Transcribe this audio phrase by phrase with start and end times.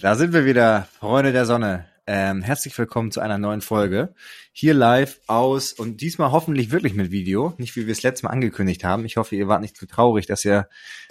[0.00, 1.86] Da sind wir wieder, Freunde der Sonne.
[2.06, 4.14] Ähm, herzlich willkommen zu einer neuen Folge.
[4.52, 7.54] Hier live aus und diesmal hoffentlich wirklich mit Video.
[7.58, 9.04] Nicht wie wir es letztes Mal angekündigt haben.
[9.04, 10.68] Ich hoffe, ihr wart nicht zu traurig, dass ihr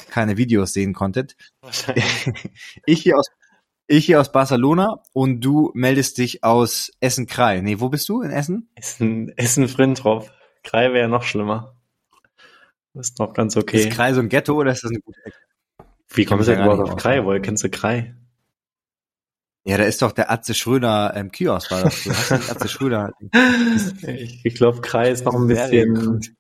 [0.09, 1.37] keine Videos sehen konntet.
[2.85, 3.27] ich hier aus
[3.87, 7.61] ich hier aus Barcelona und du meldest dich aus Essen-Krei.
[7.61, 8.21] Nee, wo bist du?
[8.21, 8.69] In Essen?
[8.75, 10.29] Essen, Essen-Frintrop.
[10.63, 11.75] Krei wäre noch schlimmer.
[12.93, 13.87] Das ist noch ganz okay.
[13.87, 15.37] Ist Krei so ein Ghetto oder ist das eine gute Ecke?
[16.09, 17.23] Wie kommst du denn überhaupt auf Krei?
[17.23, 18.15] Woher kennst du Krei?
[19.65, 22.03] Ja, da ist doch der Atze Schröder ähm, Kiosk, war das.
[22.03, 23.13] Du hast nicht Atze Schröder.
[24.07, 26.35] ich ich glaube, Krei ist noch ein bisschen,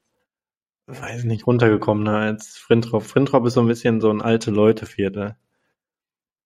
[0.87, 3.03] weiß nicht, runtergekommener als Frintrop.
[3.03, 5.37] Frintrop ist so ein bisschen so ein alte Leute-Viertel.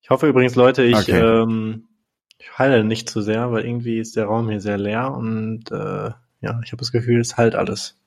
[0.01, 1.19] Ich hoffe übrigens, Leute, ich, okay.
[1.19, 1.87] ähm,
[2.37, 6.11] ich halle nicht zu sehr, weil irgendwie ist der Raum hier sehr leer und äh,
[6.41, 7.97] ja, ich habe das Gefühl, es halt alles.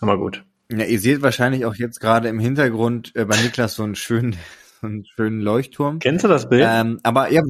[0.00, 0.44] Aber gut.
[0.70, 4.36] Ja, ihr seht wahrscheinlich auch jetzt gerade im Hintergrund äh, bei Niklas so einen schönen,
[4.80, 5.98] so einen schönen Leuchtturm.
[5.98, 6.66] Kennst du das Bild?
[6.68, 7.40] Ähm, aber ja,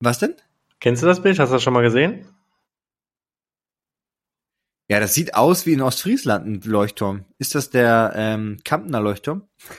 [0.00, 0.34] was denn?
[0.80, 1.38] Kennst du das Bild?
[1.38, 2.26] Hast du das schon mal gesehen?
[4.90, 7.26] Ja, das sieht aus wie in Ostfriesland ein Leuchtturm.
[7.36, 9.42] Ist das der ähm, Kampner Leuchtturm?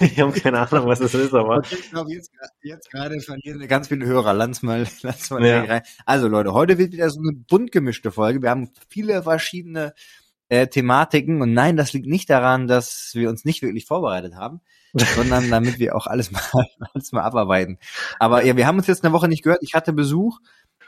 [0.00, 1.60] Ich habe keine Ahnung, was das ist, aber.
[1.68, 2.30] Ich glaube, jetzt,
[2.62, 4.32] jetzt gerade verlieren wir ganz viele Hörer.
[4.32, 5.64] Lass mal, lass mal ja.
[5.64, 5.82] rein.
[6.06, 8.40] Also Leute, heute wird wieder so eine bunt gemischte Folge.
[8.40, 9.92] Wir haben viele verschiedene
[10.48, 14.60] äh, Thematiken und nein, das liegt nicht daran, dass wir uns nicht wirklich vorbereitet haben,
[15.00, 16.42] sondern damit wir auch alles mal,
[16.94, 17.78] alles mal abarbeiten.
[18.18, 19.62] Aber ja, wir haben uns jetzt eine Woche nicht gehört.
[19.62, 20.38] Ich hatte Besuch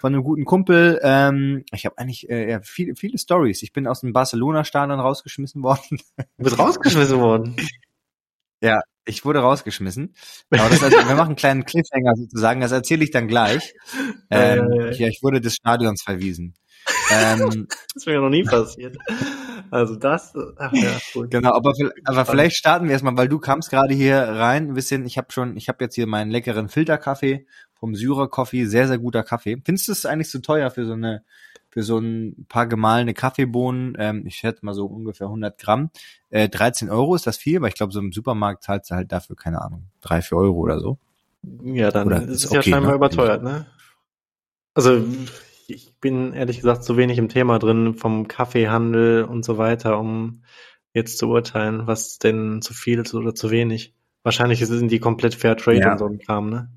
[0.00, 0.98] von einem guten Kumpel.
[1.02, 3.62] Ähm, ich habe eigentlich äh, ja, viele, viele Stories.
[3.62, 6.00] Ich bin aus dem Barcelona-Stadion rausgeschmissen worden.
[6.16, 7.56] Du bist rausgeschmissen worden?
[8.62, 10.14] Ja, ich wurde rausgeschmissen.
[10.50, 13.72] Aber das, also, wir machen einen kleinen Cliffhanger sozusagen, das erzähle ich dann gleich.
[14.30, 16.54] Ähm, äh, ja, ich wurde des Stadions verwiesen.
[17.10, 18.98] Ähm, das ist mir noch nie passiert.
[19.70, 21.28] Also das, ach ja, cool.
[21.28, 21.72] Genau, aber,
[22.04, 25.30] aber vielleicht starten wir erstmal, weil du kamst gerade hier rein, ein bisschen, ich habe
[25.30, 29.60] schon, ich habe jetzt hier meinen leckeren Filterkaffee vom Syrer Coffee, sehr, sehr guter Kaffee.
[29.64, 31.24] Findest du es eigentlich zu teuer für so eine,
[31.70, 33.96] für so ein paar gemahlene Kaffeebohnen?
[33.98, 35.90] Ähm, ich schätze mal so ungefähr 100 Gramm.
[36.30, 39.12] Äh, 13 Euro ist das viel, aber ich glaube, so im Supermarkt zahlst du halt
[39.12, 40.98] dafür, keine Ahnung, drei, vier Euro oder so.
[41.64, 42.96] Ja, dann oder ist es okay, ja scheinbar ne?
[42.96, 43.66] überteuert, ne?
[44.74, 45.02] Also
[45.70, 50.42] ich bin ehrlich gesagt zu wenig im Thema drin vom Kaffeehandel und so weiter, um
[50.92, 53.94] jetzt zu urteilen, was denn zu viel ist oder zu wenig.
[54.22, 55.92] Wahrscheinlich sind die komplett Fair Trade ja.
[55.92, 56.70] und so ein Kram, ne?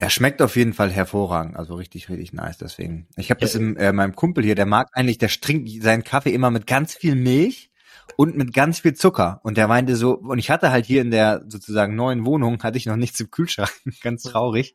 [0.00, 2.58] Er schmeckt auf jeden Fall hervorragend, also richtig, richtig nice.
[2.58, 3.46] Deswegen, ich habe ja.
[3.46, 6.68] das in äh, meinem Kumpel hier, der mag eigentlich, der trinkt seinen Kaffee immer mit
[6.68, 7.67] ganz viel Milch
[8.16, 9.40] und mit ganz viel Zucker.
[9.42, 12.78] Und der meinte so, und ich hatte halt hier in der sozusagen neuen Wohnung, hatte
[12.78, 14.74] ich noch nichts im Kühlschrank, ganz traurig.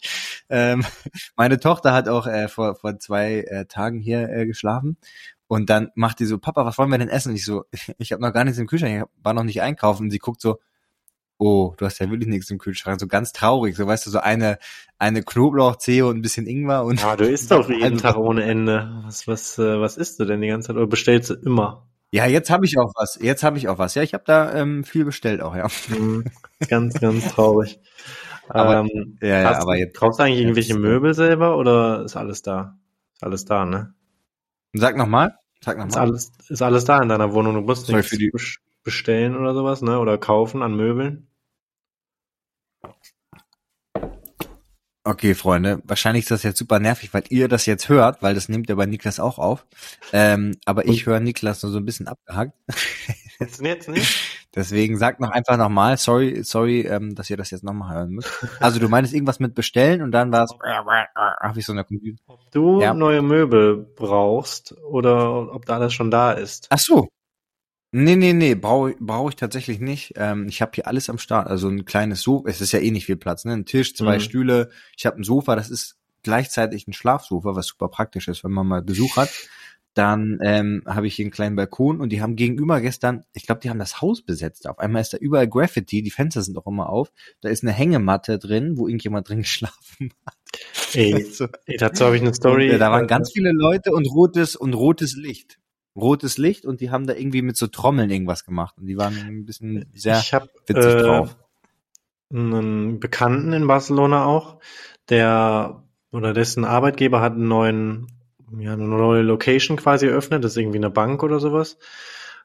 [0.50, 0.86] Ähm,
[1.36, 4.98] meine Tochter hat auch äh, vor, vor zwei äh, Tagen hier äh, geschlafen.
[5.48, 7.30] Und dann macht die so, Papa, was wollen wir denn essen?
[7.30, 7.66] Und ich so,
[7.98, 10.04] ich habe noch gar nichts im Kühlschrank, ich war noch nicht einkaufen.
[10.04, 10.60] Und sie guckt so,
[11.38, 14.20] oh, du hast ja wirklich nichts im Kühlschrank, so ganz traurig, so weißt du, so
[14.20, 14.58] eine,
[14.98, 17.02] eine Knoblauchzehe und ein bisschen Ingwer und.
[17.02, 19.02] Ja, du isst doch jeden Tag ohne Ende.
[19.04, 21.88] Was, was, äh, was isst du denn die ganze Zeit oder bestellst du immer?
[22.14, 23.18] Ja, jetzt habe ich auch was.
[23.20, 23.96] Jetzt habe ich auch was.
[23.96, 25.68] Ja, ich habe da ähm, viel bestellt auch, ja.
[25.90, 26.26] Mhm.
[26.70, 27.80] ganz, ganz traurig.
[28.50, 29.98] aber, ähm, ja, ja, aber jetzt.
[29.98, 32.78] Kaufst du eigentlich irgendwelche Möbel selber oder ist alles da?
[33.16, 33.96] Ist alles da, ne?
[34.74, 35.34] Sag nochmal.
[35.60, 35.90] Sag nochmal.
[35.90, 37.56] Ist alles, ist alles da in deiner Wohnung.
[37.56, 38.16] Du musst nichts
[38.84, 39.98] bestellen oder sowas, ne?
[39.98, 41.28] Oder kaufen an Möbeln.
[45.06, 48.48] Okay, Freunde, wahrscheinlich ist das jetzt super nervig, weil ihr das jetzt hört, weil das
[48.48, 49.66] nimmt ja bei Niklas auch auf.
[50.14, 52.54] Ähm, aber ich höre Niklas nur so ein bisschen abgehackt.
[53.40, 54.48] Jetzt, jetzt nicht?
[54.56, 58.32] Deswegen sagt noch einfach nochmal, sorry, sorry, ähm, dass ihr das jetzt nochmal hören müsst.
[58.60, 60.52] Also du meinst irgendwas mit bestellen und dann war es,
[61.16, 61.86] hab ich so eine
[62.28, 62.94] Ob du ja.
[62.94, 66.68] neue Möbel brauchst oder ob da alles schon da ist.
[66.70, 67.10] Ach so,
[67.96, 70.14] Nee, nee, nee, brauche brauch ich tatsächlich nicht.
[70.16, 71.48] Ähm, ich habe hier alles am Start.
[71.48, 73.54] Also ein kleines Sofa, es ist ja eh nicht viel Platz, ne?
[73.54, 74.22] Ein Tisch, zwei mhm.
[74.22, 78.52] Stühle, ich habe ein Sofa, das ist gleichzeitig ein Schlafsofa, was super praktisch ist, wenn
[78.52, 79.30] man mal Besuch hat.
[79.94, 83.62] Dann ähm, habe ich hier einen kleinen Balkon und die haben gegenüber gestern, ich glaube,
[83.62, 84.68] die haben das Haus besetzt.
[84.68, 87.12] Auf einmal ist da überall Graffiti, die Fenster sind auch immer auf.
[87.42, 90.36] Da ist eine Hängematte drin, wo irgendjemand drin geschlafen hat.
[90.96, 92.70] Ey, also, ey dazu habe ich eine Story.
[92.70, 95.60] Und, äh, da waren ganz viele Leute und rotes und rotes Licht
[95.96, 99.16] rotes Licht und die haben da irgendwie mit so Trommeln irgendwas gemacht und die waren
[99.16, 101.36] ein bisschen sehr ich hab, witzig äh, drauf.
[102.32, 104.60] Einen Bekannten in Barcelona auch,
[105.10, 108.08] der oder dessen Arbeitgeber hat einen neuen,
[108.58, 111.78] ja, eine neue Location quasi eröffnet, das ist irgendwie eine Bank oder sowas.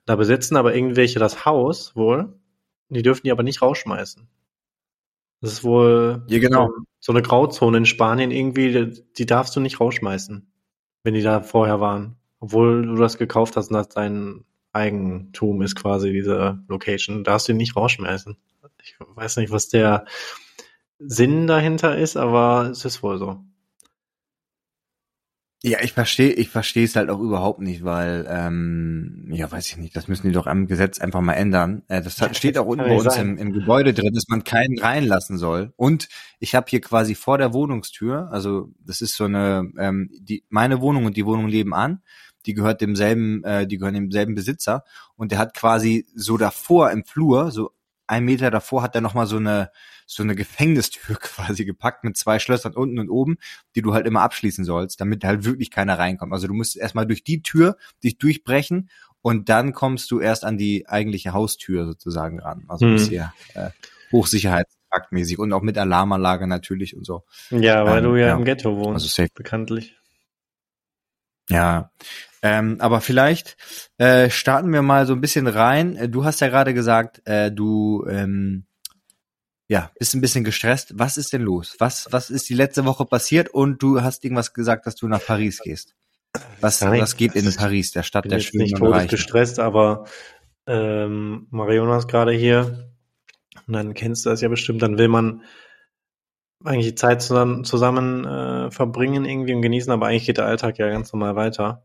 [0.04, 2.38] Da besetzen aber irgendwelche das Haus wohl,
[2.88, 4.28] die dürfen die aber nicht rausschmeißen.
[5.40, 6.70] Das ist wohl ja, genau.
[6.98, 10.50] so eine Grauzone in Spanien irgendwie, die, die darfst du nicht rausschmeißen,
[11.04, 12.17] wenn die da vorher waren.
[12.40, 17.52] Obwohl du das gekauft hast und das dein Eigentum ist quasi diese Location, darfst du
[17.52, 18.36] ihn nicht rausschmeißen.
[18.82, 20.04] Ich weiß nicht, was der
[20.98, 23.40] Sinn dahinter ist, aber es ist wohl so.
[25.64, 29.76] Ja, ich verstehe, ich verstehe es halt auch überhaupt nicht, weil, ähm, ja, weiß ich
[29.76, 31.82] nicht, das müssen die doch am Gesetz einfach mal ändern.
[31.88, 34.78] Äh, das hat, steht auch unten bei uns im, im, Gebäude drin, dass man keinen
[34.78, 35.72] reinlassen soll.
[35.74, 36.08] Und
[36.38, 40.80] ich habe hier quasi vor der Wohnungstür, also das ist so eine, ähm, die meine
[40.80, 42.02] Wohnung und die Wohnung leben an,
[42.48, 44.82] die gehört demselben, äh, die gehören demselben Besitzer
[45.16, 47.72] und der hat quasi so davor im Flur, so
[48.06, 49.70] ein Meter davor hat er nochmal so eine,
[50.06, 53.36] so eine Gefängnistür quasi gepackt mit zwei Schlössern unten und oben,
[53.74, 56.32] die du halt immer abschließen sollst, damit halt wirklich keiner reinkommt.
[56.32, 58.88] Also du musst erstmal durch die Tür dich durchbrechen
[59.20, 62.64] und dann kommst du erst an die eigentliche Haustür sozusagen ran.
[62.68, 62.94] Also hm.
[62.94, 63.70] ist hier äh,
[64.10, 67.24] Hochsicherheitstraktmäßig und auch mit Alarmanlage natürlich und so.
[67.50, 69.28] Ja, weil ähm, du ja, ja, im Ghetto wohnst, also safe.
[69.34, 69.96] bekanntlich.
[71.50, 71.90] Ja,
[72.42, 73.56] ähm, aber vielleicht
[73.98, 75.96] äh, starten wir mal so ein bisschen rein.
[75.96, 78.64] Äh, du hast ja gerade gesagt, äh, du ähm,
[79.68, 80.92] ja, bist ein bisschen gestresst.
[80.96, 81.76] Was ist denn los?
[81.78, 83.50] Was, was ist die letzte Woche passiert?
[83.50, 85.94] Und du hast irgendwas gesagt, dass du nach Paris gehst.
[86.60, 90.04] Was, Nein, was geht in Paris, der Stadt der schönen nicht todes gestresst, aber
[90.66, 92.90] ähm, Mariona ist gerade hier.
[93.66, 94.82] Und dann kennst du das ja bestimmt.
[94.82, 95.42] Dann will man
[96.64, 100.78] eigentlich die Zeit zusammen, zusammen äh, verbringen irgendwie und genießen, aber eigentlich geht der Alltag
[100.78, 101.84] ja ganz normal weiter.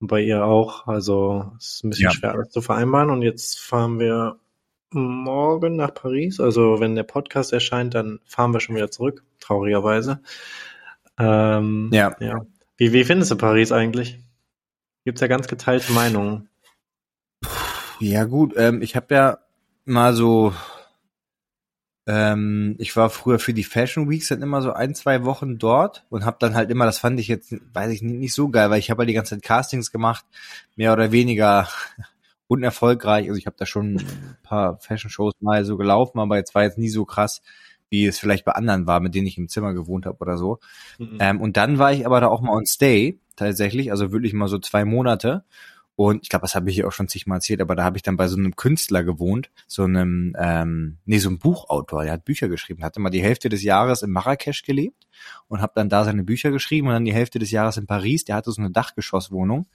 [0.00, 0.86] Und bei ihr auch.
[0.86, 2.10] Also es ist ein bisschen ja.
[2.10, 3.10] schwer alles zu vereinbaren.
[3.10, 4.36] Und jetzt fahren wir
[4.90, 6.40] morgen nach Paris.
[6.40, 10.20] Also wenn der Podcast erscheint, dann fahren wir schon wieder zurück, traurigerweise.
[11.18, 12.16] Ähm, ja.
[12.20, 12.46] ja.
[12.76, 14.18] Wie, wie findest du Paris eigentlich?
[15.04, 16.48] Gibt's ja ganz geteilte Meinungen.
[18.00, 19.38] Ja gut, ähm, ich habe ja
[19.84, 20.52] mal so
[22.08, 26.06] ähm, ich war früher für die Fashion Weeks dann immer so ein, zwei Wochen dort
[26.08, 28.70] und habe dann halt immer, das fand ich jetzt, weiß ich nicht, nicht so geil,
[28.70, 30.24] weil ich habe halt die ganze Zeit Castings gemacht,
[30.74, 31.68] mehr oder weniger
[32.48, 33.28] unerfolgreich.
[33.28, 36.62] Also ich habe da schon ein paar Fashion Shows mal so gelaufen, aber jetzt war
[36.62, 37.42] jetzt nie so krass,
[37.90, 40.60] wie es vielleicht bei anderen war, mit denen ich im Zimmer gewohnt habe oder so.
[40.98, 41.18] Mhm.
[41.20, 44.48] Ähm, und dann war ich aber da auch mal on Stay tatsächlich, also wirklich mal
[44.48, 45.44] so zwei Monate
[45.98, 48.04] und ich glaube, das habe ich hier auch schon zigmal erzählt, aber da habe ich
[48.04, 52.24] dann bei so einem Künstler gewohnt, so einem, ähm, nee, so einem Buchautor, der hat
[52.24, 55.08] Bücher geschrieben, hatte mal die Hälfte des Jahres in Marrakesch gelebt
[55.48, 58.24] und habe dann da seine Bücher geschrieben und dann die Hälfte des Jahres in Paris,
[58.24, 59.66] der hatte so eine Dachgeschosswohnung.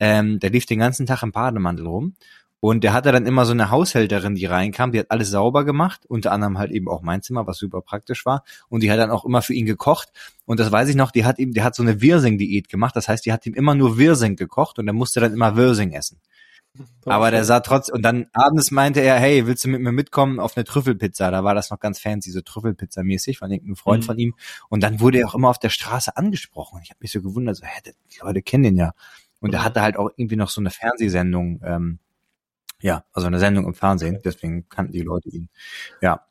[0.00, 2.14] Ähm, der lief den ganzen Tag im Bademantel rum
[2.60, 6.04] und der hatte dann immer so eine Haushälterin, die reinkam, die hat alles sauber gemacht,
[6.06, 8.44] unter anderem halt eben auch mein Zimmer, was super praktisch war.
[8.68, 10.10] Und die hat dann auch immer für ihn gekocht.
[10.44, 12.94] Und das weiß ich noch, die hat ihm, die hat so eine Wirsing-Diät gemacht.
[12.94, 15.92] Das heißt, die hat ihm immer nur Wirsing gekocht und er musste dann immer Wirsing
[15.92, 16.20] essen.
[17.04, 20.38] Aber der sah trotz, und dann abends meinte er, hey, willst du mit mir mitkommen
[20.38, 21.30] auf eine Trüffelpizza?
[21.30, 24.06] Da war das noch ganz fancy, so Trüffelpizza-mäßig von irgendeinem Freund mhm.
[24.06, 24.34] von ihm.
[24.68, 26.80] Und dann wurde er auch immer auf der Straße angesprochen.
[26.84, 28.92] Ich habe mich so gewundert, so, hä, die Leute kennen den ja.
[29.40, 29.64] Und er mhm.
[29.64, 31.98] hatte halt auch irgendwie noch so eine Fernsehsendung, ähm,
[32.80, 35.48] ja, also eine Sendung im Fernsehen, deswegen kannten die Leute ihn.
[36.00, 36.26] Ja.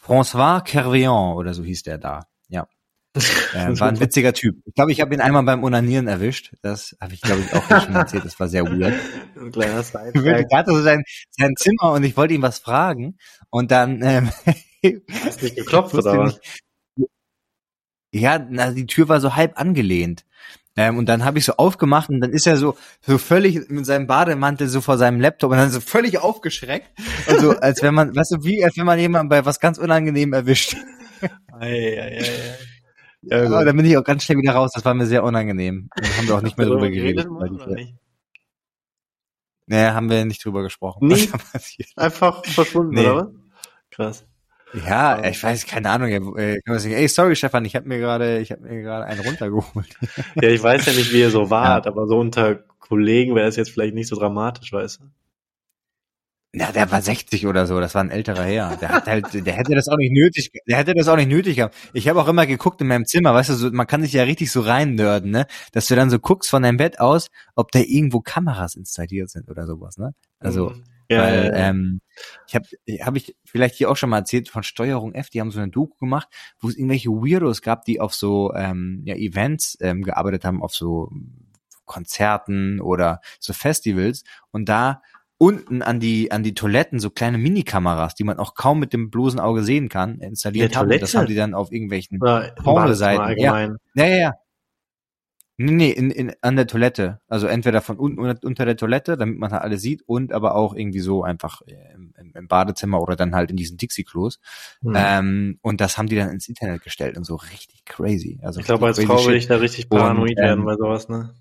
[0.00, 2.26] François Kervion oder so hieß der da.
[2.48, 2.68] Ja.
[3.54, 4.58] Äh, war ein witziger Typ.
[4.66, 6.52] Ich glaube, ich habe ihn einmal beim Onanieren erwischt.
[6.60, 8.24] Das habe ich, glaube ich, auch schon erzählt.
[8.26, 8.94] Das war sehr weird.
[9.36, 9.82] Ein kleiner
[10.14, 13.16] Er hatte so sein, sein Zimmer und ich wollte ihm was fragen.
[13.48, 14.30] Und dann ähm,
[15.24, 16.40] Hast nicht geklopft oder was?
[18.12, 20.24] Ja, na, die Tür war so halb angelehnt.
[20.78, 23.84] Ähm, und dann habe ich so aufgemacht und dann ist er so, so völlig mit
[23.84, 26.88] seinem Bademantel so vor seinem Laptop und dann so völlig aufgeschreckt.
[27.26, 30.32] Also als wenn man, weißt du, wie als wenn man jemanden bei was ganz unangenehm
[30.32, 30.76] erwischt.
[31.58, 32.58] Ei, ei, ei.
[33.22, 34.70] Ja, ja, dann bin ich auch ganz schnell wieder raus.
[34.72, 35.90] Das war mir sehr unangenehm.
[35.96, 37.26] Dann haben wir auch nicht mehr drüber geredet.
[37.26, 37.94] geredet
[39.66, 41.08] Nee, haben wir nicht drüber gesprochen.
[41.08, 41.28] Nee,
[41.96, 43.08] einfach verschwunden, nee.
[43.08, 43.32] oder?
[43.90, 44.24] Krass.
[44.74, 46.36] Ja, ich weiß, keine Ahnung.
[46.36, 49.96] Äh, ey, sorry, Stefan, ich habe mir gerade, ich habe mir gerade einen runtergeholt.
[50.42, 51.92] ja, ich weiß ja nicht, wie ihr so wart, ja.
[51.92, 55.04] aber so unter Kollegen wäre es jetzt vielleicht nicht so dramatisch, weißt du?
[56.54, 58.76] Ja, der war 60 oder so, das war ein älterer Herr.
[58.76, 61.56] Der hat halt, der hätte das auch nicht nötig, der hätte das auch nicht nötig
[61.56, 61.76] gehabt.
[61.92, 64.22] Ich habe auch immer geguckt in meinem Zimmer, weißt du, so, man kann sich ja
[64.22, 65.46] richtig so rein nörden, ne?
[65.72, 69.50] Dass du dann so guckst von deinem Bett aus, ob da irgendwo Kameras installiert sind
[69.50, 70.14] oder sowas, ne?
[70.40, 70.84] Also, mhm.
[71.08, 72.00] Ja, Weil, ähm,
[72.46, 72.66] ich habe
[73.00, 75.70] hab ich vielleicht hier auch schon mal erzählt von Steuerung F, die haben so eine
[75.70, 76.28] Doku gemacht,
[76.60, 80.74] wo es irgendwelche Weirdos gab, die auf so ähm, ja, Events ähm, gearbeitet haben, auf
[80.74, 81.10] so
[81.86, 85.00] Konzerten oder so Festivals und da
[85.38, 89.08] unten an die an die Toiletten so kleine Minikameras, die man auch kaum mit dem
[89.10, 90.88] bloßen Auge sehen kann, installiert haben.
[91.00, 93.38] Das haben die dann auf irgendwelchen Pornoseiten.
[93.94, 94.34] Ja, ja, ja.
[95.60, 97.20] Nee, nee, in, in, an der Toilette.
[97.26, 100.72] Also entweder von unten unter der Toilette, damit man halt alles sieht, und aber auch
[100.72, 104.38] irgendwie so einfach im, im Badezimmer oder dann halt in diesen Dixie-Klos.
[104.82, 104.94] Mhm.
[104.96, 108.38] Ähm, und das haben die dann ins Internet gestellt und so richtig crazy.
[108.40, 111.08] Also ich glaube, als Frau würde ich da richtig paranoid und, werden ähm, bei sowas,
[111.08, 111.34] ne?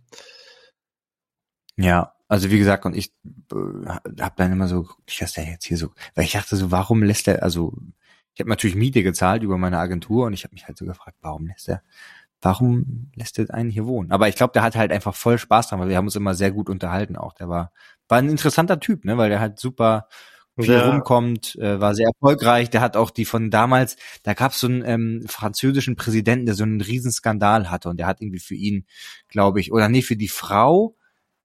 [1.76, 3.14] Ja, Also wie gesagt, und ich
[3.52, 3.86] äh,
[4.20, 7.04] habe dann immer so, ich lasse der jetzt hier so, weil ich dachte so, warum
[7.04, 7.74] lässt er, also
[8.34, 11.18] ich habe natürlich Miete gezahlt über meine Agentur und ich habe mich halt so gefragt,
[11.22, 11.82] warum lässt er,
[12.48, 14.10] warum lässt er einen hier wohnen?
[14.10, 16.34] Aber ich glaube, der hat halt einfach voll Spaß dran, weil wir haben uns immer
[16.34, 17.34] sehr gut unterhalten auch.
[17.34, 17.74] Der war,
[18.08, 20.08] war ein interessanter Typ, ne, weil der halt super
[20.58, 20.90] viel ja.
[20.90, 22.70] rumkommt, äh, war sehr erfolgreich.
[22.70, 26.56] Der hat auch die von damals, da gab es so einen ähm, französischen Präsidenten, der
[26.56, 28.86] so einen Riesenskandal hatte und der hat irgendwie für ihn,
[29.28, 30.96] glaube ich, oder nee, für die Frau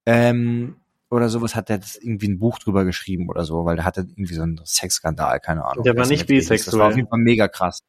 [0.06, 0.76] ähm,
[1.10, 4.02] oder sowas hat er das irgendwie ein Buch drüber geschrieben oder so, weil der hatte
[4.02, 5.82] irgendwie so einen Sexskandal, keine Ahnung.
[5.82, 6.64] Der war nicht bisexuell.
[6.64, 7.80] Das war auf jeden Fall mega krass.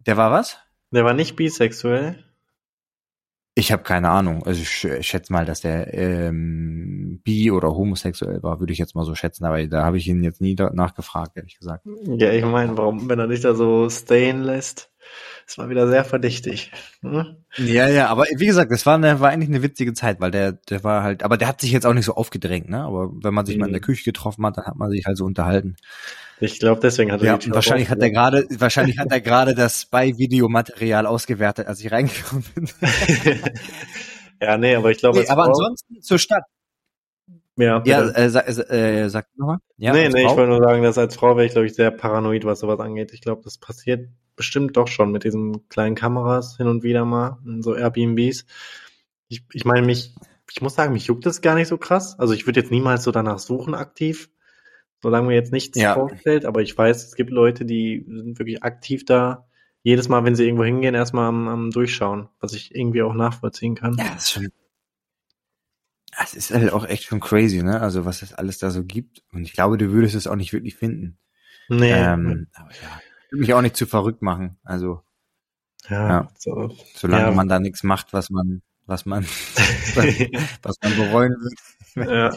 [0.00, 0.58] Der war was?
[0.90, 2.22] Der war nicht bisexuell.
[3.58, 4.44] Ich habe keine Ahnung.
[4.44, 8.94] Also ich, ich schätze mal, dass der ähm, bi oder homosexuell war, würde ich jetzt
[8.94, 11.86] mal so schätzen, aber da habe ich ihn jetzt nie nachgefragt, ehrlich gesagt.
[12.04, 14.92] Ja, ich meine, warum, wenn er dich da so stayen lässt?
[15.56, 16.72] Das war wieder sehr verdächtig.
[17.02, 17.36] Hm?
[17.56, 20.52] Ja, ja, aber wie gesagt, das war, eine, war eigentlich eine witzige Zeit, weil der,
[20.52, 22.82] der war halt, aber der hat sich jetzt auch nicht so aufgedrängt, ne?
[22.82, 23.60] Aber wenn man sich mhm.
[23.60, 25.76] mal in der Küche getroffen hat, dann hat man sich halt so unterhalten.
[26.40, 29.54] Ich glaube, deswegen hat er ja, die wahrscheinlich hat er gerade, wahrscheinlich hat er gerade
[29.54, 32.68] das Spy-Videomaterial ausgewertet, als ich reingekommen bin.
[34.42, 36.42] ja, nee, aber ich glaube, nee, aber ansonsten zur Stadt.
[37.56, 39.58] Ja, ja äh, sag, äh, sag nochmal.
[39.78, 40.32] Ja, nee, nee, Frau?
[40.32, 42.80] ich wollte nur sagen, dass als Frau wäre ich, glaube ich, sehr paranoid, was sowas
[42.80, 43.12] angeht.
[43.14, 47.38] Ich glaube, das passiert bestimmt doch schon mit diesen kleinen Kameras hin und wieder mal
[47.44, 48.44] in so Airbnbs.
[49.28, 50.14] Ich, ich meine, mich,
[50.52, 52.18] ich muss sagen, mich juckt das gar nicht so krass.
[52.18, 54.30] Also ich würde jetzt niemals so danach suchen aktiv,
[55.02, 55.94] solange mir jetzt nichts ja.
[55.94, 59.46] vorstellt, aber ich weiß, es gibt Leute, die sind wirklich aktiv da,
[59.82, 63.76] jedes Mal, wenn sie irgendwo hingehen, erstmal am, am Durchschauen, was ich irgendwie auch nachvollziehen
[63.76, 63.94] kann.
[63.96, 64.48] Ja, das ist schon.
[66.18, 67.80] Das ist halt auch echt schon crazy, ne?
[67.80, 69.22] Also was es alles da so gibt.
[69.32, 71.18] Und ich glaube, du würdest es auch nicht wirklich finden.
[71.68, 71.92] Nee.
[71.92, 73.00] Ähm, aber ja,
[73.36, 74.58] mich auch nicht zu verrückt machen.
[74.64, 75.02] Also
[75.88, 76.28] ja, ja.
[76.38, 77.30] So, solange ja.
[77.32, 79.24] man da nichts macht, was man, was man,
[80.62, 82.06] was man bereuen will.
[82.08, 82.36] Ja,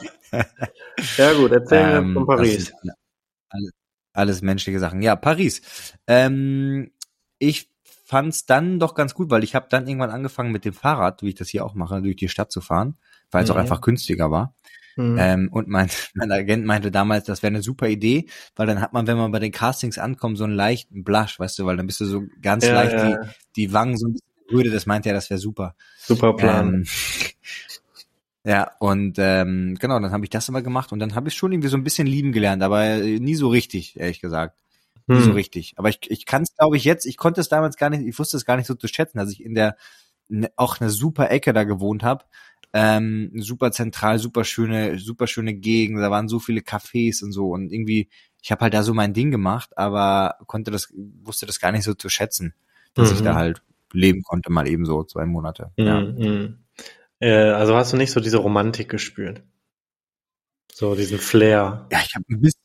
[1.18, 2.72] ja gut, erzähl mir ähm, von Paris.
[3.50, 3.72] Alles,
[4.14, 5.02] alles, menschliche Sachen.
[5.02, 5.62] Ja, Paris.
[6.08, 6.92] Ähm,
[7.40, 7.70] ich
[8.06, 11.30] fand's dann doch ganz gut, weil ich habe dann irgendwann angefangen mit dem Fahrrad, wie
[11.30, 12.98] ich das hier auch mache, durch die Stadt zu fahren,
[13.32, 13.56] weil es mhm.
[13.56, 14.56] auch einfach günstiger war.
[15.00, 15.18] Mhm.
[15.18, 18.26] Ähm, und mein, mein Agent meinte damals, das wäre eine super Idee,
[18.58, 21.58] weil dann hat man, wenn man bei den Castings ankommt, so einen leichten Blush, weißt
[21.58, 23.18] du, weil dann bist du so ganz ja, leicht ja.
[23.18, 25.74] Die, die Wangen so ein bisschen röde, das meinte er, das wäre super.
[26.00, 26.74] Super Plan.
[26.74, 26.86] Ähm,
[28.44, 31.54] ja, und ähm, genau, dann habe ich das immer gemacht und dann habe ich schon
[31.54, 34.58] irgendwie so ein bisschen lieben gelernt, aber nie so richtig, ehrlich gesagt.
[35.08, 35.24] Nie hm.
[35.24, 35.76] so richtig.
[35.78, 38.20] Aber ich, ich kann es, glaube ich, jetzt, ich konnte es damals gar nicht, ich
[38.20, 39.78] wusste es gar nicht so zu schätzen, dass ich in der
[40.28, 42.26] ne, auch eine super Ecke da gewohnt habe,
[42.74, 47.50] ähm, super zentral, super schöne, super schöne Gegend, da waren so viele Cafés und so
[47.50, 48.10] und irgendwie,
[48.42, 51.84] ich habe halt da so mein Ding gemacht, aber konnte das, wusste das gar nicht
[51.84, 52.54] so zu schätzen,
[52.94, 53.16] dass mhm.
[53.16, 53.38] ich da mhm.
[53.38, 53.62] halt
[53.92, 55.72] leben konnte, mal eben so zwei Monate.
[55.78, 56.58] Mhm.
[57.20, 57.28] Ja.
[57.28, 59.42] Äh, also hast du nicht so diese Romantik gespürt?
[60.72, 61.88] So diesen Flair.
[61.92, 62.59] Ja, ich habe ein bisschen,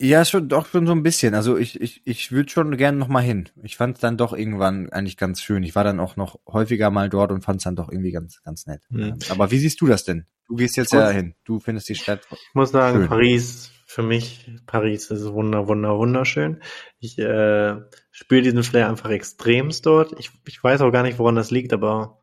[0.00, 1.34] ja, schon doch schon so ein bisschen.
[1.34, 3.48] Also ich ich ich würde schon gerne noch mal hin.
[3.62, 5.62] Ich fand es dann doch irgendwann eigentlich ganz schön.
[5.62, 8.42] Ich war dann auch noch häufiger mal dort und fand es dann doch irgendwie ganz
[8.42, 8.82] ganz nett.
[8.88, 9.18] Mhm.
[9.28, 10.26] Aber wie siehst du das denn?
[10.48, 11.34] Du gehst jetzt ja hin.
[11.44, 12.20] Du findest die Stadt.
[12.30, 13.08] Ich muss sagen, schön.
[13.08, 16.60] Paris für mich Paris ist wunder wunder wunderschön.
[16.98, 17.76] Ich äh,
[18.10, 20.18] spüre diesen Flair einfach extremst dort.
[20.18, 22.18] Ich ich weiß auch gar nicht, woran das liegt, aber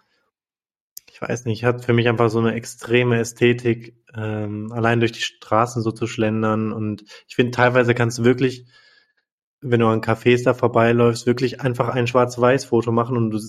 [1.21, 5.21] ich weiß nicht, hat für mich einfach so eine extreme Ästhetik, ähm, allein durch die
[5.21, 6.73] Straßen so zu schlendern.
[6.73, 8.65] Und ich finde, teilweise kannst du wirklich,
[9.61, 13.39] wenn du an Cafés da vorbeiläufst, wirklich einfach ein Schwarz-Weiß-Foto machen und du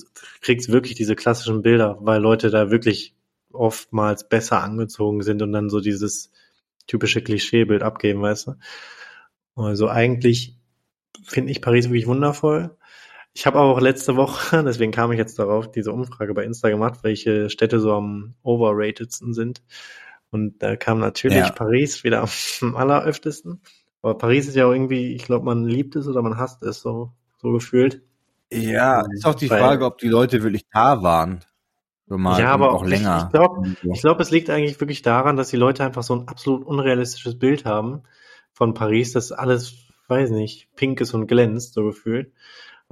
[0.42, 3.16] kriegst wirklich diese klassischen Bilder, weil Leute da wirklich
[3.52, 6.30] oftmals besser angezogen sind und dann so dieses
[6.86, 8.54] typische Klischeebild abgeben, weißt du?
[9.54, 10.58] Also eigentlich
[11.24, 12.76] finde ich Paris wirklich wundervoll.
[13.34, 17.00] Ich habe auch letzte Woche, deswegen kam ich jetzt darauf, diese Umfrage bei Insta gemacht,
[17.02, 19.62] welche Städte so am overratedsten sind.
[20.30, 21.50] Und da kam natürlich ja.
[21.50, 23.60] Paris wieder am alleröftesten.
[24.02, 26.80] Aber Paris ist ja auch irgendwie, ich glaube, man liebt es oder man hasst es,
[26.80, 28.02] so, so gefühlt.
[28.50, 31.40] Ja, ist auch die Weil, Frage, ob die Leute wirklich da waren.
[32.06, 33.18] So mal ja, aber auch länger.
[33.18, 36.14] Ich, ich glaube, ich glaub, es liegt eigentlich wirklich daran, dass die Leute einfach so
[36.16, 38.02] ein absolut unrealistisches Bild haben
[38.52, 39.74] von Paris, dass alles,
[40.08, 42.32] weiß nicht, pink ist und glänzt, so gefühlt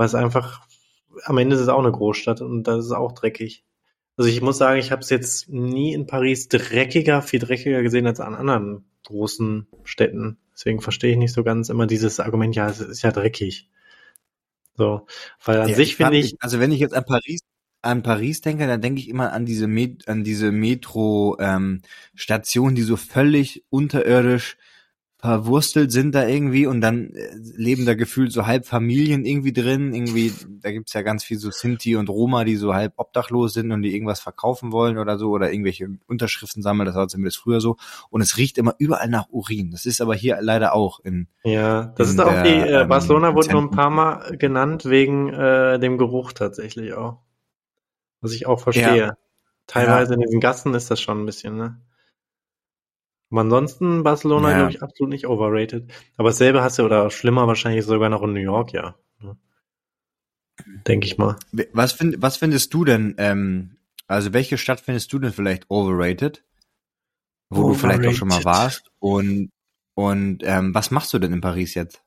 [0.01, 0.67] weil es einfach,
[1.25, 3.67] am Ende ist es auch eine Großstadt und da ist es auch dreckig.
[4.17, 8.07] Also ich muss sagen, ich habe es jetzt nie in Paris dreckiger, viel dreckiger gesehen
[8.07, 10.39] als an anderen großen Städten.
[10.55, 13.69] Deswegen verstehe ich nicht so ganz immer dieses Argument, ja, es ist ja dreckig.
[14.79, 15.07] So,
[15.45, 17.41] weil an ja, sich finde ich, also wenn ich jetzt an Paris
[17.83, 21.83] an Paris denke, dann denke ich immer an diese Met an diese Metro ähm,
[22.15, 24.57] Station, die so völlig unterirdisch
[25.21, 29.93] verwurstelt sind da irgendwie und dann äh, leben da gefühlt so halb Familien irgendwie drin.
[29.93, 33.71] Irgendwie, da gibt's ja ganz viel so Sinti und Roma, die so halb obdachlos sind
[33.71, 36.87] und die irgendwas verkaufen wollen oder so oder irgendwelche Unterschriften sammeln.
[36.87, 37.77] Das war zumindest früher so.
[38.09, 39.71] Und es riecht immer überall nach Urin.
[39.73, 41.29] Das ist aber hier leider auch in.
[41.45, 44.87] Ja, das ist auch der, die, äh, ähm, Barcelona wurde nur ein paar Mal genannt
[44.87, 47.19] wegen äh, dem Geruch tatsächlich auch.
[48.23, 48.97] Was ich auch verstehe.
[48.97, 49.13] Ja.
[49.67, 50.15] Teilweise ja.
[50.15, 51.81] in diesen Gassen ist das schon ein bisschen, ne?
[53.31, 54.57] Aber ansonsten Barcelona, ja.
[54.57, 55.91] glaube ich, absolut nicht overrated.
[56.17, 58.97] Aber dasselbe hast du, oder schlimmer wahrscheinlich sogar noch in New York, ja.
[60.87, 61.37] Denke ich mal.
[61.73, 66.45] Was, find, was findest du denn, ähm, also welche Stadt findest du denn vielleicht overrated?
[67.49, 67.75] Wo overrated.
[67.75, 68.91] du vielleicht auch schon mal warst?
[68.99, 69.51] Und,
[69.95, 72.03] und ähm, was machst du denn in Paris jetzt?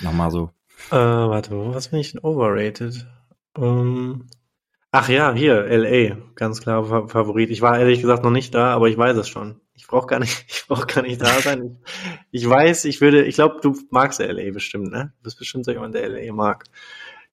[0.00, 0.50] Nochmal so.
[0.90, 3.06] Äh, warte, was finde ich denn overrated?
[3.56, 4.26] Ähm,
[4.92, 7.50] ach ja, hier, LA, ganz klar Favorit.
[7.50, 9.60] Ich war ehrlich gesagt noch nicht da, aber ich weiß es schon.
[9.74, 11.78] Ich brauche gar nicht, ich brauche gar nicht da sein.
[12.30, 15.12] Ich, weiß, ich würde, ich glaube, du magst LA bestimmt, ne?
[15.18, 16.64] Du bist bestimmt so jemand, der LA mag.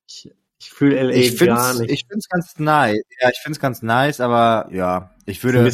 [0.08, 1.92] Ich, ich fühle LA ich gar nicht.
[1.92, 3.04] Ich finde es ganz nice.
[3.20, 5.68] Ja, ich finde es ganz nice, aber ja, ich würde.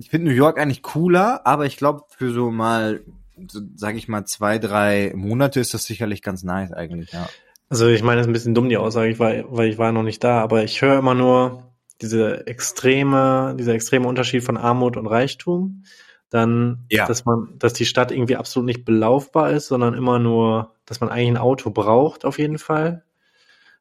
[0.00, 3.02] Ich finde New York eigentlich cooler, aber ich glaube, für so mal,
[3.48, 7.28] so, sag ich mal, zwei, drei Monate ist das sicherlich ganz nice eigentlich, ja.
[7.68, 9.92] Also ich meine, das ist ein bisschen dumm, die Aussage, ich war, weil ich war
[9.92, 11.68] noch nicht da, aber ich höre immer nur,
[12.00, 15.84] diese extreme, dieser extreme Unterschied von Armut und Reichtum.
[16.30, 17.06] Dann, ja.
[17.06, 21.08] dass man, dass die Stadt irgendwie absolut nicht belaufbar ist, sondern immer nur, dass man
[21.08, 23.02] eigentlich ein Auto braucht, auf jeden Fall.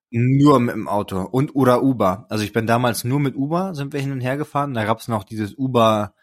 [0.10, 2.26] Nur mit dem Auto und oder Uber.
[2.30, 4.74] Also ich bin damals nur mit Uber, sind wir hin und her gefahren.
[4.74, 6.14] Da gab's noch dieses Uber,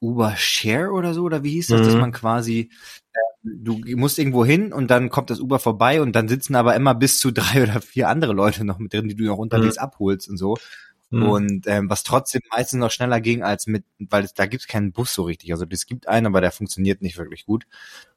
[0.00, 1.84] Uber Share oder so, oder wie hieß das, mhm.
[1.84, 2.70] dass man quasi,
[3.42, 6.94] du musst irgendwo hin und dann kommt das Uber vorbei und dann sitzen aber immer
[6.94, 9.82] bis zu drei oder vier andere Leute noch mit drin, die du noch unterwegs mhm.
[9.82, 10.56] abholst und so.
[11.10, 11.22] Mhm.
[11.22, 14.66] Und ähm, was trotzdem meistens noch schneller ging als mit, weil es, da gibt es
[14.66, 15.52] keinen Bus so richtig.
[15.52, 17.66] Also es gibt einen, aber der funktioniert nicht wirklich gut.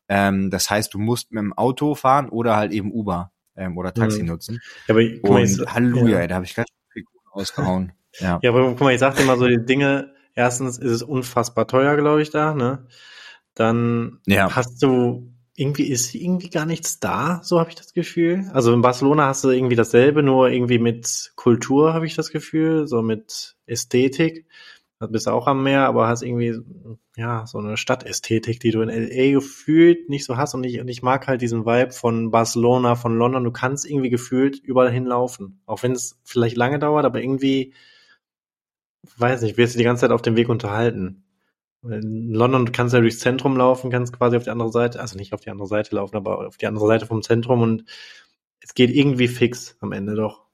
[0.09, 3.93] Ähm, das heißt, du musst mit dem Auto fahren oder halt eben Uber ähm, oder
[3.93, 4.29] Taxi mhm.
[4.29, 4.61] nutzen.
[4.87, 6.19] Ja, aber, guck mal, Und Halleluja, ja.
[6.19, 7.03] ey, da habe ich ganz viel
[7.35, 7.91] rausgehauen.
[8.19, 8.39] Ja.
[8.41, 11.97] ja, aber guck mal, ich sagte immer so die Dinge, erstens ist es unfassbar teuer,
[11.97, 12.87] glaube ich, da, ne?
[13.57, 14.55] Dann ja.
[14.55, 18.47] hast du irgendwie ist irgendwie gar nichts da, so habe ich das Gefühl.
[18.53, 22.85] Also in Barcelona hast du irgendwie dasselbe, nur irgendwie mit Kultur habe ich das Gefühl,
[22.85, 24.45] so mit Ästhetik.
[24.99, 26.59] Du bist auch am Meer, aber hast irgendwie
[27.15, 30.87] ja so eine Stadtästhetik, die du in LA gefühlt nicht so hast und ich und
[30.87, 33.43] ich mag halt diesen Vibe von Barcelona, von London.
[33.43, 37.73] Du kannst irgendwie gefühlt überall hinlaufen, auch wenn es vielleicht lange dauert, aber irgendwie
[39.17, 41.23] weiß nicht, wirst du die ganze Zeit auf dem Weg unterhalten.
[41.83, 45.17] In London kannst du ja durchs Zentrum laufen, kannst quasi auf die andere Seite, also
[45.17, 47.85] nicht auf die andere Seite laufen, aber auf die andere Seite vom Zentrum und
[48.59, 50.47] es geht irgendwie fix am Ende doch.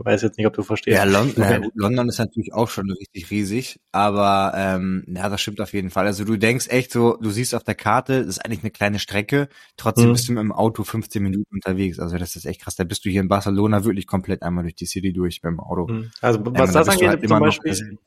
[0.00, 0.96] Ich weiß jetzt nicht, ob du verstehst.
[0.96, 5.60] Ja, London, ja, London ist natürlich auch schon richtig riesig, aber ähm, ja, das stimmt
[5.60, 6.06] auf jeden Fall.
[6.06, 9.00] Also du denkst echt so, du siehst auf der Karte, das ist eigentlich eine kleine
[9.00, 10.12] Strecke, trotzdem mhm.
[10.12, 11.98] bist du mit dem Auto 15 Minuten unterwegs.
[11.98, 12.76] Also das ist echt krass.
[12.76, 15.88] Da bist du hier in Barcelona wirklich komplett einmal durch die City durch beim Auto.
[15.88, 16.12] Mhm.
[16.20, 17.98] Also was ja, das angeht, halt zum Beispiel,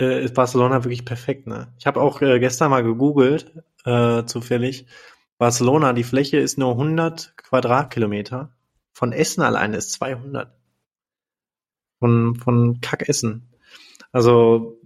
[0.00, 1.46] äh, ist Barcelona wirklich perfekt.
[1.46, 1.72] Ne?
[1.78, 3.52] Ich habe auch äh, gestern mal gegoogelt,
[3.84, 4.86] äh, zufällig.
[5.38, 8.50] Barcelona, die Fläche ist nur 100 Quadratkilometer.
[8.92, 10.52] Von Essen alleine ist 200.
[11.98, 13.50] Von, von Kackessen.
[14.12, 14.78] Also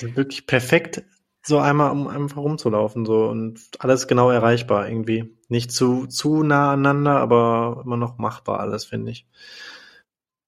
[0.00, 1.04] wirklich perfekt,
[1.44, 5.36] so einmal um einfach rumzulaufen so und alles genau erreichbar irgendwie.
[5.48, 9.26] Nicht zu zu nah aneinander, aber immer noch machbar alles finde ich.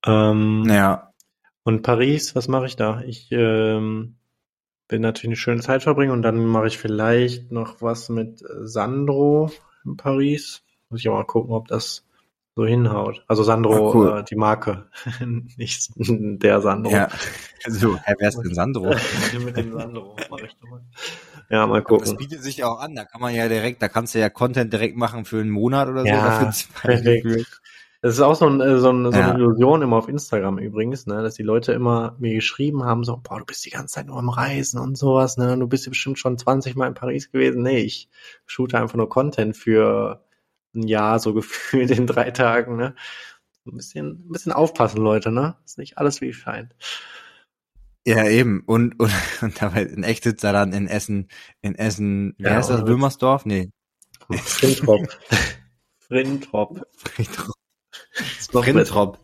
[0.06, 1.13] Ähm, ja.
[1.64, 3.00] Und Paris, was mache ich da?
[3.00, 4.16] Ich ähm,
[4.88, 8.66] will natürlich eine schöne Zeit verbringen und dann mache ich vielleicht noch was mit äh,
[8.66, 9.50] Sandro
[9.84, 10.62] in Paris.
[10.90, 12.04] Muss ich auch mal gucken, ob das
[12.54, 13.24] so hinhaut.
[13.26, 14.18] Also Sandro, ah, cool.
[14.18, 14.88] äh, die Marke,
[15.56, 16.92] nicht der Sandro.
[16.92, 17.08] Ja.
[17.66, 18.94] So, Herr, wer ist denn Sandro?
[19.44, 20.82] mit dem Sandro mache ich mal.
[21.50, 22.04] Ja, mal gucken.
[22.04, 24.28] Das bietet sich ja auch an, da kann man ja direkt, da kannst du ja
[24.28, 26.08] Content direkt machen für einen Monat oder so.
[26.08, 27.00] Ja, zwei
[28.04, 29.34] das ist auch so, ein, äh, so, ein, so eine ja.
[29.34, 33.38] Illusion immer auf Instagram übrigens, ne, dass die Leute immer mir geschrieben haben, so, boah,
[33.38, 36.18] du bist die ganze Zeit nur am Reisen und sowas, ne, du bist ja bestimmt
[36.18, 37.62] schon 20 Mal in Paris gewesen.
[37.62, 38.10] Nee, ich
[38.44, 40.22] shoote einfach nur Content für
[40.74, 42.94] ein Jahr, so gefühlt in drei Tagen, ne.
[43.66, 45.56] Ein bisschen, ein bisschen aufpassen, Leute, ne.
[45.64, 46.76] Ist nicht alles wie es scheint.
[48.06, 48.64] Ja, eben.
[48.66, 51.28] Und, und, und dabei in echt sitzt er dann in Essen,
[51.62, 53.46] in Essen, wie ja, heißt das, Wilmersdorf?
[53.46, 53.70] Nee.
[54.30, 55.08] Frintrop.
[56.00, 56.86] Frintrop.
[56.98, 57.54] Frintrop.
[58.40, 59.18] Sprintrop.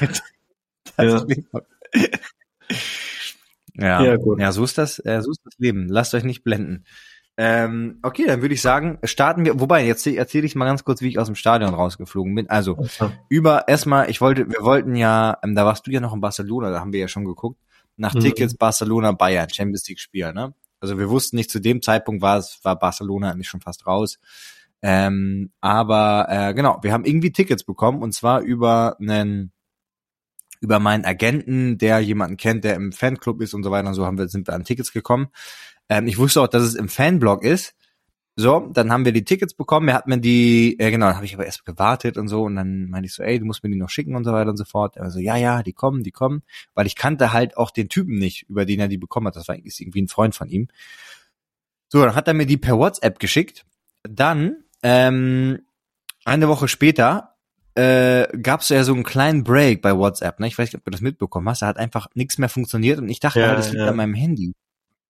[0.98, 1.24] ja.
[3.76, 4.04] ja.
[4.04, 4.38] Ja, gut.
[4.38, 5.88] ja, so ist das, äh, so ist das Leben.
[5.88, 6.84] Lasst euch nicht blenden.
[7.36, 9.58] Ähm, okay, dann würde ich sagen, starten wir.
[9.60, 12.50] Wobei, jetzt erzähle ich mal ganz kurz, wie ich aus dem Stadion rausgeflogen bin.
[12.50, 13.10] Also okay.
[13.30, 16.70] über erstmal, ich wollte, wir wollten ja, ähm, da warst du ja noch in Barcelona,
[16.70, 17.58] da haben wir ja schon geguckt,
[17.96, 18.20] nach mhm.
[18.20, 20.52] Tickets Barcelona Bayern Champions League Spiel, ne?
[20.80, 24.18] Also wir wussten nicht, zu dem Zeitpunkt war es, war Barcelona eigentlich schon fast raus.
[24.82, 29.52] Ähm, aber äh, genau, wir haben irgendwie Tickets bekommen und zwar über einen
[30.60, 34.04] über meinen Agenten, der jemanden kennt, der im Fanclub ist und so weiter und so
[34.06, 35.28] haben wir sind wir an Tickets gekommen.
[35.88, 37.74] Ähm, ich wusste auch, dass es im Fanblog ist.
[38.36, 39.88] So, dann haben wir die Tickets bekommen.
[39.88, 42.56] Er hat mir die, äh, genau, dann habe ich aber erst gewartet und so und
[42.56, 44.56] dann meinte ich so, ey, du musst mir die noch schicken und so weiter und
[44.56, 44.96] so fort.
[44.96, 46.42] Er so, ja, ja, die kommen, die kommen,
[46.74, 49.36] weil ich kannte halt auch den Typen nicht, über den er die bekommen hat.
[49.36, 50.68] Das war irgendwie ein Freund von ihm.
[51.88, 53.66] So, dann hat er mir die per WhatsApp geschickt.
[54.04, 55.60] Dann ähm,
[56.24, 57.34] eine Woche später
[57.74, 60.40] äh, gab es ja so einen kleinen Break bei WhatsApp.
[60.40, 60.48] Ne?
[60.48, 61.62] Ich weiß nicht, ob du das mitbekommen hast.
[61.62, 63.88] Da hat einfach nichts mehr funktioniert und ich dachte, ja, halt, das liegt ja.
[63.88, 64.54] an meinem Handy.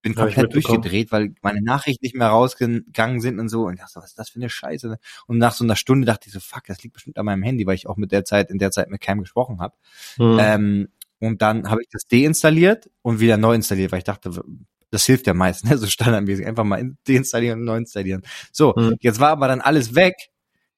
[0.02, 3.66] Bin komplett durchgedreht, weil meine Nachrichten nicht mehr rausgegangen sind und so.
[3.66, 4.98] Und ich dachte, was ist das für eine Scheiße?
[5.26, 7.66] Und nach so einer Stunde dachte ich so, fuck, das liegt bestimmt an meinem Handy,
[7.66, 9.74] weil ich auch mit der Zeit, in der Zeit mit Cam gesprochen habe.
[10.16, 10.38] Mhm.
[10.40, 14.42] Ähm, und dann habe ich das deinstalliert und wieder neu installiert, weil ich dachte,
[14.90, 15.76] das hilft ja meist, ne?
[15.78, 16.46] so standardmäßig.
[16.46, 18.22] Einfach mal deinstallieren und neu installieren.
[18.52, 18.96] So, mhm.
[19.00, 20.14] jetzt war aber dann alles weg.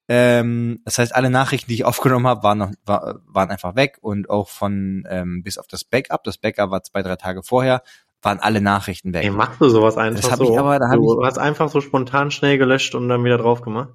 [0.09, 3.97] Ähm, das heißt, alle Nachrichten, die ich aufgenommen habe, waren noch, war, waren einfach weg
[4.01, 6.23] und auch von ähm, bis auf das Backup.
[6.23, 7.83] Das Backup war zwei, drei Tage vorher,
[8.21, 9.23] waren alle Nachrichten weg.
[9.23, 10.51] Ey, machst du sowas einfach das hab so?
[10.51, 13.61] Ich aber, da du ich, hast einfach so spontan schnell gelöscht und dann wieder drauf
[13.61, 13.89] gemacht?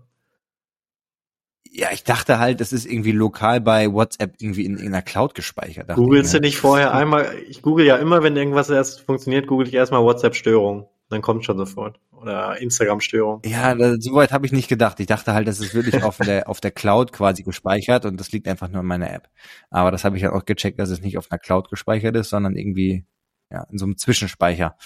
[1.79, 5.37] Ja, ich dachte halt, das ist irgendwie lokal bei WhatsApp irgendwie in, in einer Cloud
[5.37, 5.95] gespeichert.
[5.95, 9.75] Googlest du nicht vorher einmal, ich google ja immer, wenn irgendwas erst funktioniert, google ich
[9.75, 10.89] erstmal WhatsApp-Störung.
[11.09, 12.01] Dann kommt schon sofort.
[12.11, 13.43] Oder Instagram-Störung.
[13.47, 14.99] Ja, soweit habe ich nicht gedacht.
[14.99, 18.33] Ich dachte halt, das ist wirklich auf der, auf der Cloud quasi gespeichert und das
[18.33, 19.29] liegt einfach nur in meiner App.
[19.71, 22.31] Aber das habe ich ja auch gecheckt, dass es nicht auf einer Cloud gespeichert ist,
[22.31, 23.05] sondern irgendwie
[23.53, 24.77] ja, in so einem Zwischenspeicher.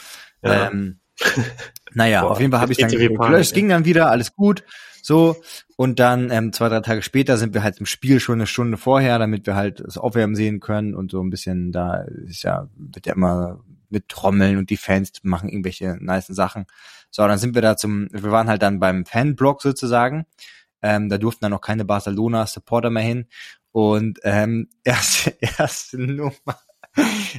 [0.42, 0.68] Ja.
[0.68, 1.00] Ähm,
[1.94, 3.50] naja, Boah, auf jeden Fall habe ich dann gelöscht.
[3.50, 4.62] Es ging dann wieder, alles gut.
[5.02, 5.36] So,
[5.76, 8.76] und dann ähm, zwei, drei Tage später sind wir halt im Spiel schon eine Stunde
[8.76, 12.68] vorher, damit wir halt das Aufwärmen sehen können und so ein bisschen, da ist ja,
[12.76, 13.60] wird ja immer
[13.90, 16.66] mit Trommeln und die Fans machen irgendwelche nice Sachen.
[17.10, 20.24] So, dann sind wir da zum, wir waren halt dann beim Fanblock sozusagen.
[20.82, 23.26] Ähm, da durften dann noch keine Barcelona-Supporter mehr hin.
[23.72, 26.58] Und ähm, erste, erste Nummer,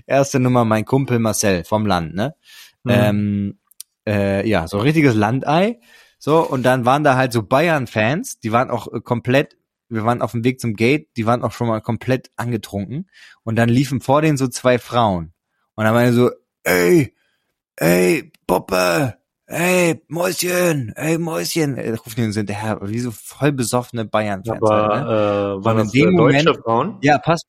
[0.06, 2.36] erste Nummer mein Kumpel Marcel vom Land, ne?
[2.84, 2.92] Mhm.
[2.92, 3.60] Ähm,
[4.06, 5.80] äh, ja, so richtiges Landei.
[6.26, 9.58] So, und dann waren da halt so Bayern-Fans, die waren auch äh, komplett,
[9.90, 13.10] wir waren auf dem Weg zum Gate, die waren auch schon mal komplett angetrunken.
[13.44, 15.34] Und dann liefen vor denen so zwei Frauen.
[15.76, 16.32] Und dann waren so,
[16.64, 17.14] ey,
[17.76, 21.76] ey, Poppe, ey, Mäuschen, ey, Mäuschen.
[21.76, 24.62] Äh, rufen die uns hinterher, wie so voll besoffene Bayern-Fans.
[24.62, 25.60] Aber halt, ne?
[25.60, 26.98] äh, waren das dem deutsche Moment, Frauen?
[27.02, 27.48] Ja, passt.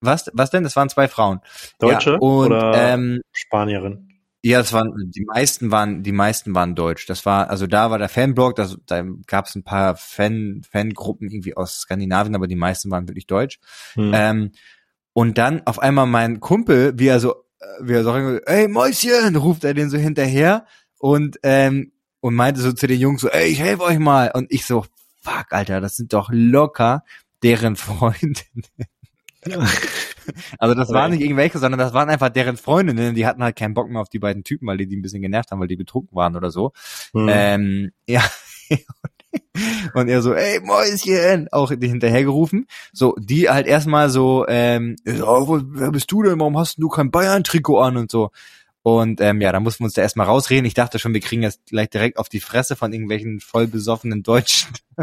[0.00, 0.64] Was, was denn?
[0.64, 1.38] Das waren zwei Frauen.
[1.78, 4.13] Deutsche ja, und, oder ähm, Spanierin?
[4.46, 7.06] Ja, das waren die meisten waren die meisten waren deutsch.
[7.06, 11.30] Das war also da war der Fanblog, das, da gab es ein paar Fan Fangruppen
[11.30, 13.58] irgendwie aus Skandinavien, aber die meisten waren wirklich deutsch.
[13.94, 14.12] Hm.
[14.14, 14.52] Ähm,
[15.14, 19.34] und dann auf einmal mein Kumpel, wie er so äh, wie er so ey Mäuschen,
[19.36, 20.66] ruft er den so hinterher
[20.98, 24.52] und ähm, und meinte so zu den Jungs so, ey, ich helfe euch mal und
[24.52, 24.84] ich so
[25.22, 27.02] fuck, Alter, das sind doch locker
[27.42, 28.66] deren Freundinnen.
[30.58, 33.74] Also das waren nicht irgendwelche, sondern das waren einfach deren Freundinnen, die hatten halt keinen
[33.74, 35.76] Bock mehr auf die beiden Typen, weil die die ein bisschen genervt haben, weil die
[35.76, 36.72] betrunken waren oder so.
[37.12, 37.28] Mhm.
[37.30, 38.22] Ähm, ja.
[39.94, 42.66] Und er so, ey Mäuschen, auch die hinterhergerufen.
[42.92, 46.38] So, die halt erstmal so, ähm, wer bist du denn?
[46.40, 48.30] Warum hast du kein Bayern-Trikot an und so?
[48.86, 50.66] Und ähm, ja, da mussten wir uns da erstmal rausreden.
[50.66, 54.22] Ich dachte schon, wir kriegen jetzt gleich direkt auf die Fresse von irgendwelchen voll besoffenen
[54.22, 54.74] Deutschen.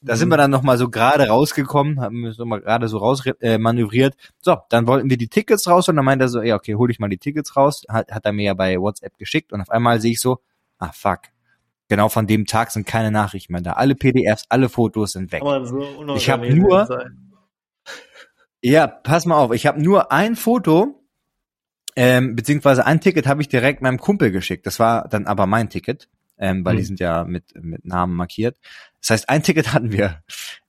[0.00, 0.16] da mhm.
[0.16, 4.14] sind wir dann nochmal so gerade rausgekommen, haben wir nochmal gerade so raus äh, manövriert.
[4.40, 6.88] So, dann wollten wir die Tickets raus und dann meinte er so, ja, okay, hol
[6.88, 7.82] ich mal die Tickets raus.
[7.88, 10.38] Hat, hat er mir ja bei WhatsApp geschickt und auf einmal sehe ich so,
[10.78, 11.22] ah fuck.
[11.88, 13.72] Genau von dem Tag sind keine Nachrichten mehr da.
[13.72, 15.42] Alle PDFs, alle Fotos sind weg.
[15.42, 16.88] So ich habe nur,
[18.62, 21.02] ja, pass mal auf, ich habe nur ein Foto
[21.96, 24.66] ähm, beziehungsweise ein Ticket habe ich direkt meinem Kumpel geschickt.
[24.66, 26.78] Das war dann aber mein Ticket, ähm, weil mhm.
[26.78, 28.58] die sind ja mit, mit Namen markiert.
[29.00, 30.22] Das heißt, ein Ticket hatten wir.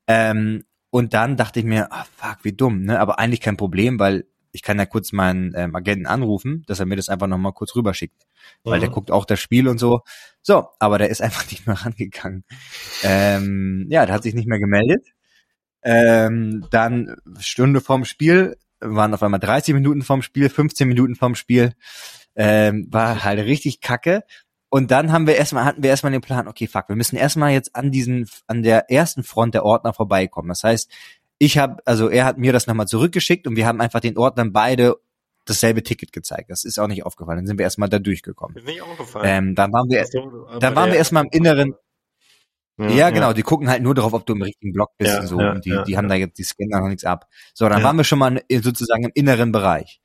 [0.07, 2.99] Ähm, und dann dachte ich mir, oh, fuck, wie dumm, ne?
[2.99, 6.85] Aber eigentlich kein Problem, weil ich kann ja kurz meinen ähm, Agenten anrufen, dass er
[6.85, 8.25] mir das einfach nochmal kurz rüberschickt.
[8.63, 8.69] Mhm.
[8.69, 8.93] Weil der mhm.
[8.93, 10.01] guckt auch das Spiel und so.
[10.41, 12.45] So, aber der ist einfach nicht mehr rangegangen.
[13.03, 15.05] Ähm, ja, der hat sich nicht mehr gemeldet.
[15.83, 21.35] Ähm, dann Stunde vorm Spiel waren auf einmal 30 Minuten vorm Spiel, 15 Minuten vorm
[21.35, 21.73] Spiel.
[22.35, 24.23] Ähm, war halt richtig kacke.
[24.69, 27.51] Und dann haben wir erstmal, hatten wir erstmal den Plan, okay, fuck, wir müssen erstmal
[27.51, 30.49] jetzt an diesen, an der ersten Front der Ordner vorbeikommen.
[30.49, 30.91] Das heißt,
[31.39, 34.51] ich habe, also er hat mir das nochmal zurückgeschickt und wir haben einfach den Ordnern
[34.51, 34.95] beide
[35.45, 36.49] dasselbe Ticket gezeigt.
[36.49, 37.37] Das ist auch nicht aufgefallen.
[37.37, 38.57] Dann sind wir erstmal da durchgekommen.
[38.57, 39.25] Ist nicht aufgefallen.
[39.25, 40.05] Ähm, dann waren wir,
[40.59, 41.75] dann waren wir erstmal im Inneren,
[42.77, 45.21] ja, ja, genau, die gucken halt nur darauf, ob du im richtigen Block bist ja,
[45.21, 45.37] und so.
[45.37, 47.27] Und die, die haben da jetzt, die scannen da noch nichts ab.
[47.53, 49.99] So, dann waren wir schon mal sozusagen im inneren Bereich.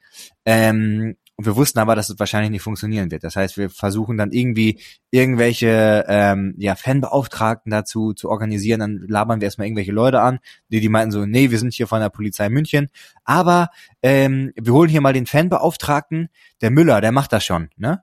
[0.45, 3.25] Ähm, und wir wussten aber, dass es wahrscheinlich nicht funktionieren wird.
[3.25, 4.79] Das heißt, wir versuchen dann irgendwie
[5.11, 8.81] irgendwelche ähm, ja, Fanbeauftragten dazu zu organisieren.
[8.81, 11.87] Dann labern wir erstmal irgendwelche Leute an, die die meinten so, nee, wir sind hier
[11.87, 12.89] von der Polizei München,
[13.25, 13.69] aber
[14.03, 16.29] ähm, wir holen hier mal den Fanbeauftragten,
[16.61, 18.03] der Müller, der macht das schon, ne?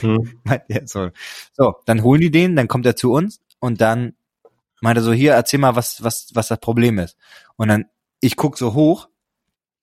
[0.00, 0.40] Hm.
[0.84, 1.10] so.
[1.52, 4.14] so, dann holen die den, dann kommt er zu uns und dann
[4.80, 7.16] meinte so, hier, erzähl mal, was, was, was das Problem ist.
[7.56, 7.86] Und dann,
[8.20, 9.08] ich guck so hoch,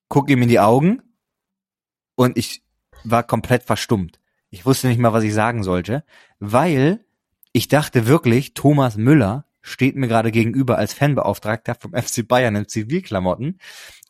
[0.08, 1.02] guck ihm in die Augen
[2.14, 2.62] und ich
[3.04, 4.20] war komplett verstummt.
[4.50, 6.04] Ich wusste nicht mal, was ich sagen sollte,
[6.38, 7.04] weil
[7.52, 12.68] ich dachte wirklich, Thomas Müller steht mir gerade gegenüber als Fanbeauftragter vom FC Bayern in
[12.68, 13.58] Zivilklamotten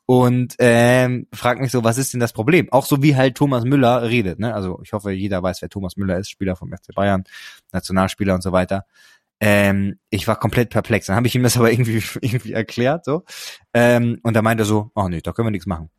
[0.05, 2.69] und ähm, fragt mich so, was ist denn das Problem?
[2.71, 4.39] Auch so wie halt Thomas Müller redet.
[4.39, 4.55] Ne?
[4.55, 7.25] Also ich hoffe, jeder weiß, wer Thomas Müller ist, Spieler vom FC Bayern,
[7.73, 8.87] Nationalspieler und so weiter.
[9.39, 11.07] Ähm, ich war komplett perplex.
[11.07, 13.23] Dann habe ich ihm das aber irgendwie irgendwie erklärt so.
[13.75, 15.91] Ähm, und da meinte er so, oh nee, da können wir nichts machen.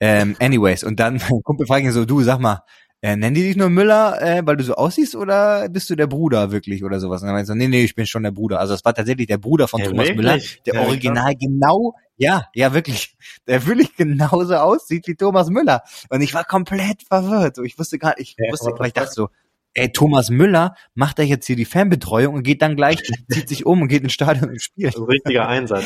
[0.00, 2.62] Ähm, anyways, und dann mein Kumpel fragt ihn so, du sag mal,
[3.02, 6.06] äh, nennen die dich nur Müller, äh, weil du so aussiehst oder bist du der
[6.06, 7.20] Bruder wirklich oder sowas?
[7.20, 8.58] Und dann meinte er so, nee, nee, ich bin schon der Bruder.
[8.58, 10.16] Also es war tatsächlich der Bruder von ja, Thomas wirklich?
[10.16, 15.82] Müller, der ja, Original genau, ja, ja wirklich, der wirklich genauso aussieht wie Thomas Müller.
[16.08, 17.56] Und ich war komplett verwirrt.
[17.56, 19.28] So, ich wusste gar nicht, ich ja, wusste, ich dachte so,
[19.76, 23.66] ey, Thomas Müller macht da jetzt hier die Fanbetreuung und geht dann gleich, zieht sich
[23.66, 24.96] um und geht ins Stadion und spielt.
[24.96, 25.84] Ein richtiger Einsatz.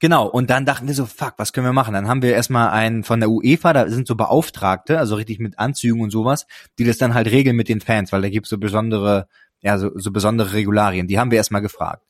[0.00, 1.92] Genau, und dann dachten wir so, fuck, was können wir machen?
[1.92, 5.58] Dann haben wir erstmal einen von der UEFA, da sind so Beauftragte, also richtig mit
[5.58, 6.46] Anzügen und sowas,
[6.78, 9.28] die das dann halt regeln mit den Fans, weil da gibt's so besondere,
[9.60, 11.06] ja, so, so besondere Regularien.
[11.06, 12.02] Die haben wir erstmal gefragt.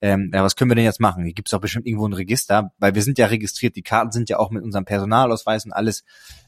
[0.00, 1.24] Ähm, ja, was können wir denn jetzt machen?
[1.24, 4.30] Hier gibt's doch bestimmt irgendwo ein Register, weil wir sind ja registriert, die Karten sind
[4.30, 6.04] ja auch mit unserem Personalausweis und alles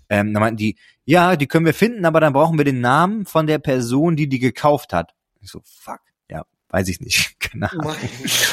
[0.08, 3.26] ähm, da meinten die, ja, die können wir finden, aber dann brauchen wir den Namen
[3.26, 5.14] von der Person, die die gekauft hat.
[5.40, 7.36] Ich so, fuck, ja, weiß ich nicht.
[7.40, 7.94] Keine Ahnung.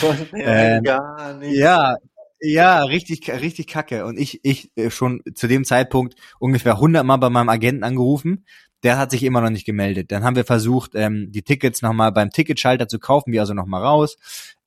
[0.02, 1.58] Gott, ähm, gar nicht.
[1.58, 1.98] Ja,
[2.46, 4.06] ja, richtig, richtig kacke.
[4.06, 8.46] Und ich, ich äh, schon zu dem Zeitpunkt ungefähr hundertmal bei meinem Agenten angerufen.
[8.84, 10.12] Der hat sich immer noch nicht gemeldet.
[10.12, 13.82] Dann haben wir versucht, ähm, die Tickets nochmal beim Ticketschalter zu kaufen, wir also nochmal
[13.82, 14.18] raus.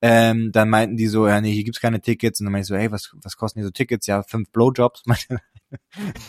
[0.00, 2.40] Ähm, dann meinten die so, ja, nee, hier gibt's keine Tickets.
[2.40, 4.06] Und dann meinte ich so, hey, was, was kosten hier so Tickets?
[4.06, 5.02] Ja, fünf Blowjobs.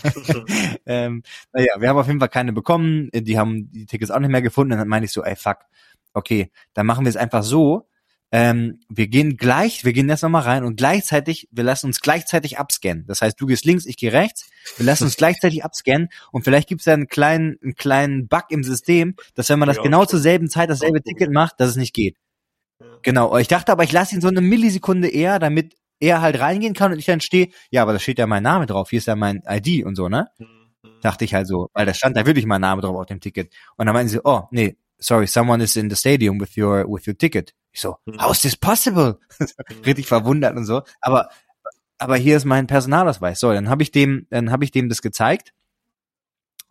[0.86, 3.10] ähm, naja, wir haben auf jeden Fall keine bekommen.
[3.14, 4.74] Die haben die Tickets auch nicht mehr gefunden.
[4.74, 5.60] Und dann meine ich so, ey, fuck,
[6.14, 7.88] okay, dann machen wir es einfach so.
[8.30, 12.60] Ähm, wir gehen gleich, wir gehen jetzt nochmal rein und gleichzeitig, wir lassen uns gleichzeitig
[12.60, 13.06] abscannen.
[13.08, 16.68] Das heißt, du gehst links, ich gehe rechts, wir lassen uns gleichzeitig abscannen und vielleicht
[16.68, 20.04] gibt es ja einen kleinen, einen kleinen Bug im System, dass wenn man das genau
[20.04, 22.18] zur selben Zeit dasselbe Ticket macht, dass es nicht geht.
[23.02, 23.38] Genau.
[23.38, 26.92] Ich dachte aber, ich lasse ihn so eine Millisekunde eher, damit er halt reingehen kann
[26.92, 29.16] und ich dann stehe, ja, aber da steht ja mein Name drauf, hier ist ja
[29.16, 30.28] mein ID und so, ne?
[30.38, 30.48] Mhm.
[31.02, 33.54] Dachte ich halt so, weil da stand da wirklich mein Name drauf auf dem Ticket.
[33.78, 37.08] Und dann meinten sie, oh, nee, sorry, someone is in the stadium with your, with
[37.08, 37.54] your ticket.
[37.72, 38.22] Ich so, mhm.
[38.22, 39.20] how is this possible?
[39.40, 39.84] Mhm.
[39.86, 40.82] Richtig verwundert und so.
[41.02, 41.30] Aber,
[41.98, 43.40] aber hier ist mein Personalausweis.
[43.40, 45.54] So, dann habe ich dem, dann habe ich dem das gezeigt.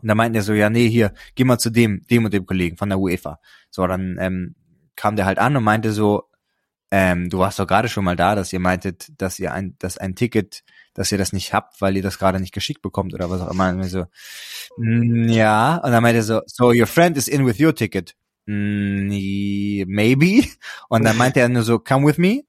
[0.02, 2.46] Und dann meinten er so, ja, nee, hier, geh mal zu dem, dem und dem
[2.46, 3.40] Kollegen von der UEFA.
[3.70, 4.54] So, dann ähm,
[4.94, 6.28] kam der halt an und meinte so,
[6.90, 9.98] ähm, du warst doch gerade schon mal da, dass ihr meintet, dass ihr ein, dass
[9.98, 10.62] ein Ticket,
[10.94, 13.50] dass ihr das nicht habt, weil ihr das gerade nicht geschickt bekommt oder was auch
[13.50, 13.70] immer.
[13.70, 14.04] Und so,
[14.76, 15.76] mm, ja.
[15.78, 18.14] Und dann meinte er so, so your friend is in with your ticket.
[18.46, 19.08] Mm,
[19.86, 20.46] maybe.
[20.88, 22.42] Und dann meinte er nur so, come with me.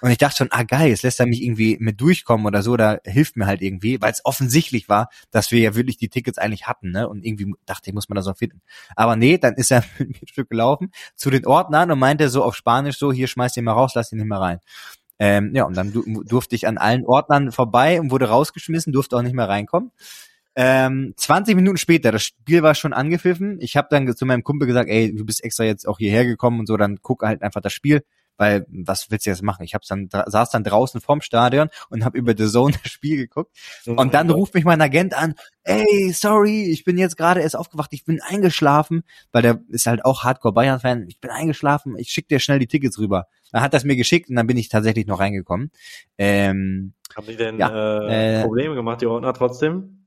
[0.00, 2.76] Und ich dachte schon, ah geil, jetzt lässt er mich irgendwie mit durchkommen oder so,
[2.76, 6.38] da hilft mir halt irgendwie, weil es offensichtlich war, dass wir ja wirklich die Tickets
[6.38, 7.08] eigentlich hatten, ne?
[7.08, 8.60] Und irgendwie dachte ich, muss man das auch finden.
[8.96, 12.28] Aber nee, dann ist er mit mir ein Stück gelaufen zu den Ordnern und meinte
[12.28, 14.60] so auf Spanisch so, hier schmeiß den mal raus, lass den nicht mehr rein.
[15.18, 15.92] Ähm, ja, und dann
[16.26, 19.90] durfte ich an allen Ordnern vorbei und wurde rausgeschmissen, durfte auch nicht mehr reinkommen.
[20.54, 23.58] Ähm, 20 Minuten später, das Spiel war schon angepfiffen.
[23.60, 26.60] Ich habe dann zu meinem Kumpel gesagt, ey, du bist extra jetzt auch hierher gekommen
[26.60, 28.02] und so, dann guck halt einfach das Spiel
[28.38, 29.64] weil was willst du jetzt machen?
[29.64, 33.16] Ich hab's dann saß dann draußen vorm Stadion und habe über The Zone das Spiel
[33.16, 33.54] geguckt
[33.86, 37.92] und dann ruft mich mein Agent an, ey, sorry, ich bin jetzt gerade erst aufgewacht,
[37.92, 42.10] ich bin eingeschlafen, weil der ist halt auch Hardcore Bayern Fan, ich bin eingeschlafen, ich
[42.10, 43.26] schick dir schnell die Tickets rüber.
[43.52, 45.70] Dann hat das mir geschickt und dann bin ich tatsächlich noch reingekommen.
[46.16, 49.97] Ähm, Haben die denn ja, äh, Probleme gemacht, die Ordner trotzdem?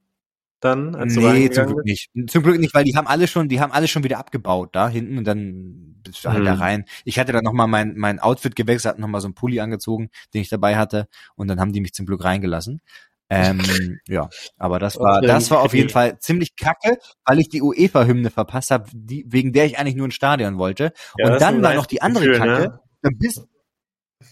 [0.61, 2.09] Dann, als Nee, zum Glück nicht.
[2.27, 4.87] Zum Glück nicht, weil die haben alle schon, die haben alle schon wieder abgebaut da
[4.87, 6.45] hinten und dann bist du halt mhm.
[6.45, 6.85] da rein.
[7.03, 10.41] Ich hatte dann nochmal mein, mein Outfit gewechselt, hatte nochmal so einen Pulli angezogen, den
[10.41, 12.81] ich dabei hatte und dann haben die mich zum Glück reingelassen.
[13.29, 13.59] Ähm,
[14.07, 18.29] ja, aber das war, das war auf jeden Fall ziemlich kacke, weil ich die UEFA-Hymne
[18.29, 20.93] verpasst habe, wegen der ich eigentlich nur ein Stadion wollte.
[21.17, 22.61] Ja, und dann war noch die andere Gefühl, Kacke.
[22.61, 22.79] Ne?
[23.01, 23.47] Dann bist,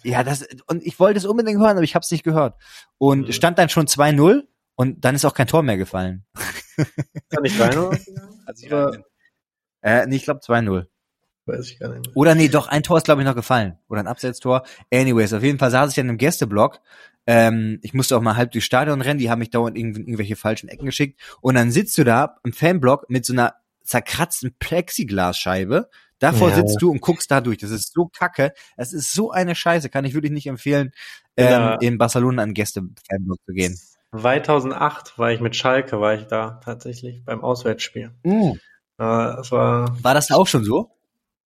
[0.03, 2.55] ja, das, und ich wollte es unbedingt hören, aber ich habe es nicht gehört.
[2.97, 3.31] Und mhm.
[3.31, 4.43] stand dann schon 2-0
[4.79, 6.23] und dann ist auch kein Tor mehr gefallen.
[7.29, 7.99] Kann ich 3-0
[8.45, 8.91] also ja,
[9.81, 10.85] äh, nee, ich glaube 2-0.
[11.45, 12.15] Weiß ich gar nicht.
[12.15, 13.77] Oder nee, doch, ein Tor ist, glaube ich, noch gefallen.
[13.89, 14.63] Oder ein Absetztor.
[14.89, 16.79] Anyways, auf jeden Fall saß ich dann im Gästeblock
[17.27, 20.37] Ähm, ich musste auch mal halb durchs Stadion rennen, die haben mich dauernd in irgendwelche
[20.37, 21.19] falschen Ecken geschickt.
[21.41, 25.89] Und dann sitzt du da im Fanblock mit so einer zerkratzten Plexiglasscheibe.
[26.19, 26.55] Davor ja.
[26.55, 27.57] sitzt du und guckst da durch.
[27.57, 28.53] Das ist so kacke.
[28.77, 29.89] Es ist so eine Scheiße.
[29.89, 30.93] Kann ich wirklich nicht empfehlen,
[31.35, 33.77] ähm, in Barcelona an Gäste-Fanblock zu gehen.
[34.11, 38.11] 2008 war ich mit Schalke, war ich da tatsächlich beim Auswärtsspiel.
[38.23, 38.57] Uh.
[38.97, 40.91] das war, war das da auch schon so?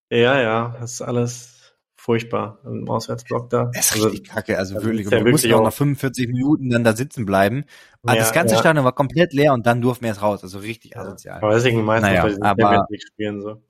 [0.09, 1.53] Ja, ja, das ist alles
[1.95, 3.71] furchtbar im Auswärtsblock da.
[3.73, 5.09] Das ist also, richtig kacke, also wirklich.
[5.09, 7.63] Ja wir mussten auch nach 45 Minuten dann da sitzen bleiben.
[8.03, 8.59] Also ja, das ganze ja.
[8.59, 10.43] Stadion war komplett leer und dann durften wir es raus.
[10.43, 11.37] Also richtig asozial.
[11.37, 13.61] Aber deswegen meistens naja, bei aber, spielen so.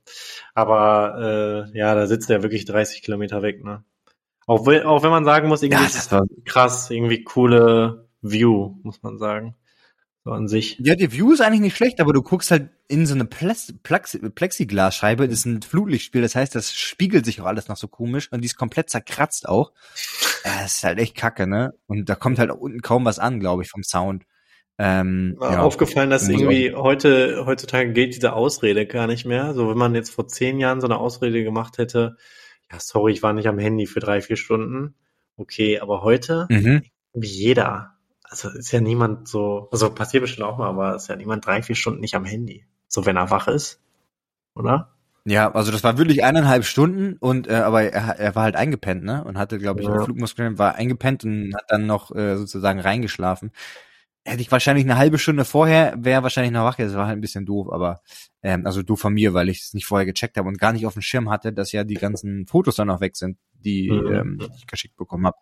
[0.52, 3.84] Aber äh, ja, da sitzt er wirklich 30 Kilometer weg, ne?
[4.46, 9.18] Auch, auch wenn man sagen muss, irgendwie ja, ist krass, irgendwie coole View, muss man
[9.18, 9.54] sagen.
[10.24, 10.78] So an sich.
[10.82, 13.74] Ja, die View ist eigentlich nicht schlecht, aber du guckst halt in so eine Plex
[13.82, 17.88] Plex Plexiglasscheibe, das ist ein Flutlichtspiel, das heißt, das spiegelt sich auch alles noch so
[17.88, 19.72] komisch und die ist komplett zerkratzt auch.
[20.42, 21.74] Das ist halt echt kacke, ne?
[21.86, 24.24] Und da kommt halt unten kaum was an, glaube ich, vom Sound.
[24.78, 25.62] Ähm, War ja.
[25.62, 29.54] aufgefallen, dass irgendwie heute, heutzutage geht diese Ausrede gar nicht mehr.
[29.54, 32.16] So, wenn man jetzt vor zehn Jahren so eine Ausrede gemacht hätte,
[32.72, 34.94] ja, sorry, ich war nicht am Handy für drei, vier Stunden.
[35.36, 36.82] Okay, aber heute, mhm.
[37.12, 37.93] wie jeder,
[38.42, 41.62] also ist ja niemand so, also passiert bestimmt auch mal, aber ist ja niemand drei,
[41.62, 42.66] vier Stunden nicht am Handy.
[42.88, 43.80] So wenn er wach ist,
[44.54, 44.90] oder?
[45.26, 49.04] Ja, also das war wirklich eineinhalb Stunden und äh, aber er, er war halt eingepennt,
[49.04, 49.24] ne?
[49.24, 50.04] Und hatte, glaube ich, ja.
[50.04, 53.50] Flugmuskeln, war eingepennt und hat dann noch äh, sozusagen reingeschlafen
[54.24, 56.76] hätte ich wahrscheinlich eine halbe Stunde vorher, wäre wahrscheinlich noch wach.
[56.76, 58.00] Das war halt ein bisschen doof, aber
[58.42, 60.86] ähm, also doof von mir, weil ich es nicht vorher gecheckt habe und gar nicht
[60.86, 64.12] auf dem Schirm hatte, dass ja die ganzen Fotos dann noch weg sind, die, mhm.
[64.12, 65.36] ähm, ich geschickt bekommen habe.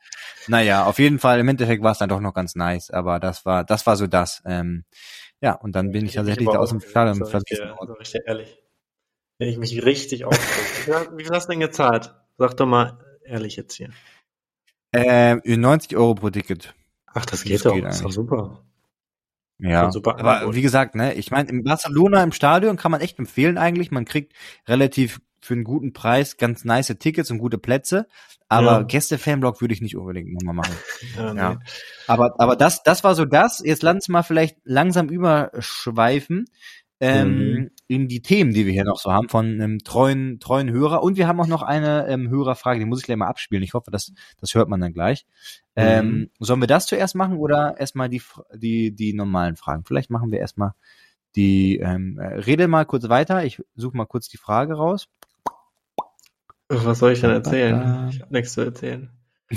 [0.49, 3.47] Naja, auf jeden Fall, im Endeffekt war es dann doch noch ganz nice, aber das
[3.47, 4.43] war, das war so das.
[4.47, 4.85] Ähm,
[5.41, 7.71] ja, und dann bin ich tatsächlich da aus dem Stadion so vergessen.
[7.87, 8.59] So richtig ehrlich.
[9.39, 11.17] Wenn ich mich richtig aufrege.
[11.17, 12.15] Wie viel hast du denn gezahlt?
[12.39, 13.91] Sag doch mal ehrlich jetzt hier.
[14.93, 16.75] Ähm, 90 Euro pro Ticket.
[17.07, 17.81] Ach, das, das geht doch.
[17.81, 18.65] Das ist doch super.
[19.63, 23.59] Ja, aber wie gesagt, ne, ich meine, in Barcelona im Stadion kann man echt empfehlen
[23.59, 23.93] eigentlich.
[23.93, 24.33] Man kriegt
[24.67, 28.07] relativ für einen guten Preis ganz nice Tickets und gute Plätze.
[28.49, 28.83] Aber ja.
[28.83, 30.75] Gäste-Fanblock würde ich nicht unbedingt nochmal machen.
[31.17, 31.41] ja, nee.
[31.41, 31.59] ja.
[32.07, 33.63] Aber, aber das, das war so das.
[33.65, 36.47] Jetzt lass uns mal vielleicht langsam überschweifen
[37.03, 37.71] ähm, mhm.
[37.89, 41.03] in die Themen, die wir hier noch so haben von einem treuen, treuen Hörer.
[41.03, 43.65] Und wir haben auch noch eine ähm, Hörerfrage, die muss ich gleich mal abspielen.
[43.65, 45.27] Ich hoffe, das, das hört man dann gleich.
[45.75, 46.31] Ähm, mhm.
[46.39, 48.23] sollen wir das zuerst machen oder erstmal die,
[48.55, 49.85] die, die normalen Fragen?
[49.85, 50.75] Vielleicht machen wir erstmal
[51.35, 53.45] die, ähm, äh, rede mal kurz weiter.
[53.45, 55.09] Ich suche mal kurz die Frage raus.
[56.69, 58.11] Was soll ich denn erzählen?
[58.11, 59.11] Ich habe nichts zu erzählen.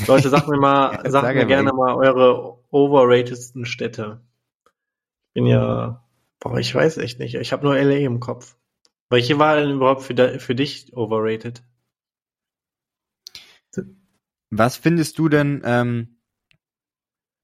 [0.07, 4.21] Leute, sagt mir mal, sagt mir gerne mal eure overratedsten Städte.
[5.27, 6.04] Ich bin ja
[6.39, 7.35] Boah, ich weiß echt nicht.
[7.35, 8.57] Ich habe nur LA im Kopf.
[9.09, 11.63] Welche war denn überhaupt für, für dich overrated?
[14.49, 16.17] Was findest du denn, ähm,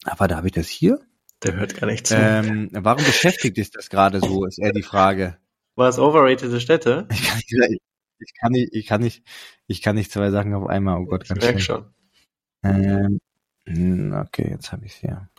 [0.04, 1.00] aber da habe ich das hier?
[1.44, 2.16] Der hört gar nicht zu.
[2.16, 5.38] Ähm, warum beschäftigt dich das gerade so, ist eher die Frage.
[5.76, 7.08] War es overrated Städte?
[7.20, 7.82] Ich kann, nicht,
[8.20, 9.24] ich kann nicht, ich kann nicht,
[9.68, 11.92] ich kann nicht zwei Sachen auf einmal, oh Gott, ganz ich schon.
[12.64, 13.20] Ähm,
[13.66, 15.30] hm, okay, jetzt habe ich es hier.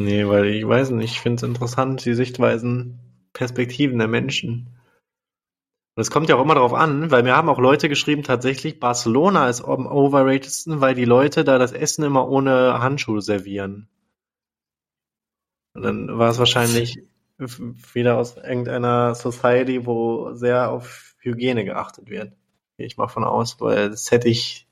[0.00, 3.00] Nee, weil ich weiß nicht, ich finde es interessant, die Sichtweisen,
[3.32, 4.78] Perspektiven der Menschen.
[5.96, 8.78] Und es kommt ja auch immer darauf an, weil mir haben auch Leute geschrieben, tatsächlich
[8.78, 13.88] Barcelona ist am overratedsten, weil die Leute da das Essen immer ohne Handschuhe servieren.
[15.74, 17.02] Und dann war es wahrscheinlich
[17.92, 22.34] wieder aus irgendeiner Society, wo sehr auf Hygiene geachtet wird.
[22.76, 24.68] Ich mal von aus, weil das hätte ich,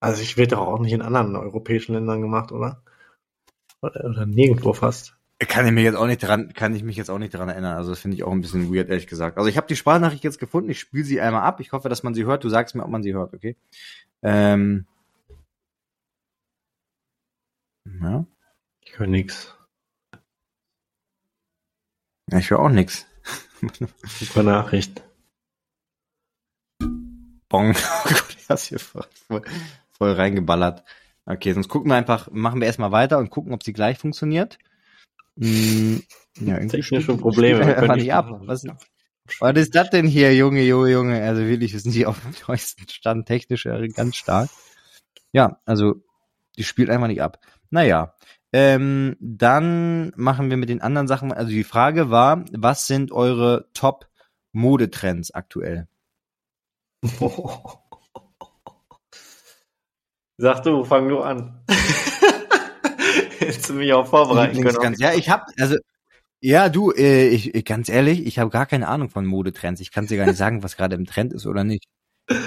[0.00, 2.82] also ich wird doch auch nicht in anderen europäischen Ländern gemacht, oder?
[3.82, 5.16] Oder nirgendwo fast.
[5.38, 7.76] Kann ich mich jetzt auch nicht dran, kann ich mich jetzt auch nicht dran erinnern.
[7.76, 9.36] Also das finde ich auch ein bisschen weird, ehrlich gesagt.
[9.36, 10.70] Also ich habe die Sprachnachricht jetzt gefunden.
[10.70, 11.60] Ich spiele sie einmal ab.
[11.60, 12.42] Ich hoffe, dass man sie hört.
[12.42, 13.56] Du sagst mir, ob man sie hört, okay?
[14.22, 14.86] Ähm.
[17.84, 18.26] Ja.
[18.80, 19.54] Ich höre nix.
[22.30, 23.06] Ja, ich höre auch nix.
[24.04, 25.02] Super Nachricht.
[27.48, 27.74] Bong.
[28.04, 29.06] Oh Gott, hast hier voll,
[29.90, 30.84] voll reingeballert.
[31.26, 34.58] Okay, sonst gucken wir einfach, machen wir erstmal weiter und gucken, ob sie gleich funktioniert.
[35.38, 36.02] Hm,
[36.38, 37.76] ja, irgendwie Technische Probleme.
[37.76, 38.30] Einfach nicht ab.
[38.42, 38.64] Was,
[39.40, 41.22] was ist das denn hier, Junge, Junge, Junge?
[41.24, 44.48] Also wirklich, wir sind hier auf dem neuesten Stand, technisch ganz stark.
[45.32, 45.96] Ja, also
[46.56, 47.40] die spielt einfach nicht ab.
[47.70, 48.14] Naja,
[48.52, 51.32] ähm, dann machen wir mit den anderen Sachen.
[51.32, 55.88] Also die Frage war, was sind eure Top-Modetrends aktuell?
[60.38, 61.62] Sag du, fang du an.
[63.38, 64.76] Hättest du mich auch vorbereiten können.
[64.76, 65.76] Ganz, ja, ich hab, also,
[66.40, 69.80] ja, du, äh, ich, ganz ehrlich, ich habe gar keine Ahnung von Modetrends.
[69.80, 71.84] Ich kann dir gar nicht sagen, was gerade im Trend ist oder nicht.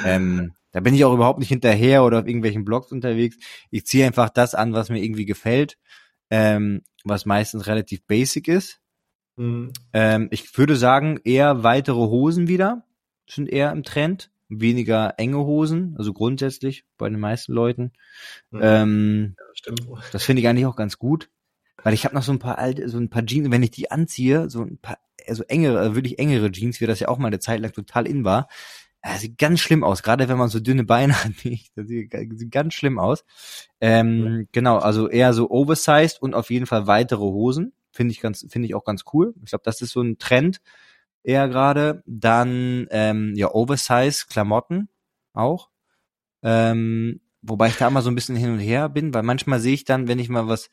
[0.05, 3.37] ähm, da bin ich auch überhaupt nicht hinterher oder auf irgendwelchen Blogs unterwegs.
[3.71, 5.77] Ich ziehe einfach das an, was mir irgendwie gefällt,
[6.29, 8.79] ähm, was meistens relativ basic ist.
[9.35, 9.71] Mhm.
[9.93, 12.85] Ähm, ich würde sagen, eher weitere Hosen wieder
[13.27, 14.29] sind eher im Trend.
[14.49, 17.91] Weniger enge Hosen, also grundsätzlich bei den meisten Leuten.
[18.51, 18.59] Mhm.
[18.61, 19.81] Ähm, ja, stimmt.
[20.11, 21.29] Das finde ich eigentlich auch ganz gut.
[21.83, 23.89] Weil ich habe noch so ein paar alte, so ein paar Jeans, wenn ich die
[23.89, 24.97] anziehe, so ein paar,
[25.27, 28.25] also engere, wirklich engere Jeans, wie das ja auch mal eine Zeit lang total in
[28.25, 28.49] war,
[29.01, 31.31] das sieht ganz schlimm aus, gerade wenn man so dünne Beine hat.
[31.75, 33.23] Das sieht, sieht ganz schlimm aus.
[33.79, 37.73] Ähm, Genau, also eher so oversized und auf jeden Fall weitere Hosen.
[37.91, 39.33] Finde ich ganz, finde ich auch ganz cool.
[39.43, 40.61] Ich glaube, das ist so ein Trend
[41.23, 42.03] eher gerade.
[42.05, 44.89] Dann ähm, ja oversize Klamotten
[45.33, 45.69] auch.
[46.41, 49.73] Ähm, wobei ich da immer so ein bisschen hin und her bin, weil manchmal sehe
[49.73, 50.69] ich dann, wenn ich mal was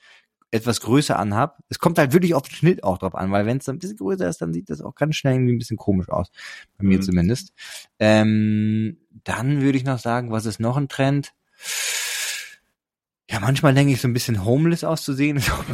[0.51, 1.59] etwas größer anhab.
[1.69, 3.97] Es kommt halt wirklich auf den Schnitt auch drauf an, weil wenn es ein bisschen
[3.97, 6.31] größer ist, dann sieht das auch ganz schnell irgendwie ein bisschen komisch aus.
[6.79, 6.89] Bei mhm.
[6.89, 7.53] mir zumindest.
[7.99, 11.33] Ähm, dann würde ich noch sagen, was ist noch ein Trend?
[13.29, 15.37] Ja, manchmal denke ich so ein bisschen homeless auszusehen.
[15.47, 15.65] Ist auch,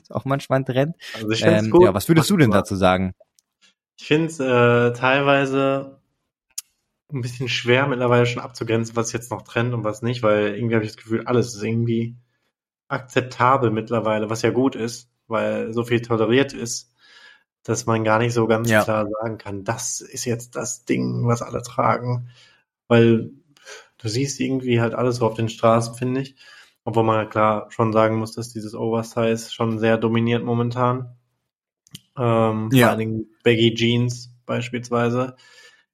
[0.00, 0.96] ist auch manchmal ein Trend.
[1.14, 1.74] Also ich ähm.
[1.80, 3.14] Ja, was würdest du denn dazu sagen?
[3.98, 6.00] Ich finde es äh, teilweise
[7.12, 10.74] ein bisschen schwer mittlerweile schon abzugrenzen, was jetzt noch Trend und was nicht, weil irgendwie
[10.74, 12.16] habe ich das Gefühl, alles ist irgendwie
[12.88, 16.92] akzeptabel mittlerweile, was ja gut ist, weil so viel toleriert ist,
[17.64, 18.84] dass man gar nicht so ganz ja.
[18.84, 22.30] klar sagen kann, das ist jetzt das Ding, was alle tragen.
[22.86, 23.32] Weil
[23.98, 26.36] du siehst irgendwie halt alles so auf den Straßen, finde ich.
[26.84, 31.17] Obwohl man ja klar schon sagen muss, dass dieses Oversize schon sehr dominiert momentan.
[32.18, 32.86] Ähm, ja.
[32.86, 35.36] Vor allen Dingen Baggy Jeans beispielsweise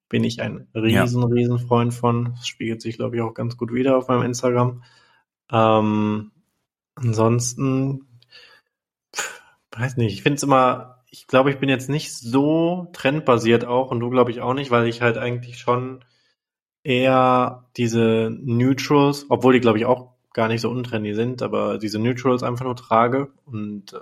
[0.09, 1.29] bin ich ein riesen, ja.
[1.29, 2.35] riesen Freund von.
[2.37, 4.83] Das spiegelt sich, glaube ich, auch ganz gut wieder auf meinem Instagram.
[5.51, 6.31] Ähm,
[6.97, 8.07] Ansonsten,
[9.73, 13.91] weiß nicht, ich finde es immer, ich glaube, ich bin jetzt nicht so trendbasiert auch
[13.91, 16.05] und du glaube ich auch nicht, weil ich halt eigentlich schon
[16.85, 21.99] eher diese Neutrals, obwohl die glaube ich auch gar nicht so untrendy sind, aber diese
[21.99, 23.99] Neutrals einfach nur trage und äh,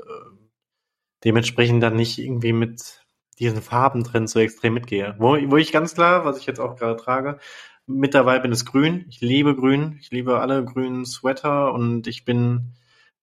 [1.24, 3.02] dementsprechend dann nicht irgendwie mit
[3.38, 5.14] diesen Farbentrend so extrem mitgehe.
[5.18, 7.38] Wo, wo ich ganz klar, was ich jetzt auch gerade trage,
[7.86, 9.06] mit dabei bin, ist grün.
[9.08, 9.96] Ich liebe grün.
[10.00, 12.74] Ich liebe alle grünen Sweater und ich bin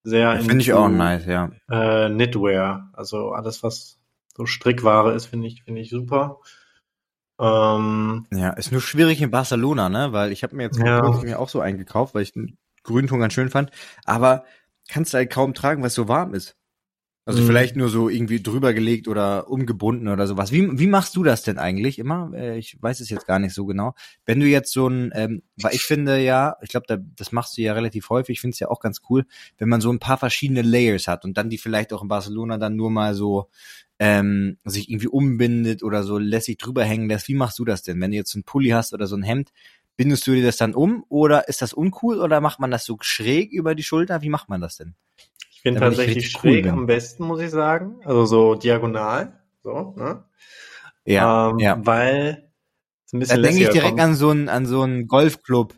[0.04, 1.52] sehr Finde ich auch nice, ja.
[1.70, 2.90] Äh, Knitwear.
[2.94, 4.00] Also alles, was
[4.36, 6.40] so Strickware ist, finde ich, finde ich super.
[7.40, 10.12] Ähm, ja, ist nur schwierig in Barcelona, ne?
[10.12, 11.02] Weil ich habe mir jetzt ja.
[11.22, 13.72] mir auch so eingekauft, weil ich den Grünton ganz schön fand.
[14.06, 14.44] Aber
[14.90, 16.59] kannst du halt kaum tragen, weil es so warm ist.
[17.30, 17.46] Also mhm.
[17.46, 20.52] vielleicht nur so irgendwie drüber gelegt oder umgebunden oder sowas.
[20.52, 22.32] Wie, wie machst du das denn eigentlich immer?
[22.34, 23.94] Äh, ich weiß es jetzt gar nicht so genau.
[24.26, 27.56] Wenn du jetzt so ein, ähm, weil ich finde ja, ich glaube, da, das machst
[27.56, 29.28] du ja relativ häufig, ich finde es ja auch ganz cool,
[29.60, 32.58] wenn man so ein paar verschiedene Layers hat und dann die vielleicht auch in Barcelona
[32.58, 33.48] dann nur mal so
[34.00, 37.28] ähm, sich irgendwie umbindet oder so lässig drüber hängen lässt.
[37.28, 38.02] Wie machst du das denn?
[38.02, 39.52] Wenn du jetzt einen Pulli hast oder so ein Hemd,
[39.98, 42.98] bindest du dir das dann um oder ist das uncool oder macht man das so
[43.02, 44.24] schräg über die Schulter?
[44.24, 44.96] Wie macht man das denn?
[45.60, 48.00] Ich bin tatsächlich schräg cool am besten, muss ich sagen.
[48.06, 49.42] Also so diagonal.
[49.62, 50.24] So, ne?
[51.04, 51.78] Ja, ähm, ja.
[51.86, 52.50] Weil
[53.06, 54.00] es ein bisschen Da denke ich direkt kommt.
[54.00, 55.76] an so einen, an so einen Golfclub.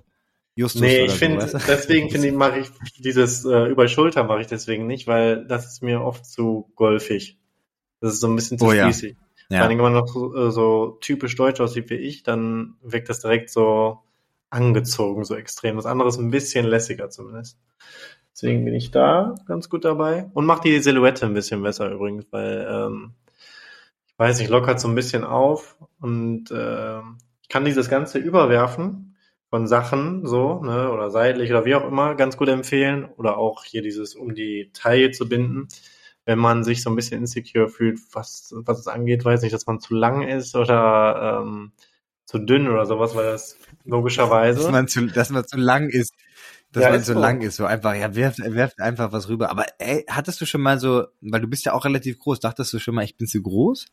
[0.54, 2.70] Justus nee, ich finde, so, deswegen finde ich, mache ich
[3.00, 7.40] dieses äh, über Schulter mache ich deswegen nicht, weil das ist mir oft zu golfig.
[8.02, 9.16] Das ist so ein bisschen zu oh, spießig.
[9.50, 9.58] Ja.
[9.58, 13.10] Vor allem, wenn man noch so, äh, so typisch deutsch aussieht wie ich, dann wirkt
[13.10, 13.98] das direkt so
[14.52, 15.78] angezogen, so extrem.
[15.78, 17.58] Das andere ist ein bisschen lässiger zumindest.
[18.34, 20.30] Deswegen bin ich da ganz gut dabei.
[20.34, 23.14] Und macht die Silhouette ein bisschen besser übrigens, weil ähm,
[24.08, 27.00] ich weiß nicht, lockert so ein bisschen auf und äh,
[27.42, 29.16] ich kann dieses Ganze überwerfen
[29.50, 33.06] von Sachen, so, ne, oder seitlich oder wie auch immer, ganz gut empfehlen.
[33.18, 35.68] Oder auch hier dieses um die Taille zu binden,
[36.26, 39.68] wenn man sich so ein bisschen insecure fühlt, was, was es angeht, weiß nicht, dass
[39.68, 41.74] man zu lang ist oder ähm,
[42.26, 44.62] zu dünn oder sowas, weil das logischerweise.
[44.62, 46.14] Dass man zu, dass man zu lang ist
[46.72, 49.50] dass ja, man so, so lang ist, so einfach, ja, werft, werft einfach was rüber.
[49.50, 52.72] Aber ey, hattest du schon mal so, weil du bist ja auch relativ groß, dachtest
[52.74, 53.88] du schon mal, ich bin zu groß?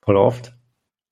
[0.00, 0.54] Voll oft.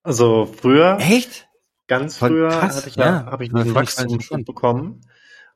[0.02, 0.98] Also früher.
[1.00, 1.48] Echt?
[1.86, 5.00] Ganz früher krass, hatte ich ja, ja habe ich diesen Wachstumsschub bekommen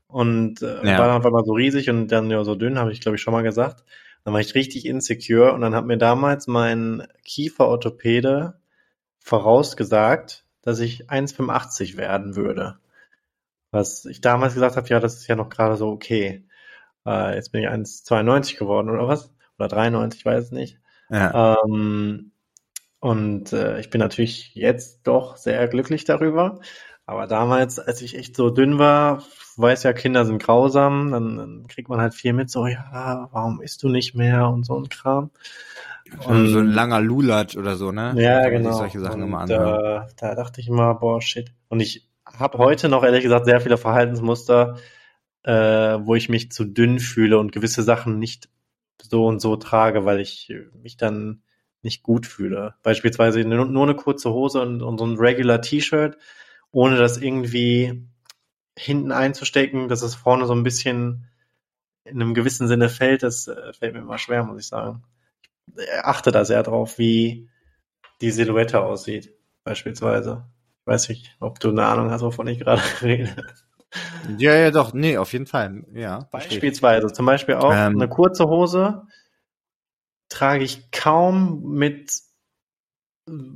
[0.06, 0.98] und äh, ja.
[0.98, 3.22] war dann auf einmal so riesig und dann ja so dünn, habe ich glaube ich
[3.22, 3.84] schon mal gesagt.
[4.24, 8.60] Dann war ich richtig insecure und dann hat mir damals mein Kieferorthopäde
[9.18, 12.78] vorausgesagt, dass ich 1,85 werden würde.
[13.72, 16.46] Was ich damals gesagt habe, ja, das ist ja noch gerade so okay.
[17.04, 19.34] Äh, jetzt bin ich 1,92 geworden oder was?
[19.58, 20.78] Oder 93, ich weiß es nicht.
[21.10, 21.56] Ja.
[21.64, 22.32] Ähm,
[23.00, 26.60] und äh, ich bin natürlich jetzt doch sehr glücklich darüber.
[27.06, 29.24] Aber damals, als ich echt so dünn war,
[29.56, 33.60] weiß ja, Kinder sind grausam, dann, dann kriegt man halt viel mit, so, ja, warum
[33.60, 35.30] isst du nicht mehr und so ein Kram.
[36.26, 38.14] Und so ein langer Lulatsch oder so, ne?
[38.16, 38.72] Ja, genau.
[38.72, 41.52] solche Sachen und, immer äh, da dachte ich immer, boah, shit.
[41.68, 44.78] Und ich habe heute noch ehrlich gesagt sehr viele Verhaltensmuster,
[45.44, 48.48] äh, wo ich mich zu dünn fühle und gewisse Sachen nicht
[49.00, 50.52] so und so trage, weil ich
[50.82, 51.42] mich dann
[51.82, 52.74] nicht gut fühle.
[52.82, 56.16] Beispielsweise nur, eine kurze Hose und, und so ein regular T-Shirt,
[56.70, 58.06] ohne das irgendwie
[58.78, 61.28] hinten einzustecken, dass es vorne so ein bisschen
[62.04, 65.02] in einem gewissen Sinne fällt, das äh, fällt mir immer schwer, muss ich sagen.
[65.76, 67.48] Ich achte da sehr drauf, wie
[68.20, 69.32] die Silhouette aussieht,
[69.64, 70.46] beispielsweise.
[70.82, 73.30] Ich weiß nicht, ob du eine Ahnung hast, wovon ich gerade rede.
[74.38, 76.28] Ja, ja, doch, nee, auf jeden Fall, ja.
[76.32, 79.06] Beispielsweise, zum Beispiel auch ähm, eine kurze Hose
[80.28, 82.20] trage ich kaum mit,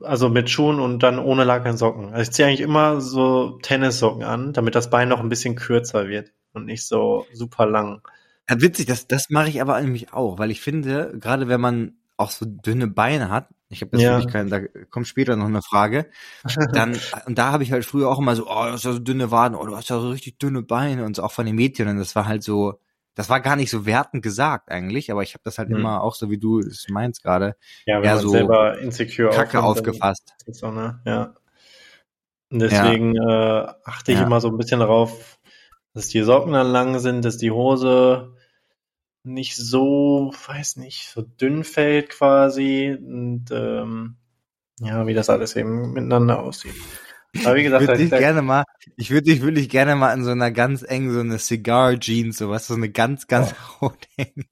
[0.03, 2.11] also mit Schuhen und dann ohne Lack Socken.
[2.11, 6.09] Also ich ziehe eigentlich immer so Tennissocken an, damit das Bein noch ein bisschen kürzer
[6.09, 8.03] wird und nicht so super lang.
[8.49, 11.97] Ja, witzig, das, das mache ich aber nämlich auch, weil ich finde, gerade wenn man
[12.17, 14.17] auch so dünne Beine hat, ich habe jetzt ja.
[14.17, 14.61] wirklich keinen, da
[14.91, 16.09] kommt später noch eine Frage,
[16.73, 16.97] dann,
[17.27, 19.31] und da habe ich halt früher auch immer so, oh, du hast ja so dünne
[19.31, 21.89] Waden, oh, du hast ja so richtig dünne Beine und so, auch von den Mädchen,
[21.89, 22.81] und das war halt so,
[23.17, 25.77] das war gar nicht so wertend gesagt eigentlich, aber ich habe das halt hm.
[25.77, 27.57] immer auch so wie du es meinst gerade,
[27.87, 30.35] ja, eher so selber insecure Kacke aufgefasst.
[30.47, 31.01] So, ne?
[31.05, 31.35] Ja.
[32.51, 33.65] Und deswegen ja.
[33.65, 34.25] äh, achte ich ja.
[34.25, 35.39] immer so ein bisschen darauf,
[35.95, 38.36] dass die Socken dann lang sind, dass die Hose
[39.27, 44.17] nicht so, weiß nicht, so dünn fällt quasi und ähm,
[44.81, 46.75] ja, wie das alles eben miteinander aussieht.
[47.45, 48.65] Aber wie gesagt, ich würde dich gerne mal,
[48.97, 52.39] ich würde dich wirklich gerne mal in so einer ganz engen, so eine Cigar Jeans,
[52.39, 53.91] so was, so eine ganz, ganz oh.
[54.17, 54.47] hängen.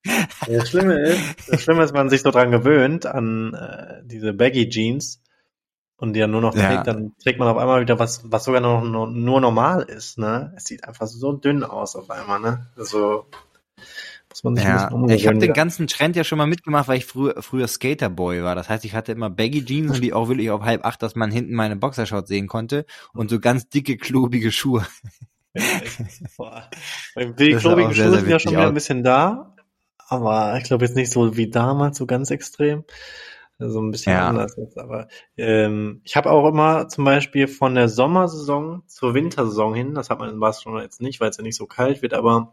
[0.47, 4.69] Das Schlimme ist, das Schlimme ist, man sich so dran gewöhnt an äh, diese Baggy
[4.69, 5.23] Jeans
[5.97, 6.83] und die ja nur noch trägt, ja.
[6.83, 10.53] dann trägt man auf einmal wieder was, was sogar noch nur, nur normal ist, ne?
[10.57, 12.67] Es sieht einfach so dünn aus auf einmal, ne?
[12.77, 13.27] Also
[14.35, 14.89] muss man sich ja.
[14.89, 18.43] ein Ich habe den ganzen Trend ja schon mal mitgemacht, weil ich früher, früher Skaterboy
[18.43, 18.57] war.
[18.57, 21.15] Das heißt, ich hatte immer Baggy Jeans und die auch wirklich auf halb acht, dass
[21.15, 24.85] man hinten meine Boxershorts sehen konnte und so ganz dicke, klobige Schuhe.
[25.55, 29.55] Die klobigen Schuhe sind ja schon wieder ein bisschen da,
[30.09, 32.83] aber ich glaube jetzt nicht so wie damals, so ganz extrem.
[33.59, 34.29] So ein bisschen ja.
[34.29, 34.77] anders jetzt.
[34.79, 35.07] Aber
[35.37, 40.19] ähm, ich habe auch immer zum Beispiel von der Sommersaison zur Wintersaison hin, das hat
[40.19, 42.53] man in Barcelona jetzt nicht, weil es ja nicht so kalt wird, aber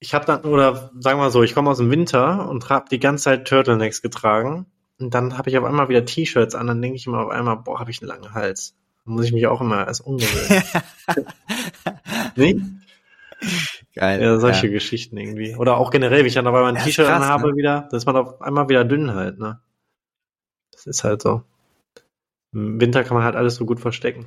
[0.00, 2.86] ich habe dann, oder sagen wir mal so, ich komme aus dem Winter und habe
[2.90, 4.66] die ganze Zeit Turtlenecks getragen.
[4.98, 7.56] Und dann habe ich auf einmal wieder T-Shirts an, dann denke ich immer auf einmal,
[7.56, 8.74] boah, habe ich einen langen Hals.
[9.04, 10.62] Dann muss ich mich auch immer als ungewöhnen.
[12.36, 12.60] nee?
[13.94, 14.22] Geil.
[14.22, 14.72] Ja, solche ja.
[14.72, 15.54] Geschichten irgendwie.
[15.56, 17.56] Oder auch generell, wie ich dann auf einmal ein T-Shirt anhabe ne?
[17.56, 19.60] wieder, dann ist man auf einmal wieder dünn halt, ne?
[20.72, 21.42] Das ist halt so.
[22.52, 24.26] Im Winter kann man halt alles so gut verstecken.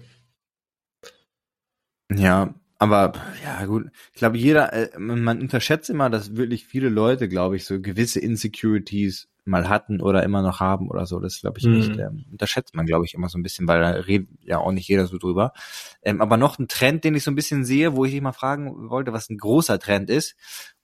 [2.12, 2.54] Ja,
[2.84, 3.14] aber
[3.44, 7.66] ja gut, ich glaube jeder, äh, man unterschätzt immer, dass wirklich viele Leute, glaube ich,
[7.66, 11.20] so gewisse Insecurities mal hatten oder immer noch haben oder so.
[11.20, 11.80] Das glaube ich mhm.
[11.80, 14.72] echt, ähm, unterschätzt man, glaube ich, immer so ein bisschen, weil da redet ja auch
[14.72, 15.54] nicht jeder so drüber.
[16.02, 18.32] Ähm, aber noch ein Trend, den ich so ein bisschen sehe, wo ich dich mal
[18.32, 20.36] fragen wollte, was ein großer Trend ist.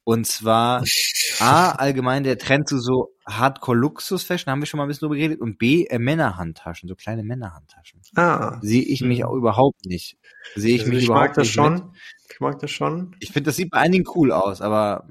[0.09, 0.83] Und zwar
[1.39, 5.39] A, allgemein der Trend zu so Hardcore-Luxus-Fashion, haben wir schon mal ein bisschen drüber geredet.
[5.39, 8.01] Und B, äh, Männerhandtaschen, so kleine Männerhandtaschen.
[8.15, 8.57] Ah.
[8.63, 10.17] Sehe ich mich auch überhaupt nicht.
[10.55, 11.73] Sehe ich also mich ich überhaupt mag das nicht schon.
[11.73, 11.83] Mit.
[12.31, 13.15] Ich mag das schon.
[13.19, 15.07] Ich finde, das sieht bei einigen cool aus, aber.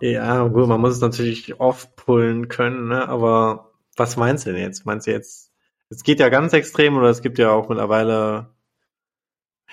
[0.00, 3.06] Ja, ja gut, man muss es natürlich aufpullen können, ne?
[3.06, 4.86] aber was meinst du denn jetzt?
[4.86, 5.52] Meinst du jetzt,
[5.90, 8.54] es geht ja ganz extrem oder es gibt ja auch mittlerweile,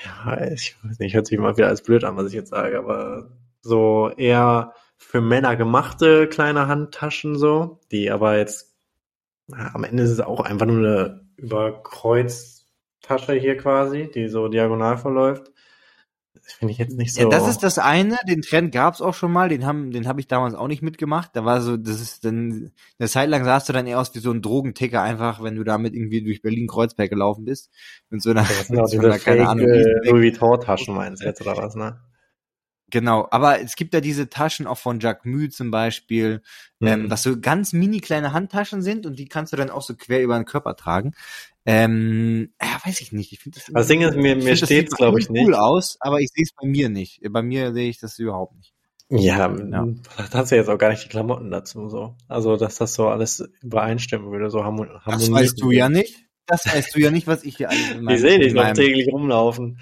[0.03, 2.77] ja, ich weiß nicht, hört sich immer wieder als blöd an, was ich jetzt sage,
[2.77, 3.31] aber
[3.61, 8.75] so eher für Männer gemachte kleine Handtaschen so, die aber jetzt,
[9.47, 14.97] na, am Ende ist es auch einfach nur eine Überkreuztasche hier quasi, die so diagonal
[14.97, 15.51] verläuft.
[16.33, 17.21] Das finde ich jetzt nicht so.
[17.21, 20.19] Ja, das ist das eine, den Trend gab's auch schon mal, den haben, den habe
[20.19, 21.31] ich damals auch nicht mitgemacht.
[21.33, 24.19] Da war so, das ist dann, eine Zeit lang sahst du dann eher aus wie
[24.19, 27.69] so ein Drogenticker, einfach, wenn du damit irgendwie durch Berlin-Kreuzberg gelaufen bist.
[28.09, 29.67] Mit so einer, ja, mit so einer keine Ahnung.
[29.67, 31.99] Louis Vuitton-Taschen meinst du jetzt oder was, ne?
[32.91, 36.41] Genau, aber es gibt ja diese Taschen auch von Jacques Mü zum Beispiel,
[36.81, 37.05] ähm, mhm.
[37.05, 39.95] ähm, was so ganz mini kleine Handtaschen sind und die kannst du dann auch so
[39.95, 41.13] quer über den Körper tragen.
[41.65, 43.31] Ähm, ja, weiß ich nicht.
[43.31, 43.71] Ich finde das.
[43.73, 45.45] Das Ding ist, mir, mir steht glaube ich, nicht.
[45.45, 47.21] cool aus, aber ich sehe es bei mir nicht.
[47.29, 48.73] Bei mir sehe ich das überhaupt nicht.
[49.09, 49.87] Ja, ja.
[50.15, 52.15] da hast du jetzt auch gar nicht die Klamotten dazu, so.
[52.29, 55.01] Also, dass das so alles übereinstimmen würde, so harmonieren.
[55.05, 56.25] Das weißt du ja nicht.
[56.47, 58.71] Das weißt du ja nicht, was ich hier alles in meinem, Ich sehe dich noch
[58.73, 59.79] täglich rumlaufen.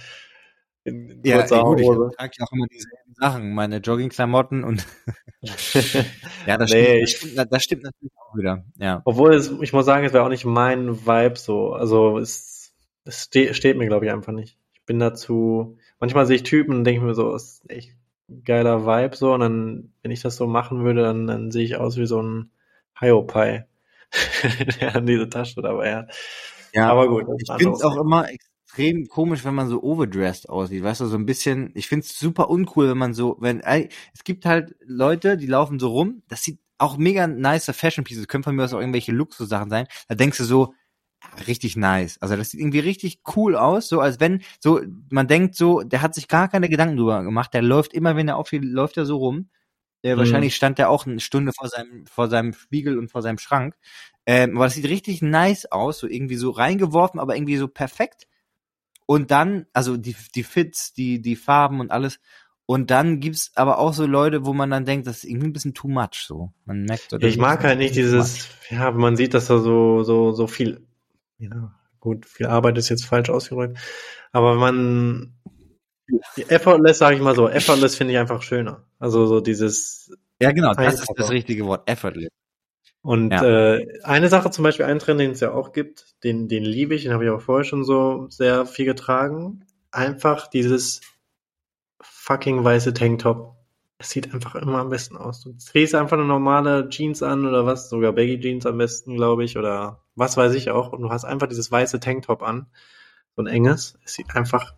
[0.83, 4.85] In ja, ey, gut, ich trage ja auch immer dieselben Sachen, meine Joggingklamotten und
[6.45, 8.65] ja, das, nee, stimmt, das, das, stimmt, natürlich auch wieder.
[8.77, 9.01] Ja.
[9.05, 11.73] Obwohl es, ich muss sagen, es wäre auch nicht mein Vibe so.
[11.73, 12.73] Also es,
[13.05, 14.57] es ste steht mir, glaube ich, einfach nicht.
[14.73, 15.77] Ich bin dazu.
[15.99, 17.95] Manchmal sehe ich Typen und denke mir so, ist echt
[18.45, 19.33] geiler Vibe so.
[19.33, 22.21] Und dann, wenn ich das so machen würde, dann, dann sehe ich aus wie so
[22.21, 22.51] ein
[22.99, 23.67] Hiopai,
[24.81, 26.15] der an diese Tasche dabei hat.
[26.73, 27.25] Ja, aber gut.
[27.39, 28.27] Ich finde es auch immer
[28.69, 30.83] extrem komisch, wenn man so overdressed aussieht.
[30.83, 34.23] Weißt du, so ein bisschen, ich finde es super uncool, wenn man so, wenn, es
[34.23, 38.43] gibt halt Leute, die laufen so rum, das sieht auch mega nice Fashion Pieces, können
[38.43, 39.87] von mir aus auch irgendwelche Luxus-Sachen sein.
[40.07, 40.73] Da denkst du so,
[41.47, 42.17] richtig nice.
[42.21, 46.01] Also das sieht irgendwie richtig cool aus, so als wenn so man denkt so, der
[46.01, 49.05] hat sich gar keine Gedanken drüber gemacht, der läuft immer, wenn er aufsteht, läuft er
[49.05, 49.49] so rum.
[50.03, 50.19] Äh, mhm.
[50.19, 53.75] Wahrscheinlich stand er auch eine Stunde vor seinem vor seinem Spiegel und vor seinem Schrank.
[54.25, 58.27] Ähm, aber das sieht richtig nice aus, so irgendwie so reingeworfen, aber irgendwie so perfekt.
[59.09, 62.19] Und dann, also die die Fits, die die Farben und alles.
[62.67, 65.53] Und dann gibt's aber auch so Leute, wo man dann denkt, das ist irgendwie ein
[65.53, 66.53] bisschen too much so.
[66.65, 70.45] Man merkt, ich mag halt nicht dieses, ja, man sieht, dass da so so so
[70.45, 70.85] viel
[71.39, 73.79] ja, gut, viel Arbeit ist jetzt falsch ausgerollt.
[74.31, 75.33] Aber man
[76.47, 78.85] effortless, sage ich mal so, effortless finde ich einfach schöner.
[78.99, 80.15] Also so dieses.
[80.39, 82.29] Ja, genau, das ist das richtige Wort, effortless.
[83.01, 83.75] Und ja.
[83.75, 86.95] äh, eine Sache zum Beispiel, ein Trend, den es ja auch gibt, den, den liebe
[86.95, 89.65] ich, den habe ich auch vorher schon so sehr viel getragen.
[89.91, 91.01] Einfach dieses
[92.01, 93.59] fucking weiße Tanktop
[93.99, 95.41] es sieht einfach immer am besten aus.
[95.41, 99.43] Du drehst einfach eine normale Jeans an oder was, sogar Baggy Jeans am besten, glaube
[99.43, 100.93] ich, oder was weiß ich auch.
[100.93, 102.67] Und du hast einfach dieses weiße Tanktop an,
[103.35, 103.99] so ein enges.
[104.05, 104.73] Es sieht einfach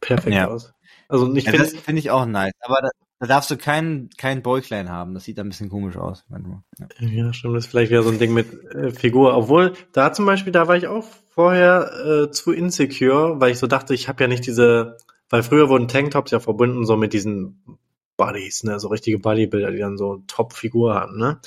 [0.00, 0.48] perfekt ja.
[0.48, 0.74] aus.
[1.08, 2.52] Also ich ja, finde, das finde ich auch nice.
[2.60, 2.88] Aber da,
[3.20, 5.14] da darfst du keinen kein Bäuchlein haben.
[5.14, 6.62] Das sieht ein bisschen komisch aus manchmal.
[7.00, 7.56] Ja, ja stimmt.
[7.56, 9.36] Das ist vielleicht wieder so ein Ding mit äh, Figur.
[9.36, 13.66] Obwohl da zum Beispiel, da war ich auch vorher äh, zu insecure, weil ich so
[13.66, 14.96] dachte, ich habe ja nicht diese,
[15.30, 17.62] weil früher wurden Tanktops ja verbunden so mit diesen
[18.16, 21.40] Buddies, ne, so richtige Bodybuilder, die dann so Top-Figur haben, ne.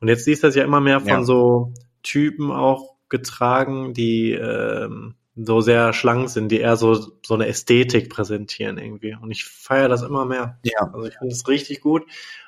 [0.00, 1.24] Und jetzt siehst du das ja immer mehr von ja.
[1.24, 7.46] so Typen auch getragen, die ähm, so sehr schlank sind, die eher so so eine
[7.46, 9.16] Ästhetik präsentieren irgendwie.
[9.20, 10.58] Und ich feiere das immer mehr.
[10.62, 10.90] Ja.
[10.92, 12.02] Also ich finde es richtig gut.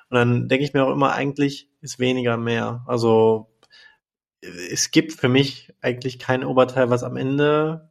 [0.09, 2.85] Und dann denke ich mir auch immer, eigentlich ist weniger mehr.
[2.87, 3.51] Also
[4.41, 7.91] es gibt für mich eigentlich kein Oberteil, was am Ende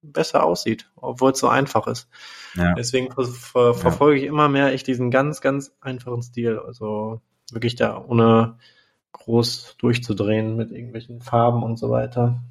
[0.00, 2.08] besser aussieht, obwohl es so einfach ist.
[2.54, 2.74] Ja.
[2.74, 6.58] Deswegen ver ver verfolge ich immer mehr echt diesen ganz, ganz einfachen Stil.
[6.58, 8.58] Also wirklich da ohne
[9.12, 12.42] groß durchzudrehen mit irgendwelchen Farben und so weiter.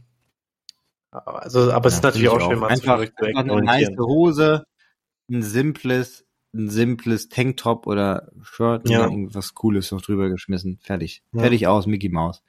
[1.12, 4.66] Also, aber es ist natürlich auch schön, mal einfach, einfach eine nice Hose,
[5.30, 9.00] ein simples, ein simples Tanktop oder Shirt ja.
[9.00, 10.80] oder irgendwas Cooles noch drüber geschmissen.
[10.82, 11.24] Fertig.
[11.34, 11.42] Ja.
[11.42, 12.44] Fertig aus, Mickey Mouse.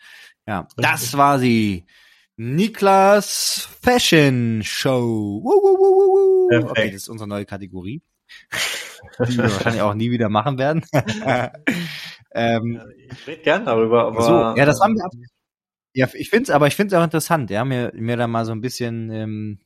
[0.46, 0.84] Ja, Richtig.
[0.84, 1.86] das war sie.
[2.40, 5.40] Niklas Fashion Show.
[5.42, 6.70] Woo, woo, woo, woo.
[6.70, 8.00] Okay, das ist unsere neue Kategorie,
[9.18, 10.84] die wir wahrscheinlich auch nie wieder machen werden.
[12.32, 12.80] ähm,
[13.11, 15.11] ich rede gern darüber, aber so, ja, das haben wir.
[15.99, 18.44] Ja, ich finde es, aber ich finde es auch interessant, ja, mir mir da mal
[18.44, 19.59] so ein bisschen, ähm,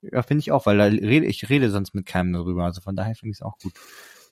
[0.00, 2.94] ja, finde ich auch, weil da rede ich rede sonst mit keinem darüber, also von
[2.94, 3.72] daher finde ich es auch gut.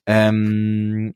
[0.05, 1.13] Ähm,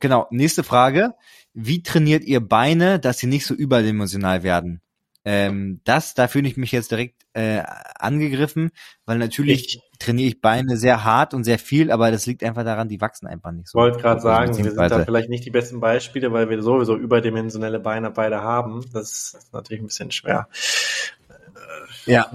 [0.00, 1.12] genau, nächste Frage:
[1.52, 4.80] Wie trainiert ihr Beine, dass sie nicht so überdimensional werden?
[5.26, 7.62] Ähm, das, da fühle ich mich jetzt direkt äh,
[7.98, 8.70] angegriffen,
[9.06, 12.62] weil natürlich ich, trainiere ich Beine sehr hart und sehr viel, aber das liegt einfach
[12.62, 13.78] daran, die wachsen einfach nicht so.
[13.78, 16.94] Ich wollte gerade sagen, wir sind da vielleicht nicht die besten Beispiele, weil wir sowieso
[16.96, 18.84] überdimensionelle Beine beide haben.
[18.92, 20.46] Das ist natürlich ein bisschen schwer.
[22.04, 22.30] Ja.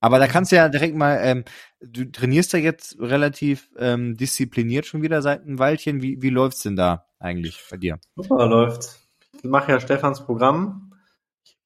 [0.00, 1.44] Aber da kannst du ja direkt mal, ähm,
[1.80, 6.02] du trainierst ja jetzt relativ ähm, diszipliniert schon wieder seit einem Weilchen.
[6.02, 7.98] Wie, wie läuft's denn da eigentlich bei dir?
[8.16, 8.98] Super läuft's.
[9.42, 10.89] Ich mache ja Stefans Programm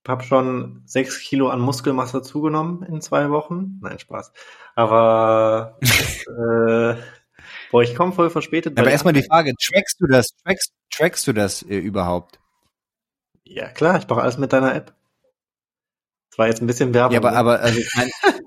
[0.09, 3.79] habe schon sechs Kilo an Muskelmasse zugenommen in zwei Wochen.
[3.83, 4.33] Nein, Spaß.
[4.75, 7.01] Aber äh,
[7.71, 8.79] boah, ich komme voll verspätet.
[8.79, 12.39] Aber erstmal die Frage, trackst du das, trackst, trackst du das äh, überhaupt?
[13.45, 14.95] Ja, klar, ich mache alles mit deiner App.
[16.31, 17.13] Das war jetzt ein bisschen Werbung.
[17.13, 17.37] Ja, aber, ne?
[17.37, 18.11] aber also ich mein,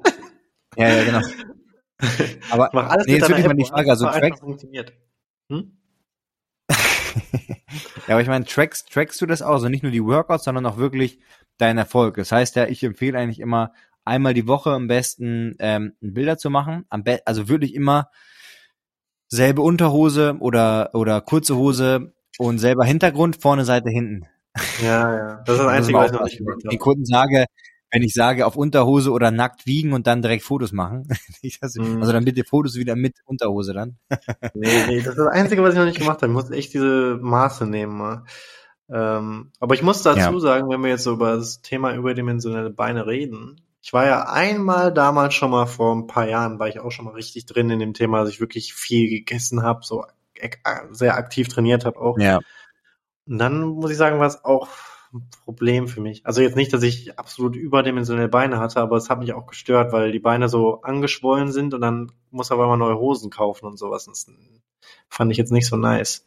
[0.78, 1.22] Ja, ja, genau.
[2.52, 3.58] Aber ich mach alles nee, mit deiner App.
[3.58, 4.94] Die Frage, also trackst, funktioniert.
[5.50, 5.78] Hm?
[6.70, 6.76] ja,
[8.10, 9.54] aber ich meine, trackst, trackst du das auch?
[9.54, 11.20] Also nicht nur die Workouts, sondern auch wirklich
[11.58, 12.16] dein Erfolg.
[12.16, 13.74] Das heißt ja, ich empfehle eigentlich immer
[14.06, 16.86] einmal die Woche am besten ähm, Bilder zu machen.
[16.90, 18.10] Am be also wirklich immer
[19.28, 24.28] selbe Unterhose oder oder kurze Hose und selber Hintergrund, vorne Seite hinten.
[24.82, 25.44] Ja, ja.
[25.46, 26.70] Das ist das Einzige, was ich noch nicht gemacht habe.
[26.70, 27.46] Die Kunden sage,
[27.92, 31.08] wenn ich sage, auf Unterhose oder nackt wiegen und dann direkt Fotos machen.
[31.44, 32.02] Mhm.
[32.02, 33.98] also dann bitte Fotos wieder mit Unterhose dann.
[34.54, 36.28] nee, nee, das ist das Einzige, was ich noch nicht gemacht habe.
[36.28, 37.98] Ich muss echt diese Maße nehmen.
[37.98, 38.24] Mal.
[38.90, 40.40] Ähm, aber ich muss dazu ja.
[40.40, 44.94] sagen, wenn wir jetzt so über das Thema überdimensionelle Beine reden, ich war ja einmal
[44.94, 47.80] damals schon mal vor ein paar Jahren, war ich auch schon mal richtig drin in
[47.80, 50.06] dem Thema, dass ich wirklich viel gegessen habe, so
[50.92, 52.18] sehr aktiv trainiert habe auch.
[52.20, 52.40] Ja.
[53.28, 54.68] Und dann muss ich sagen, war es auch
[55.14, 56.26] ein Problem für mich.
[56.26, 59.94] Also jetzt nicht, dass ich absolut überdimensionelle Beine hatte, aber es hat mich auch gestört,
[59.94, 63.78] weil die Beine so angeschwollen sind und dann muss aber immer neue Hosen kaufen und
[63.78, 64.06] sowas.
[64.06, 64.28] Das
[65.10, 66.26] fand ich jetzt nicht so nice.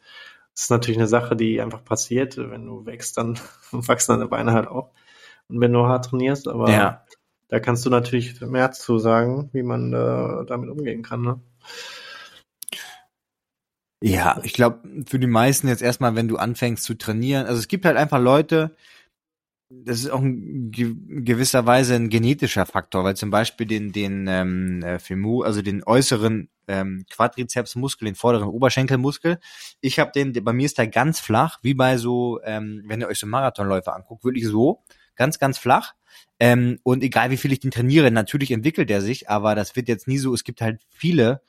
[0.61, 2.37] Das ist natürlich eine Sache, die einfach passiert.
[2.37, 3.39] Wenn du wächst, dann
[3.73, 4.91] wachsen deine Beine halt auch.
[5.49, 7.03] Und wenn du hart trainierst, aber ja.
[7.49, 11.23] da kannst du natürlich mehr zu sagen, wie man äh, damit umgehen kann.
[11.23, 11.41] Ne?
[14.03, 17.67] Ja, ich glaube, für die meisten jetzt erstmal, wenn du anfängst zu trainieren, also es
[17.67, 18.77] gibt halt einfach Leute,
[19.71, 24.83] das ist auch in gewisser Weise ein genetischer Faktor, weil zum Beispiel den, den ähm,
[24.83, 29.39] äh, Femur, also den äußeren ähm, Quadrizepsmuskel, den vorderen Oberschenkelmuskel,
[29.81, 33.09] ich habe den, bei mir ist der ganz flach, wie bei so, ähm, wenn ihr
[33.09, 34.83] euch so Marathonläufer anguckt, wirklich so,
[35.17, 35.95] ganz, ganz flach.
[36.39, 39.89] Ähm, und egal wie viel ich den trainiere, natürlich entwickelt er sich, aber das wird
[39.89, 41.43] jetzt nie so, es gibt halt viele,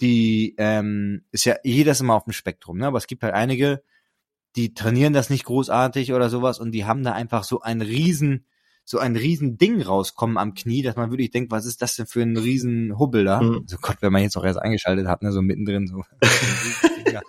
[0.00, 2.86] die, ähm, ist ja jedes immer auf dem Spektrum, ne?
[2.86, 3.82] aber es gibt halt einige,
[4.56, 8.44] die trainieren das nicht großartig oder sowas und die haben da einfach so ein riesen,
[8.88, 12.06] so ein riesen Ding rauskommen am Knie, dass man wirklich denkt, was ist das denn
[12.06, 13.42] für ein riesen Hubbel da?
[13.42, 13.60] Mhm.
[13.60, 16.04] Also Gott, wenn man jetzt auch erst eingeschaltet hat, ne, so mittendrin so.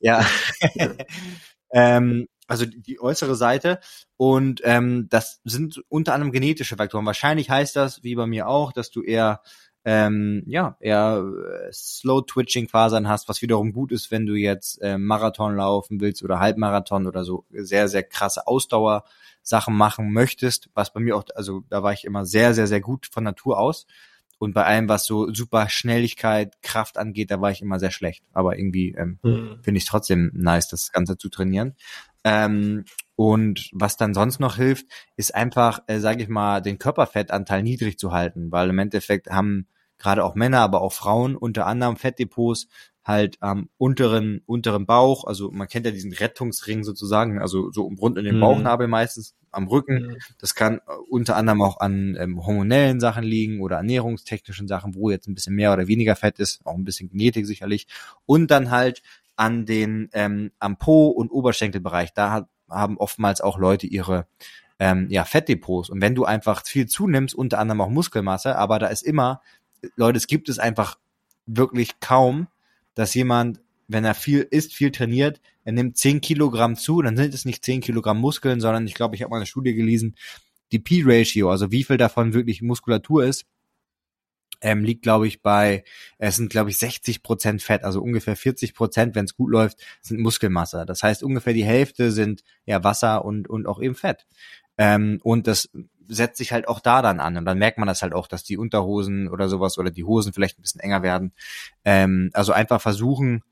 [0.00, 0.26] ja.
[1.72, 3.78] ähm, also die äußere Seite
[4.16, 7.06] und ähm, das sind unter anderem genetische Faktoren.
[7.06, 9.40] Wahrscheinlich heißt das, wie bei mir auch, dass du eher
[9.84, 11.24] ähm, ja, eher
[11.66, 16.40] äh, Slow-Twitching-Fasern hast, was wiederum gut ist, wenn du jetzt äh, Marathon laufen willst oder
[16.40, 21.82] Halbmarathon oder so sehr, sehr krasse Ausdauer-Sachen machen möchtest, was bei mir auch, also da
[21.82, 23.86] war ich immer sehr, sehr, sehr gut von Natur aus.
[24.38, 28.24] Und bei allem, was so super Schnelligkeit, Kraft angeht, da war ich immer sehr schlecht.
[28.32, 29.60] Aber irgendwie ähm, mhm.
[29.62, 31.74] finde ich trotzdem nice, das Ganze zu trainieren.
[32.24, 32.84] Ähm,
[33.16, 37.98] und was dann sonst noch hilft, ist einfach, äh, sage ich mal, den Körperfettanteil niedrig
[37.98, 39.68] zu halten, weil im Endeffekt haben
[39.98, 42.68] gerade auch Männer, aber auch Frauen unter anderem Fettdepots
[43.04, 48.16] halt am unteren unteren Bauch, also man kennt ja diesen Rettungsring sozusagen, also so rund
[48.16, 48.40] in den mhm.
[48.40, 50.06] Bauchnabel meistens, am Rücken.
[50.06, 50.16] Mhm.
[50.38, 55.10] Das kann äh, unter anderem auch an ähm, hormonellen Sachen liegen oder ernährungstechnischen Sachen, wo
[55.10, 57.86] jetzt ein bisschen mehr oder weniger Fett ist, auch ein bisschen Genetik sicherlich.
[58.26, 59.02] Und dann halt
[59.36, 62.12] an den ähm, am Po und Oberschenkelbereich.
[62.14, 64.26] Da hat, haben oftmals auch Leute ihre
[64.78, 65.90] ähm, ja, Fettdepots.
[65.90, 69.40] Und wenn du einfach viel zunimmst, unter anderem auch Muskelmasse, aber da ist immer
[69.96, 70.98] Leute, es gibt es einfach
[71.46, 72.48] wirklich kaum,
[72.94, 77.34] dass jemand, wenn er viel isst, viel trainiert, er nimmt 10 Kilogramm zu, dann sind
[77.34, 80.16] es nicht 10 Kilogramm Muskeln, sondern ich glaube, ich habe mal eine Studie gelesen,
[80.72, 83.46] die P-Ratio, also wie viel davon wirklich Muskulatur ist,
[84.60, 85.84] ähm, liegt, glaube ich, bei,
[86.18, 89.84] es sind, glaube ich, 60 Prozent Fett, also ungefähr 40 Prozent, wenn es gut läuft,
[90.00, 90.84] sind Muskelmasse.
[90.86, 94.26] Das heißt, ungefähr die Hälfte sind ja Wasser und, und auch eben Fett.
[94.78, 95.70] Ähm, und das
[96.08, 97.36] setzt sich halt auch da dann an.
[97.36, 100.32] Und dann merkt man das halt auch, dass die Unterhosen oder sowas oder die Hosen
[100.32, 101.32] vielleicht ein bisschen enger werden.
[101.84, 103.42] Ähm, also einfach versuchen,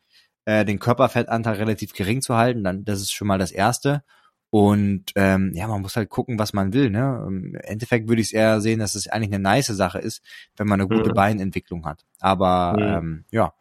[0.45, 2.65] äh, den Körperfettanteil relativ gering zu halten.
[2.65, 4.03] Dann, das ist schon mal das Erste.
[4.51, 6.91] Und ähm, ja, man muss halt gucken, was man will.
[6.91, 7.25] Ne?
[7.27, 10.23] Im Endeffekt würde ich es eher sehen, dass es eigentlich eine nice Sache ist,
[10.59, 11.15] wenn man eine gute mhm.
[11.15, 12.05] Beinentwicklung hat.
[12.21, 12.83] Aber mhm.
[12.83, 13.55] ähm, ja,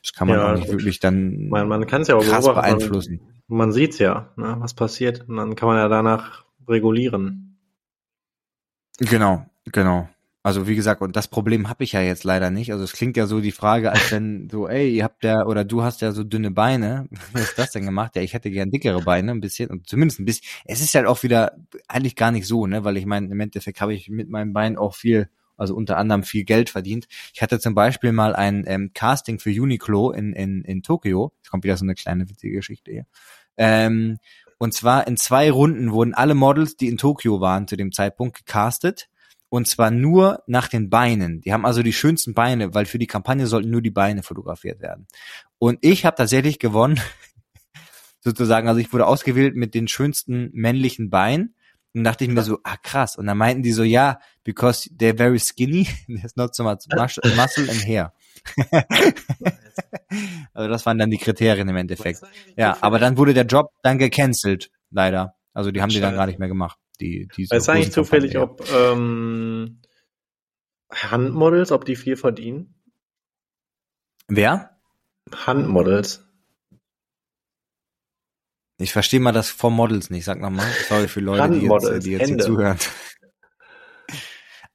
[0.00, 2.44] das kann man ja, auch nicht wirklich dann man, man kann es ja auch krass
[2.44, 3.20] beeinflussen.
[3.48, 5.28] Man, man sieht ja, ne, was passiert.
[5.28, 7.53] Und dann kann man ja danach regulieren.
[9.00, 10.08] Genau, genau.
[10.42, 12.70] Also wie gesagt, und das Problem habe ich ja jetzt leider nicht.
[12.70, 15.64] Also es klingt ja so die Frage, als wenn so, ey, ihr habt ja oder
[15.64, 17.08] du hast ja so dünne Beine.
[17.32, 18.14] Wie hast das denn gemacht?
[18.14, 20.44] Ja, ich hätte gern dickere Beine, ein bisschen und zumindest ein bisschen.
[20.66, 21.56] Es ist halt auch wieder
[21.88, 24.76] eigentlich gar nicht so, ne, weil ich meine, im Endeffekt habe ich mit meinem Bein
[24.76, 27.06] auch viel, also unter anderem viel Geld verdient.
[27.32, 31.32] Ich hatte zum Beispiel mal ein ähm, Casting für Uniqlo in in in Tokio.
[31.38, 33.06] Jetzt kommt wieder so eine kleine witzige Geschichte hier.
[33.56, 34.18] Ähm,
[34.58, 38.36] und zwar in zwei Runden wurden alle Models, die in Tokio waren zu dem Zeitpunkt,
[38.36, 39.08] gecastet.
[39.48, 41.40] Und zwar nur nach den Beinen.
[41.40, 44.80] Die haben also die schönsten Beine, weil für die Kampagne sollten nur die Beine fotografiert
[44.80, 45.06] werden.
[45.58, 47.00] Und ich habe tatsächlich gewonnen,
[48.20, 48.66] sozusagen.
[48.66, 51.54] Also ich wurde ausgewählt mit den schönsten männlichen Beinen.
[51.94, 53.14] Und dachte ich mir so, ah krass.
[53.16, 57.70] Und dann meinten die so, ja, because they're very skinny, there's not so much muscle
[57.70, 58.12] and hair.
[60.54, 62.20] also das waren dann die Kriterien im Endeffekt.
[62.56, 65.34] Ja, aber dann wurde der Job dann gecancelt, leider.
[65.52, 66.78] Also die haben die dann gar nicht mehr gemacht.
[67.00, 69.80] Die, diese Weiß eigentlich zufällig, ob ähm,
[70.92, 72.74] Handmodels, ob die viel verdienen?
[74.28, 74.78] Wer?
[75.34, 76.24] Handmodels.
[78.78, 80.24] Ich verstehe mal das von Models nicht.
[80.24, 80.66] Sag nochmal.
[80.88, 82.78] Sorry für Leute, die jetzt, die jetzt hier zuhören.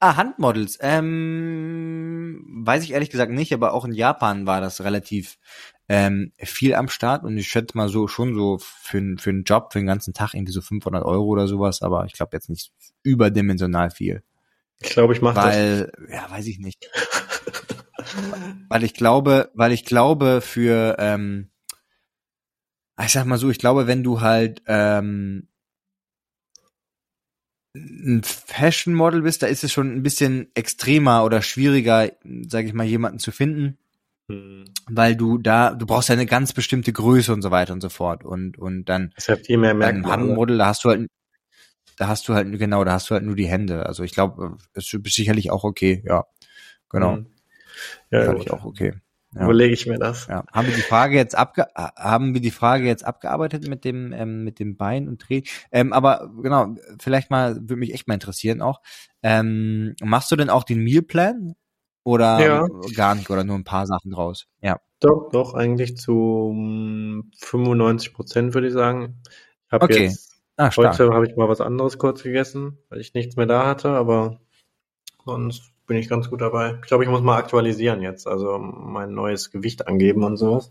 [0.02, 0.78] Ah, Handmodels.
[0.80, 2.09] Ähm,
[2.46, 5.38] weiß ich ehrlich gesagt nicht, aber auch in Japan war das relativ
[5.88, 9.72] ähm, viel am Start und ich schätze mal so schon so für, für einen Job,
[9.72, 12.72] für den ganzen Tag irgendwie so 500 Euro oder sowas, aber ich glaube jetzt nicht
[13.02, 14.22] überdimensional viel.
[14.80, 15.46] Ich glaube, ich mache das.
[15.46, 16.88] Weil, ja, weiß ich nicht.
[18.68, 21.50] weil ich glaube, weil ich glaube für, ähm,
[23.02, 25.48] ich sag mal so, ich glaube, wenn du halt ähm,
[27.74, 32.10] ein Fashion Model bist, da ist es schon ein bisschen extremer oder schwieriger,
[32.48, 33.78] sage ich mal, jemanden zu finden,
[34.28, 34.64] hm.
[34.88, 37.88] weil du da, du brauchst ja eine ganz bestimmte Größe und so weiter und so
[37.88, 40.12] fort und und dann ist ja viel mehr Merkmale.
[40.12, 41.08] Handmodel, da hast du halt
[41.96, 43.84] da hast du halt genau, da hast du halt nur die Hände.
[43.84, 46.24] Also ich glaube, es ist sicherlich auch okay, ja.
[46.88, 47.16] Genau.
[47.16, 47.26] Mhm.
[48.10, 48.94] Ja, Fand ich auch okay.
[49.34, 49.44] Ja.
[49.44, 50.26] Überlege ich mir das.
[50.26, 50.44] Ja.
[50.52, 54.42] Haben wir die Frage jetzt abge haben wir die Frage jetzt abgearbeitet mit dem ähm,
[54.42, 55.42] mit dem Bein und Dreh?
[55.70, 58.80] Ähm, aber genau, vielleicht mal würde mich echt mal interessieren auch.
[59.22, 61.54] Ähm, machst du denn auch den Mealplan
[62.02, 62.66] oder ja.
[62.96, 64.46] gar nicht oder nur ein paar Sachen draus?
[64.62, 64.80] Ja.
[64.98, 66.52] Doch, doch eigentlich zu
[67.38, 69.22] 95 Prozent würde ich sagen.
[69.66, 70.04] Ich habe okay.
[70.04, 73.64] jetzt ah, heute habe ich mal was anderes kurz gegessen, weil ich nichts mehr da
[73.66, 74.40] hatte, aber
[75.24, 76.78] sonst bin ich ganz gut dabei.
[76.80, 80.70] Ich glaube, ich muss mal aktualisieren jetzt, also mein neues Gewicht angeben und sowas.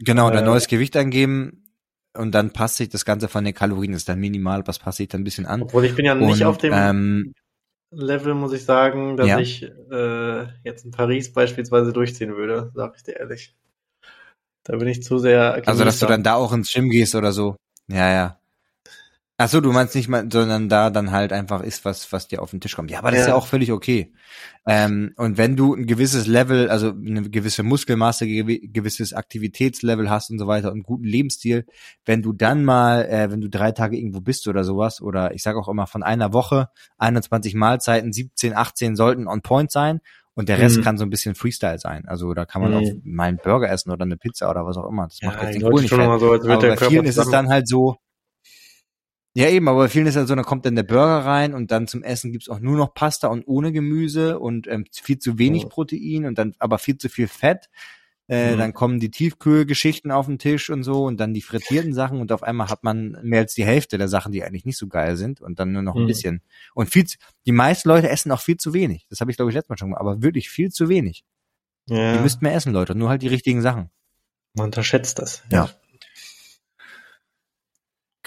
[0.00, 1.72] Genau, dein äh, neues Gewicht angeben
[2.18, 5.06] und dann passt sich das Ganze von den Kalorien, ist dann minimal, was passt sich
[5.06, 5.62] dann ein bisschen an.
[5.62, 7.34] Obwohl ich bin ja nicht und, auf dem ähm,
[7.92, 9.38] Level, muss ich sagen, dass ja.
[9.38, 13.54] ich äh, jetzt in Paris beispielsweise durchziehen würde, sag ich dir ehrlich.
[14.64, 15.62] Da bin ich zu sehr.
[15.68, 17.54] Also, dass du dann da auch ins Gym gehst oder so.
[17.86, 18.39] Ja, ja.
[19.42, 22.42] Ach so, du meinst nicht mal, sondern da dann halt einfach ist was, was dir
[22.42, 22.90] auf den Tisch kommt.
[22.90, 23.22] Ja, aber das ja.
[23.22, 24.12] ist ja auch völlig okay.
[24.66, 30.38] Ähm, und wenn du ein gewisses Level, also eine gewisse Muskelmasse, gewisses Aktivitätslevel hast und
[30.38, 31.64] so weiter und einen guten Lebensstil,
[32.04, 35.42] wenn du dann mal, äh, wenn du drei Tage irgendwo bist oder sowas, oder ich
[35.42, 36.68] sage auch immer von einer Woche,
[36.98, 40.00] 21 Mahlzeiten, 17, 18 sollten on point sein
[40.34, 40.82] und der Rest mhm.
[40.82, 42.04] kann so ein bisschen Freestyle sein.
[42.06, 42.76] Also da kann man mhm.
[42.76, 45.04] auch mal einen Burger essen oder eine Pizza oder was auch immer.
[45.06, 46.20] Das macht ja, jetzt den Kohl nicht fett.
[46.20, 47.96] So, aber bei vielen ist es dann halt so,
[49.32, 51.70] ja, eben, aber bei vielen ist ja so, dann kommt dann der Burger rein und
[51.70, 55.38] dann zum Essen gibt's auch nur noch Pasta und ohne Gemüse und ähm, viel zu
[55.38, 55.68] wenig oh.
[55.68, 57.68] Protein und dann aber viel zu viel Fett.
[58.28, 58.58] Äh, mhm.
[58.58, 62.32] Dann kommen die Tiefkühlgeschichten auf den Tisch und so und dann die frittierten Sachen und
[62.32, 65.16] auf einmal hat man mehr als die Hälfte der Sachen, die eigentlich nicht so geil
[65.16, 66.08] sind und dann nur noch ein mhm.
[66.08, 66.42] bisschen.
[66.74, 67.16] Und viel zu,
[67.46, 69.06] die meisten Leute essen auch viel zu wenig.
[69.10, 71.24] Das habe ich glaube ich letztes Mal schon gemacht, aber wirklich viel zu wenig.
[71.86, 72.14] Ja.
[72.14, 73.90] Ihr müsst mehr essen, Leute, nur halt die richtigen Sachen.
[74.54, 75.42] Man unterschätzt das.
[75.50, 75.64] Ja.
[75.64, 75.70] ja.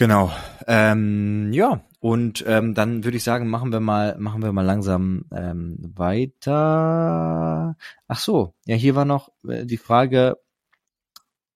[0.03, 0.33] Genau.
[0.67, 5.23] Ähm, ja, und ähm, dann würde ich sagen, machen wir mal, machen wir mal langsam
[5.33, 7.77] ähm, weiter.
[8.09, 10.35] Ach so, ja, hier war noch äh, die Frage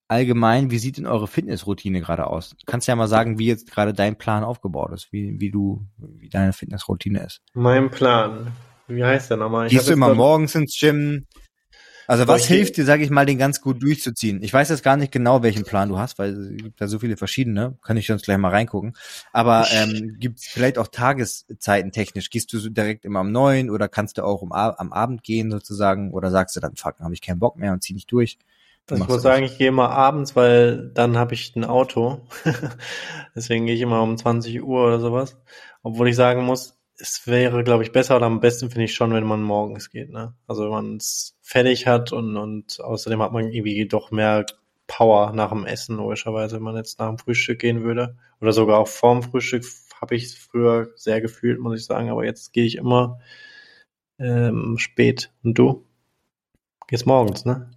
[0.08, 2.52] allgemein, wie sieht denn eure Fitnessroutine gerade aus?
[2.52, 5.86] Du kannst ja mal sagen, wie jetzt gerade dein Plan aufgebaut ist, wie, wie du,
[5.98, 7.42] wie deine Fitnessroutine ist.
[7.54, 8.54] Mein Plan.
[8.88, 9.68] Wie heißt der nochmal?
[9.68, 11.26] Ich Gehst du immer morgens ins Gym?
[12.08, 14.42] Also was hilft dir, sage ich mal, den ganz gut durchzuziehen?
[14.42, 17.00] Ich weiß jetzt gar nicht genau, welchen Plan du hast, weil es gibt da so
[17.00, 17.78] viele verschiedene.
[17.82, 18.96] Kann ich sonst gleich mal reingucken.
[19.34, 22.30] Aber ähm, gibt es vielleicht auch Tageszeiten technisch?
[22.30, 25.52] Gehst du so direkt immer um neun oder kannst du auch um, am Abend gehen
[25.52, 26.14] sozusagen?
[26.14, 28.38] Oder sagst du dann, fuck, habe ich keinen Bock mehr und zieh nicht durch?
[28.90, 32.22] Ich muss sagen, ich gehe immer abends, weil dann habe ich ein Auto.
[33.36, 35.36] Deswegen gehe ich immer um 20 Uhr oder sowas.
[35.84, 39.14] Obwohl ich sagen muss, es wäre, glaube ich, besser oder am besten finde ich schon,
[39.14, 40.34] wenn man morgens geht, ne?
[40.48, 44.46] Also wenn man es fertig hat und, und außerdem hat man irgendwie doch mehr
[44.88, 48.18] Power nach dem Essen, logischerweise, wenn man jetzt nach dem Frühstück gehen würde.
[48.42, 49.66] Oder sogar auch vorm Frühstück
[50.02, 53.20] habe ich es früher sehr gefühlt, muss ich sagen, aber jetzt gehe ich immer
[54.20, 55.32] ähm, spät.
[55.44, 55.86] Und du?
[56.88, 57.70] Gehst morgens, ne?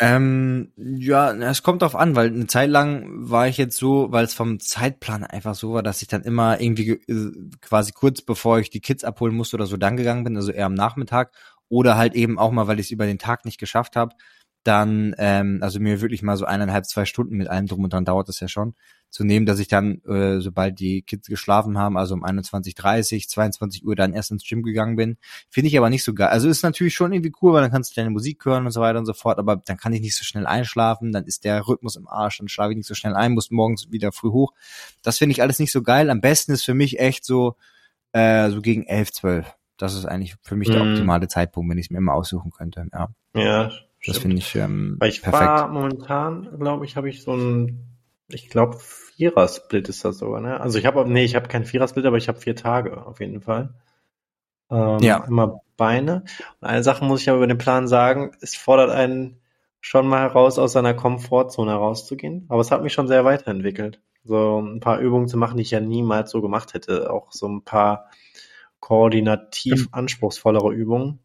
[0.00, 4.24] Ähm, ja, es kommt drauf an, weil eine Zeit lang war ich jetzt so, weil
[4.24, 7.30] es vom Zeitplan einfach so war, dass ich dann immer irgendwie äh,
[7.60, 10.66] quasi kurz bevor ich die Kids abholen musste oder so dann gegangen bin, also eher
[10.66, 11.32] am Nachmittag
[11.68, 14.16] oder halt eben auch mal, weil ich es über den Tag nicht geschafft habe,
[14.64, 18.06] dann, ähm, also mir wirklich mal so eineinhalb, zwei Stunden mit allem drum und dran
[18.06, 18.74] dauert das ja schon,
[19.10, 23.86] zu nehmen, dass ich dann, äh, sobald die Kids geschlafen haben, also um 21.30, 22
[23.86, 25.18] Uhr dann erst ins Gym gegangen bin.
[25.50, 26.28] Finde ich aber nicht so geil.
[26.28, 28.80] Also ist natürlich schon irgendwie cool, weil dann kannst du deine Musik hören und so
[28.80, 31.68] weiter und so fort, aber dann kann ich nicht so schnell einschlafen, dann ist der
[31.68, 34.52] Rhythmus im Arsch, dann schlafe ich nicht so schnell ein, muss morgens wieder früh hoch.
[35.02, 36.10] Das finde ich alles nicht so geil.
[36.10, 37.56] Am besten ist für mich echt so,
[38.12, 39.54] äh, so gegen 11, 12.
[39.76, 40.92] Das ist eigentlich für mich der mhm.
[40.92, 42.86] optimale Zeitpunkt, wenn ich es mir immer aussuchen könnte.
[42.92, 43.08] Ja.
[43.34, 43.70] Ja,
[44.06, 45.44] das finde ich ähm, Weil ich perfekt.
[45.44, 47.86] War momentan, glaube ich, habe ich so ein,
[48.28, 50.60] ich glaube, Vierer-Split ist das sogar, ne?
[50.60, 53.40] Also ich habe, nee, ich habe keinen Vierer-Split, aber ich habe vier Tage auf jeden
[53.40, 53.74] Fall.
[54.70, 55.24] Ähm, ja.
[55.24, 56.24] Immer Beine.
[56.60, 59.40] Und eine Sache muss ich aber über den Plan sagen, es fordert einen
[59.80, 62.46] schon mal heraus, aus seiner Komfortzone herauszugehen.
[62.48, 64.00] Aber es hat mich schon sehr weiterentwickelt.
[64.24, 67.12] So ein paar Übungen zu machen, die ich ja niemals so gemacht hätte.
[67.12, 68.10] Auch so ein paar
[68.80, 71.18] koordinativ anspruchsvollere Übungen.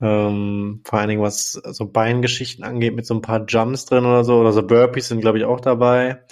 [0.00, 4.24] Ähm, vor allen Dingen, was so Beingeschichten angeht, mit so ein paar Jumps drin oder
[4.24, 6.22] so, oder so Burpees sind, glaube ich, auch dabei.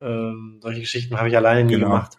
[0.00, 1.86] Ähm, solche Geschichten habe ich alleine nie genau.
[1.86, 2.16] gemacht.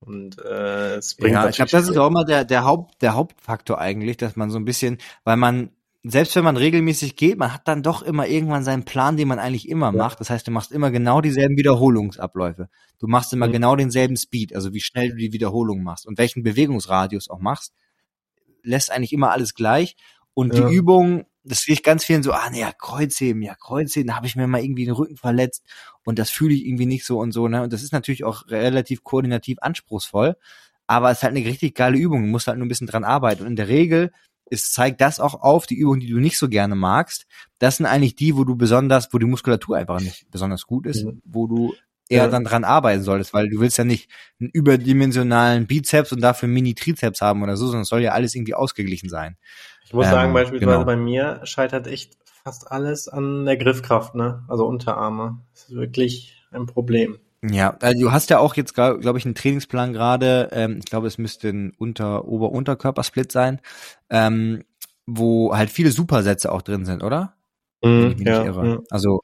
[0.00, 3.14] Und äh, es bringt ja, ich glaube, das ist auch immer der, der, Haupt, der
[3.14, 5.70] Hauptfaktor eigentlich, dass man so ein bisschen, weil man,
[6.04, 9.40] selbst wenn man regelmäßig geht, man hat dann doch immer irgendwann seinen Plan, den man
[9.40, 9.92] eigentlich immer ja.
[9.92, 10.20] macht.
[10.20, 12.68] Das heißt, du machst immer genau dieselben Wiederholungsabläufe.
[13.00, 13.52] Du machst immer mhm.
[13.52, 17.74] genau denselben Speed, also wie schnell du die Wiederholung machst und welchen Bewegungsradius auch machst
[18.62, 19.96] lässt eigentlich immer alles gleich.
[20.34, 20.68] Und ja.
[20.68, 24.16] die Übungen, das sehe ich ganz vielen so, ah, ne, ja, Kreuzheben, ja, Kreuzheben, da
[24.16, 25.64] habe ich mir mal irgendwie den Rücken verletzt
[26.04, 27.62] und das fühle ich irgendwie nicht so und so, ne?
[27.62, 30.36] Und das ist natürlich auch relativ koordinativ anspruchsvoll,
[30.86, 33.04] aber es ist halt eine richtig geile Übung, du musst halt nur ein bisschen dran
[33.04, 33.42] arbeiten.
[33.42, 34.12] Und in der Regel
[34.50, 37.26] ist, zeigt das auch auf, die Übungen, die du nicht so gerne magst,
[37.58, 41.04] das sind eigentlich die, wo du besonders, wo die Muskulatur einfach nicht besonders gut ist,
[41.24, 41.74] wo du
[42.08, 42.28] eher ja.
[42.28, 47.20] dann dran arbeiten solltest, weil du willst ja nicht einen überdimensionalen Bizeps und dafür Mini-Trizeps
[47.20, 49.36] haben oder so, sondern es soll ja alles irgendwie ausgeglichen sein.
[49.84, 50.84] Ich muss ähm, sagen, beispielsweise genau.
[50.84, 54.44] bei mir scheitert echt fast alles an der Griffkraft, ne?
[54.48, 55.40] Also Unterarme.
[55.52, 57.18] Das ist wirklich ein Problem.
[57.42, 60.48] Ja, also du hast ja auch jetzt, glaube glaub ich, einen Trainingsplan gerade.
[60.52, 63.60] Ähm, ich glaube, es müsste ein Unter Ober-Unterkörpersplit sein,
[64.10, 64.64] ähm,
[65.06, 67.34] wo halt viele Supersätze auch drin sind, oder?
[67.82, 69.20] Mm, ja, ja, Also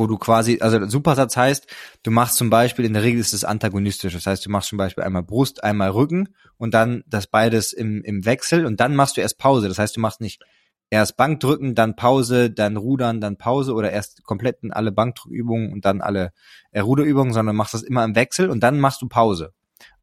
[0.00, 1.66] wo du quasi, also Supersatz heißt,
[2.02, 4.78] du machst zum Beispiel, in der Regel ist es antagonistisch, das heißt, du machst zum
[4.78, 9.16] Beispiel einmal Brust, einmal Rücken und dann das beides im, im Wechsel und dann machst
[9.16, 9.68] du erst Pause.
[9.68, 10.42] Das heißt, du machst nicht
[10.90, 15.84] erst Bankdrücken, dann Pause, dann Rudern, dann Pause oder erst komplett in alle Bankdrückübungen und
[15.84, 16.32] dann alle
[16.72, 19.52] äh, Ruderübungen, sondern machst das immer im Wechsel und dann machst du Pause.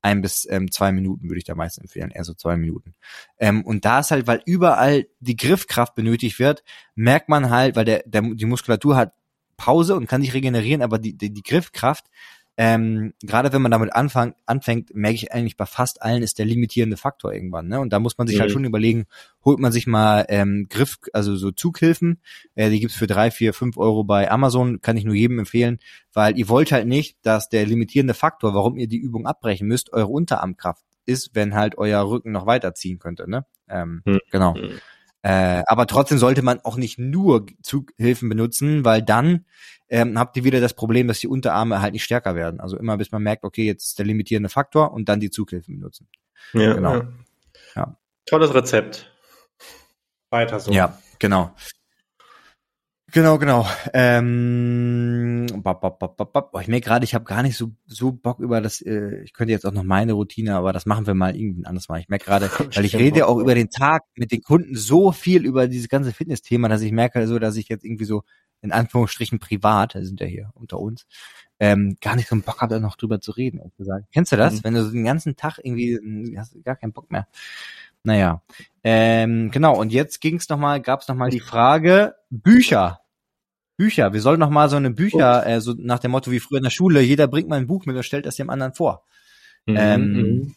[0.01, 2.93] Ein bis ähm, zwei Minuten würde ich da meist empfehlen, eher so zwei Minuten.
[3.39, 6.63] Ähm, und da ist halt, weil überall die Griffkraft benötigt wird,
[6.95, 9.13] merkt man halt, weil der, der die Muskulatur hat
[9.57, 12.05] Pause und kann sich regenerieren, aber die, die, die Griffkraft
[12.59, 16.47] ähm, gerade wenn man damit anfang, anfängt, merke ich eigentlich bei fast allen ist der
[16.47, 17.67] limitierende Faktor irgendwann.
[17.67, 17.79] Ne?
[17.79, 18.49] Und da muss man sich halt mhm.
[18.49, 19.05] halt schon überlegen,
[19.45, 22.19] holt man sich mal ähm, Griff, also so Zughilfen,
[22.55, 25.77] äh, die gibt's für drei, vier, fünf Euro bei Amazon, kann ich nur jedem empfehlen,
[26.13, 29.93] weil ihr wollt halt nicht, dass der limitierende Faktor, warum ihr die Übung abbrechen müsst,
[29.93, 33.29] eure Unterarmkraft ist, wenn halt euer Rücken noch weiterziehen könnte.
[33.29, 33.45] Ne?
[33.69, 34.19] Ähm, mhm.
[34.31, 34.55] Genau.
[34.55, 34.79] Mhm.
[35.27, 39.45] Äh, aber trotzdem sollte man auch nicht nur Zughilfen benutzen, weil dann
[39.89, 42.61] ähm, habt ihr wieder das Problem, dass die Unterarme halt nicht stärker werden.
[42.61, 45.79] Also immer bis man merkt, okay, jetzt ist der limitierende Faktor und dann die Zughilfen
[45.79, 46.07] benutzen.
[46.53, 46.93] Ja, genau.
[46.93, 47.07] Ja.
[47.75, 47.97] ja.
[48.25, 49.11] Tolles Rezept.
[50.29, 50.71] Weiter so.
[50.71, 51.53] Ja, genau.
[53.13, 53.65] Genau, genau.
[53.93, 56.61] Ähm, bop, bop, bop, bop, bop.
[56.61, 58.81] Ich merke gerade, ich habe gar nicht so so Bock über das.
[58.81, 61.87] Äh, ich könnte jetzt auch noch meine Routine, aber das machen wir mal irgendwann anders
[61.87, 62.01] mal.
[62.01, 65.45] Ich merke gerade, weil ich rede auch über den Tag mit den Kunden so viel
[65.45, 68.23] über dieses ganze Fitness-Thema, dass ich merke so, dass ich jetzt irgendwie so
[68.61, 71.05] in Anführungsstrichen privat, da sind ja hier unter uns,
[71.59, 74.07] ähm, gar nicht so einen Bock habe, da noch drüber zu reden, ehrlich gesagt.
[74.11, 74.55] Kennst du das?
[74.55, 74.63] Mhm.
[74.63, 77.27] Wenn du so den ganzen Tag irgendwie hast du gar keinen Bock mehr.
[78.03, 78.41] Naja.
[78.89, 83.01] Ähm, genau, und jetzt ging's noch mal, gab's noch mal die Frage, Bücher.
[83.75, 84.13] Bücher.
[84.13, 86.63] Wir sollen noch mal so eine Bücher, äh, so nach dem Motto wie früher in
[86.63, 89.03] der Schule, jeder bringt mal ein Buch mit und stellt das dem anderen vor.
[89.65, 89.75] Mhm.
[89.77, 90.55] Ähm, mhm.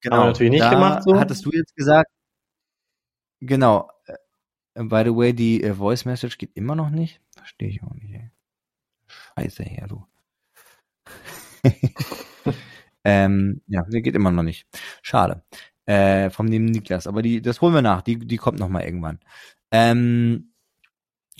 [0.00, 0.16] genau.
[0.16, 1.18] Haben wir natürlich nicht gemacht so.
[1.18, 2.10] Hattest du jetzt gesagt,
[3.40, 3.90] genau,
[4.74, 7.20] By the way, die äh, Voice Message geht immer noch nicht.
[7.36, 8.14] Verstehe ich auch nicht.
[8.14, 8.30] Ey.
[9.36, 10.06] Scheiße her, du.
[13.04, 14.66] ähm, ja, die geht immer noch nicht.
[15.02, 15.42] Schade.
[15.90, 17.08] Äh, vom dem Niklas.
[17.08, 18.02] Aber die, das holen wir nach.
[18.02, 19.18] Die, die kommt noch mal irgendwann.
[19.72, 20.52] Ähm,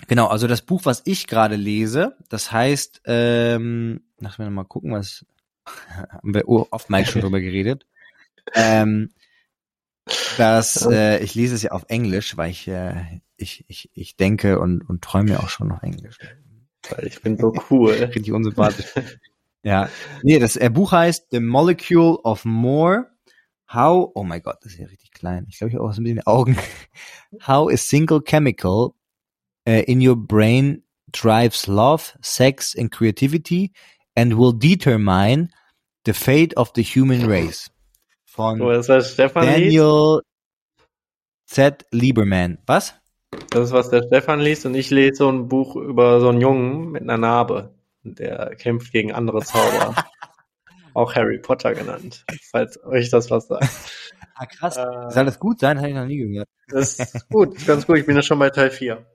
[0.09, 4.65] genau, also das Buch, was ich gerade lese, das heißt, ähm, lass mir noch mal
[4.65, 5.25] gucken, was
[6.09, 7.85] haben wir oft mal schon drüber geredet.
[8.53, 9.11] Ähm,
[10.37, 14.59] dass äh, ich lese es ja auf Englisch, weil ich äh, ich, ich, ich denke
[14.59, 16.17] und, und träume auch schon auf Englisch.
[16.89, 17.93] Weil ich bin so cool.
[18.15, 18.93] Richtig unsympathisch.
[19.63, 19.87] ja.
[20.23, 23.10] Nee, das äh, Buch heißt The Molecule of More.
[23.73, 25.45] How, oh mein Gott, das ist ja richtig klein.
[25.49, 26.57] Ich glaube, ich habe auch so ein bisschen Augen.
[27.47, 28.93] How a single chemical
[29.67, 33.71] uh, in your brain drives love, sex and creativity
[34.15, 35.49] and will determine
[36.05, 37.69] the fate of the human race.
[38.25, 38.81] Von oh,
[39.33, 40.21] Daniel
[41.45, 41.85] Z.
[41.91, 42.57] Lieberman.
[42.65, 42.93] Was?
[43.49, 46.41] Das ist, was der Stefan liest und ich lese so ein Buch über so einen
[46.41, 47.73] Jungen mit einer Narbe.
[48.03, 49.95] Der kämpft gegen andere Zauber.
[50.93, 53.67] Auch Harry Potter genannt, falls euch das was sagt.
[54.35, 54.77] Ah, krass.
[54.77, 55.77] Äh, Soll das gut sein?
[55.77, 56.49] Habe ich noch nie gehört.
[56.67, 57.97] Das ist gut, ganz gut.
[57.97, 59.05] Ich bin ja schon bei Teil 4.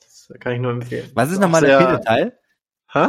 [0.00, 1.10] Das kann ich nur empfehlen.
[1.14, 2.38] Was ist nochmal der vierte Teil?
[2.92, 3.06] Hä?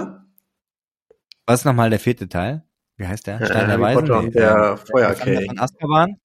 [1.47, 2.63] Was ist nochmal der vierte Teil?
[2.97, 3.45] Wie heißt der?
[3.45, 4.01] Stein der Weisen?
[4.01, 5.47] Potter und der Feuerkelch.
[5.47, 6.15] Von Azkaban?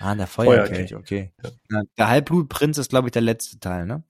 [0.00, 1.32] Ah, der Feuerkelch, okay.
[1.70, 1.82] Ja.
[1.98, 4.02] Der Halbblutprinz ist, glaube ich, der letzte Teil, ne?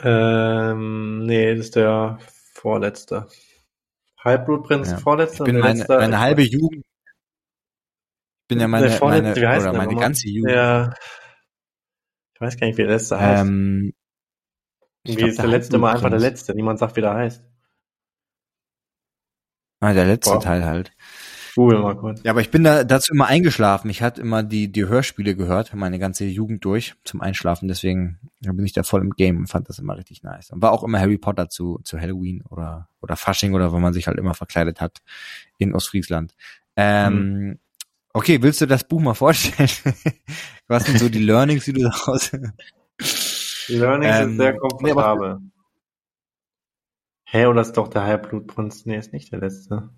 [0.00, 2.18] Ähm, nee, das ist der
[2.52, 3.28] vorletzte.
[4.24, 4.96] Halbblutprinz ja.
[4.98, 5.44] vorletzte.
[5.44, 6.84] Ich bin meine, letzte, meine halbe Jugend.
[8.42, 10.50] Ich bin ja meine, meine, oder meine ganze Jugend.
[10.50, 10.94] Der,
[12.34, 13.42] ich weiß gar nicht, wie der letzte heißt.
[13.42, 13.92] Ähm,
[15.04, 16.54] wie glaub, ist der, der letzte mal einfach der letzte?
[16.54, 17.44] Niemand sagt, wie der heißt.
[19.80, 20.40] Ah, der letzte Boah.
[20.40, 20.92] Teil halt.
[21.54, 22.22] Google mal kurz.
[22.22, 23.90] Ja, aber ich bin da dazu immer eingeschlafen.
[23.90, 27.68] Ich hatte immer die, die Hörspiele gehört, meine ganze Jugend durch zum Einschlafen.
[27.68, 30.50] Deswegen bin ich da voll im Game und fand das immer richtig nice.
[30.50, 33.92] Und war auch immer Harry Potter zu, zu Halloween oder, oder Fasching oder wo man
[33.92, 35.02] sich halt immer verkleidet hat
[35.58, 36.34] in Ostfriesland.
[36.76, 37.58] Ähm, mhm.
[38.14, 39.70] Okay, willst du das Buch mal vorstellen?
[40.68, 42.30] Was sind so die Learnings, die du daraus
[43.68, 45.38] Learnings ähm, ist sehr komfortabel.
[47.24, 48.84] Hä, hey, oder ist doch der Halbblutprinz?
[48.86, 49.90] Nee, ist nicht der letzte.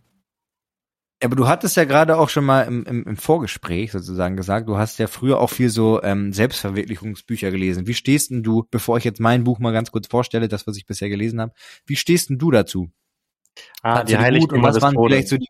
[1.24, 4.76] Aber du hattest ja gerade auch schon mal im, im, im Vorgespräch sozusagen gesagt, du
[4.76, 7.86] hast ja früher auch viel so ähm, Selbstverwirklichungsbücher gelesen.
[7.86, 10.76] Wie stehst denn du, bevor ich jetzt mein Buch mal ganz kurz vorstelle, das, was
[10.76, 11.52] ich bisher gelesen habe,
[11.86, 12.90] wie stehst denn du dazu?
[13.82, 15.12] Ah, Fandst die Heiligtümer und was waren Todes.
[15.12, 15.48] vielleicht so die,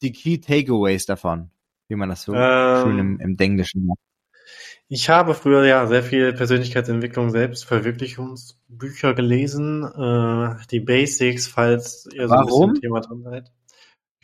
[0.00, 1.50] die Key Takeaways davon,
[1.88, 3.98] wie man das so ähm, schön im, im Englischen macht?
[4.88, 9.82] Ich habe früher ja sehr viel Persönlichkeitsentwicklung, Selbstverwirklichungsbücher gelesen.
[9.82, 12.70] Äh, die Basics, falls ihr so Warum?
[12.70, 13.52] ein bisschen Thema drin seid.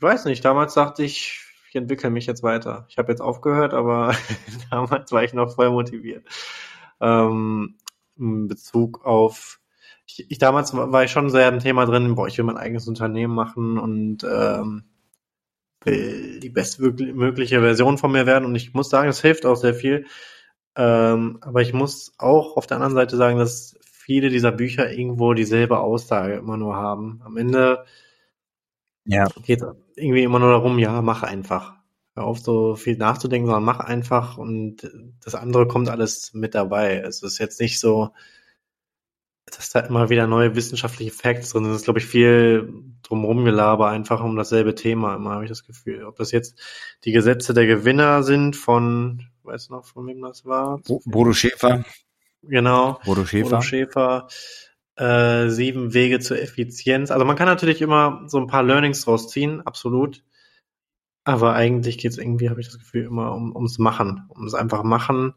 [0.03, 1.39] Ich weiß nicht, damals dachte ich,
[1.69, 2.87] ich entwickle mich jetzt weiter.
[2.89, 4.17] Ich habe jetzt aufgehört, aber
[4.73, 6.27] damals war ich noch voll motiviert.
[7.01, 7.77] Ähm,
[8.19, 9.61] in Bezug auf
[10.05, 12.89] ich, ich damals war ich schon sehr im Thema drin, boah, ich will mein eigenes
[12.89, 14.83] Unternehmen machen und ähm,
[15.85, 19.75] will die bestmögliche Version von mir werden und ich muss sagen, es hilft auch sehr
[19.75, 20.07] viel,
[20.75, 25.33] ähm, aber ich muss auch auf der anderen Seite sagen, dass viele dieser Bücher irgendwo
[25.33, 27.21] dieselbe Aussage immer nur haben.
[27.25, 27.85] Am Ende
[29.05, 29.27] ja.
[29.45, 29.63] geht
[29.97, 31.75] irgendwie immer nur darum, ja, mach einfach.
[32.15, 34.91] Hör auf, so viel nachzudenken, sondern mach einfach und
[35.25, 36.97] das andere kommt alles mit dabei.
[36.97, 38.11] Es ist jetzt nicht so,
[39.47, 41.73] dass da immer wieder neue wissenschaftliche Facts drin sind.
[41.73, 42.73] Es ist, glaube ich, viel
[43.03, 46.05] drumherum gelaber, einfach um dasselbe Thema immer, habe ich das Gefühl.
[46.05, 46.61] Ob das jetzt
[47.05, 50.81] die Gesetze der Gewinner sind von, weißt du noch, von wem das war?
[51.05, 51.85] Bodo Schäfer.
[52.43, 53.01] Genau.
[53.05, 53.51] Bodo Schäfer.
[53.51, 54.29] Bodo Schäfer.
[54.97, 57.11] Äh, sieben Wege zur Effizienz.
[57.11, 60.23] Also man kann natürlich immer so ein paar Learnings rausziehen, absolut.
[61.25, 64.83] Aber eigentlich geht es irgendwie, habe ich das Gefühl, immer um, ums Machen, ums einfach
[64.83, 65.35] Machen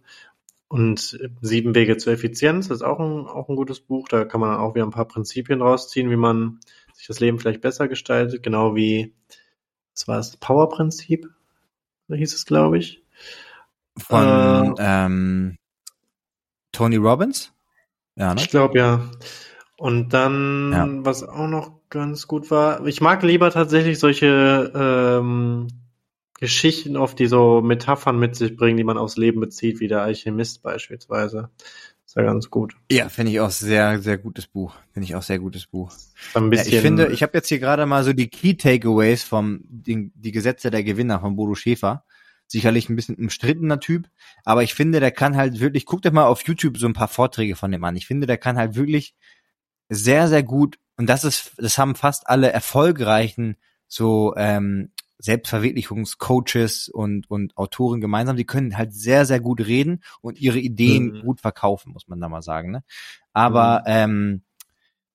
[0.67, 4.09] und Sieben Wege zur Effizienz ist auch ein, auch ein gutes Buch.
[4.09, 6.59] Da kann man dann auch wieder ein paar Prinzipien rausziehen, wie man
[6.93, 8.43] sich das Leben vielleicht besser gestaltet.
[8.43, 9.13] Genau wie,
[9.93, 11.29] was war das, Power-Prinzip?
[12.09, 13.03] Hieß es, glaube ich.
[13.97, 15.57] Von äh, ähm,
[16.71, 17.54] Tony Robbins?
[18.15, 18.41] Ja, ne?
[18.41, 19.01] Ich glaube, ja.
[19.77, 20.87] Und dann, ja.
[21.05, 25.67] was auch noch ganz gut war, ich mag lieber tatsächlich solche ähm,
[26.39, 30.01] Geschichten oft, die so Metaphern mit sich bringen, die man aufs Leben bezieht, wie der
[30.01, 31.49] Alchemist beispielsweise.
[32.05, 32.75] Ist ja ganz gut.
[32.91, 34.75] Ja, finde ich auch sehr, sehr gutes Buch.
[34.91, 35.91] Finde ich auch sehr gutes Buch.
[36.35, 39.23] Ein bisschen, ja, ich finde, ich habe jetzt hier gerade mal so die Key Takeaways
[39.23, 42.05] vom die, die Gesetze der Gewinner von Bodo Schäfer.
[42.47, 44.07] Sicherlich ein bisschen umstrittener Typ,
[44.43, 47.07] aber ich finde, der kann halt wirklich, guckt euch mal auf YouTube so ein paar
[47.07, 47.95] Vorträge von dem an.
[47.95, 49.15] Ich finde, der kann halt wirklich
[49.89, 57.29] sehr, sehr gut, und das ist, das haben fast alle erfolgreichen so ähm, Selbstverwirklichungscoaches und,
[57.29, 61.21] und Autoren gemeinsam, die können halt sehr, sehr gut reden und ihre Ideen mhm.
[61.21, 62.71] gut verkaufen, muss man da mal sagen.
[62.71, 62.83] Ne?
[63.33, 63.85] Aber mhm.
[63.87, 64.41] ähm,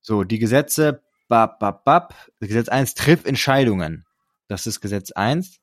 [0.00, 4.06] so, die Gesetze, bap, bap, bap, Gesetz 1, triff Entscheidungen.
[4.48, 5.59] Das ist Gesetz 1.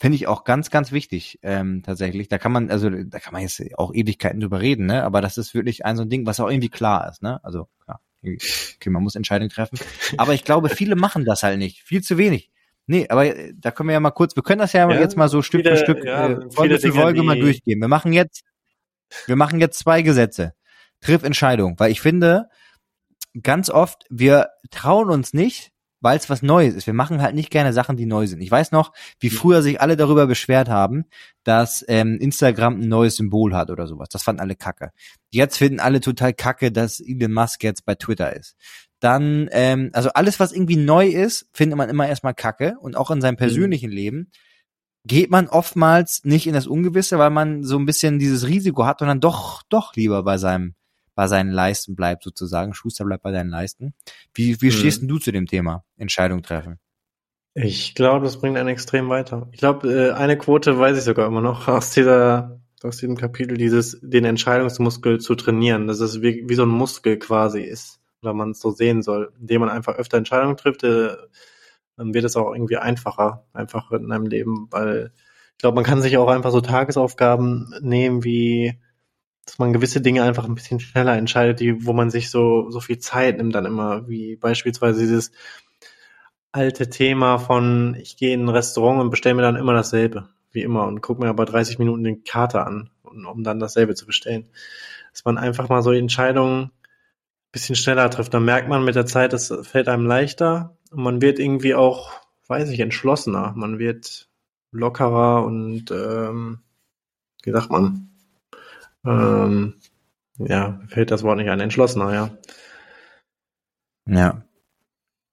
[0.00, 2.28] Finde ich auch ganz, ganz wichtig, ähm, tatsächlich.
[2.28, 5.02] Da kann man, also da kann man jetzt auch Ewigkeiten drüber reden, ne?
[5.02, 7.40] Aber das ist wirklich ein so ein Ding, was auch irgendwie klar ist, ne?
[7.42, 9.78] Also, klar, okay, man muss Entscheidungen treffen.
[10.16, 11.82] Aber ich glaube, viele machen das halt nicht.
[11.82, 12.52] Viel zu wenig.
[12.86, 15.16] Nee, aber äh, da können wir ja mal kurz, wir können das ja, ja jetzt
[15.16, 17.80] mal so Stück viele, für Stück, ja, äh, Folge für Folge mal durchgehen.
[17.80, 18.44] Wir machen jetzt,
[19.26, 20.54] wir machen jetzt zwei Gesetze.
[21.00, 22.48] Triff Entscheidung, weil ich finde,
[23.42, 26.86] ganz oft, wir trauen uns nicht, weil es was Neues ist.
[26.86, 28.40] Wir machen halt nicht gerne Sachen, die neu sind.
[28.40, 31.04] Ich weiß noch, wie früher sich alle darüber beschwert haben,
[31.44, 34.08] dass ähm, Instagram ein neues Symbol hat oder sowas.
[34.10, 34.90] Das fanden alle kacke.
[35.30, 38.56] Jetzt finden alle total kacke, dass Elon Musk jetzt bei Twitter ist
[39.00, 43.10] dann, ähm, also alles, was irgendwie neu ist, findet man immer erstmal Kacke und auch
[43.10, 43.38] in seinem mhm.
[43.38, 43.96] persönlichen mhm.
[43.96, 44.30] Leben
[45.04, 49.00] geht man oftmals nicht in das Ungewisse, weil man so ein bisschen dieses Risiko hat
[49.00, 50.74] und dann doch, doch lieber bei seinem,
[51.18, 52.74] bei seinen Leisten bleibt sozusagen.
[52.74, 53.92] Schuster bleibt bei deinen Leisten.
[54.34, 54.70] Wie, wie mhm.
[54.70, 56.78] stehst denn du zu dem Thema Entscheidung treffen?
[57.54, 59.48] Ich glaube, das bringt einen extrem weiter.
[59.50, 63.56] Ich glaube, äh, eine Quote weiß ich sogar immer noch aus dieser, aus diesem Kapitel,
[63.56, 68.32] dieses, den Entscheidungsmuskel zu trainieren, dass es wie, wie so ein Muskel quasi ist oder
[68.32, 71.16] man es so sehen soll, indem man einfach öfter Entscheidungen trifft, äh,
[71.96, 75.10] dann wird es auch irgendwie einfacher, einfacher in einem Leben, weil
[75.50, 78.78] ich glaube, man kann sich auch einfach so Tagesaufgaben nehmen, wie
[79.48, 82.80] dass man gewisse Dinge einfach ein bisschen schneller entscheidet, die, wo man sich so, so
[82.80, 85.32] viel Zeit nimmt dann immer, wie beispielsweise dieses
[86.52, 90.60] alte Thema von, ich gehe in ein Restaurant und bestelle mir dann immer dasselbe, wie
[90.60, 94.50] immer, und gucke mir aber 30 Minuten den Kater an, um dann dasselbe zu bestellen.
[95.12, 96.70] Dass man einfach mal so Entscheidungen
[97.50, 98.34] bisschen schneller trifft.
[98.34, 102.12] Dann merkt man mit der Zeit, es fällt einem leichter und man wird irgendwie auch,
[102.48, 103.54] weiß ich, entschlossener.
[103.56, 104.28] Man wird
[104.72, 106.58] lockerer und ähm,
[107.44, 108.07] wie sagt man?
[109.04, 109.74] Ähm,
[110.38, 112.30] ja, fällt das Wort nicht ein, entschlossener, ja.
[114.08, 114.42] Ja.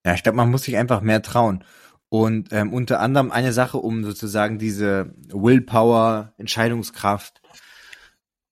[0.05, 1.63] Ja, ich glaube, man muss sich einfach mehr trauen.
[2.09, 7.41] Und ähm, unter anderem eine Sache, um sozusagen diese Willpower, Entscheidungskraft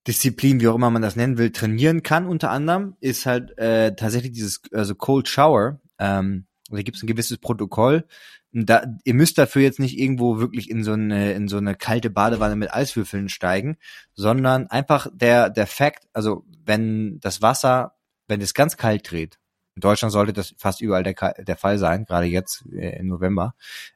[0.08, 3.96] Disziplin, wie auch immer man das nennen will, trainieren kann, unter anderem, ist halt äh,
[3.96, 5.80] tatsächlich dieses also Cold Shower.
[5.98, 8.06] Ähm, da gibt es ein gewisses Protokoll.
[8.54, 12.10] Da, ihr müsst dafür jetzt nicht irgendwo wirklich in so eine in so eine kalte
[12.10, 13.78] Badewanne mit Eiswürfeln steigen,
[14.14, 17.96] sondern einfach der der Fakt, also wenn das Wasser,
[18.28, 19.40] wenn es ganz kalt dreht,
[19.76, 23.56] in Deutschland sollte das fast überall der, der Fall sein, gerade jetzt äh, im November.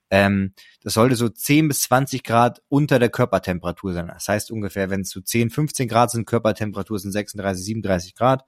[0.09, 4.07] Ähm, das sollte so 10 bis 20 Grad unter der Körpertemperatur sein.
[4.07, 8.43] Das heißt ungefähr, wenn es so 10, 15 Grad sind, Körpertemperatur sind 36, 37 Grad.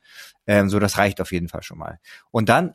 [0.47, 1.99] Ähm, so, das reicht auf jeden Fall schon mal.
[2.31, 2.73] Und dann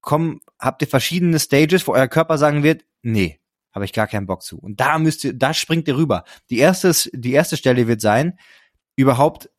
[0.00, 3.40] kommen, habt ihr verschiedene Stages, wo euer Körper sagen wird, nee,
[3.72, 4.58] habe ich gar keinen Bock zu.
[4.58, 6.24] Und da müsst ihr, da springt ihr rüber.
[6.50, 8.38] Die erste, die erste Stelle wird sein,
[8.96, 9.50] überhaupt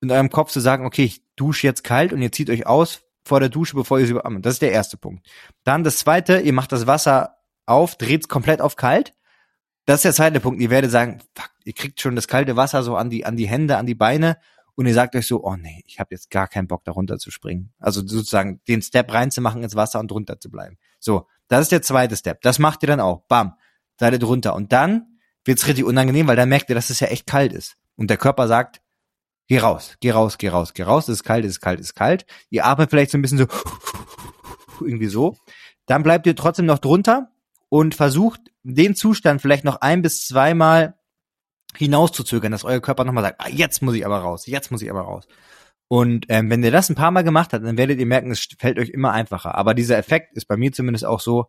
[0.00, 3.02] in eurem Kopf zu sagen, okay, ich dusche jetzt kalt und ihr zieht euch aus,
[3.24, 4.44] vor der Dusche, bevor ihr sie überarmt.
[4.44, 5.26] Das ist der erste Punkt.
[5.64, 9.14] Dann das zweite, ihr macht das Wasser auf, dreht es komplett auf kalt.
[9.86, 10.60] Das ist der zweite Punkt.
[10.60, 13.48] Ihr werdet sagen, fuck, ihr kriegt schon das kalte Wasser so an die, an die
[13.48, 14.38] Hände, an die Beine
[14.76, 17.18] und ihr sagt euch so, oh nee, ich habe jetzt gar keinen Bock, da runter
[17.18, 17.72] zu springen.
[17.78, 20.78] Also sozusagen den Step reinzumachen ins Wasser und runter zu bleiben.
[20.98, 22.40] So, das ist der zweite Step.
[22.42, 23.22] Das macht ihr dann auch.
[23.28, 23.54] Bam,
[23.98, 24.54] seid ihr drunter.
[24.54, 27.76] Und dann wird's richtig unangenehm, weil dann merkt ihr, dass es ja echt kalt ist.
[27.96, 28.80] Und der Körper sagt,
[29.46, 31.86] Geh raus, geh raus, geh raus, geh raus, es ist kalt, es ist kalt, es
[31.86, 32.24] ist kalt.
[32.48, 33.46] Ihr atmet vielleicht so ein bisschen so,
[34.80, 35.36] irgendwie so.
[35.86, 37.30] Dann bleibt ihr trotzdem noch drunter
[37.68, 40.96] und versucht den Zustand vielleicht noch ein bis zweimal
[41.76, 44.90] hinauszuzögern, dass euer Körper nochmal sagt, ah, jetzt muss ich aber raus, jetzt muss ich
[44.90, 45.26] aber raus.
[45.88, 48.48] Und ähm, wenn ihr das ein paar Mal gemacht habt, dann werdet ihr merken, es
[48.58, 49.54] fällt euch immer einfacher.
[49.54, 51.46] Aber dieser Effekt ist bei mir zumindest auch so,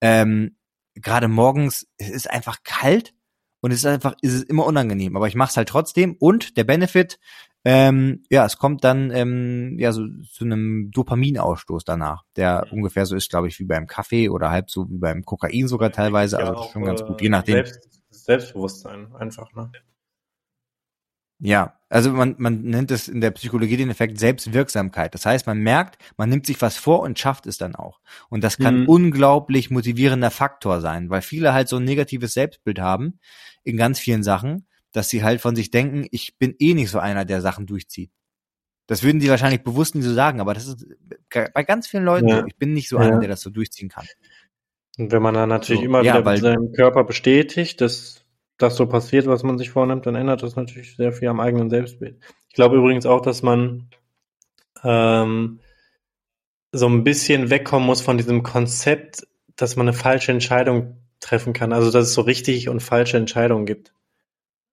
[0.00, 0.56] ähm,
[0.94, 3.14] gerade morgens, es ist einfach kalt
[3.60, 6.56] und es ist einfach, es ist immer unangenehm, aber ich mache es halt trotzdem und
[6.56, 7.18] der Benefit,
[7.64, 13.16] ähm, ja, es kommt dann ähm, ja so zu einem Dopaminausstoß danach, der ungefähr so
[13.16, 16.70] ist, glaube ich, wie beim Kaffee oder halb so wie beim Kokain sogar teilweise, also
[16.72, 17.56] schon ganz gut, je nachdem.
[17.56, 17.99] Selbst,
[18.30, 19.72] Selbstbewusstsein einfach, ne?
[21.42, 25.14] Ja, also man, man nennt es in der Psychologie den Effekt Selbstwirksamkeit.
[25.14, 28.00] Das heißt, man merkt, man nimmt sich was vor und schafft es dann auch.
[28.28, 28.88] Und das kann mhm.
[28.88, 33.18] unglaublich motivierender Faktor sein, weil viele halt so ein negatives Selbstbild haben
[33.64, 36.98] in ganz vielen Sachen, dass sie halt von sich denken, ich bin eh nicht so
[36.98, 38.12] einer, der Sachen durchzieht.
[38.86, 40.86] Das würden sie wahrscheinlich bewusst nicht so sagen, aber das ist
[41.54, 42.40] bei ganz vielen Leuten ja.
[42.40, 42.46] so.
[42.46, 43.06] Ich bin nicht so ja.
[43.06, 44.06] einer, der das so durchziehen kann.
[44.98, 48.19] Und wenn man dann natürlich so, immer ja, wieder seinem Körper bestätigt, dass
[48.62, 51.70] das so passiert, was man sich vornimmt, dann ändert das natürlich sehr viel am eigenen
[51.70, 52.18] Selbstbild.
[52.48, 53.90] Ich glaube übrigens auch, dass man
[54.84, 55.60] ähm,
[56.72, 59.26] so ein bisschen wegkommen muss von diesem Konzept,
[59.56, 61.72] dass man eine falsche Entscheidung treffen kann.
[61.72, 63.92] Also dass es so richtig und falsche Entscheidungen gibt.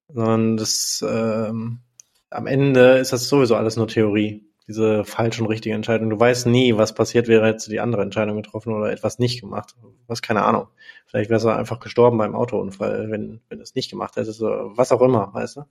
[0.08, 1.80] Sondern das ähm,
[2.30, 4.47] am Ende ist das sowieso alles nur Theorie.
[4.68, 6.10] Diese falsche und richtige Entscheidung.
[6.10, 9.40] Du weißt nie, was passiert wäre, hättest du die andere Entscheidung getroffen oder etwas nicht
[9.40, 9.76] gemacht.
[10.08, 10.68] Was keine Ahnung.
[11.06, 14.92] Vielleicht wärst du einfach gestorben beim Autounfall, wenn, wenn du es nicht gemacht hättest, was
[14.92, 15.64] auch immer, weißt du?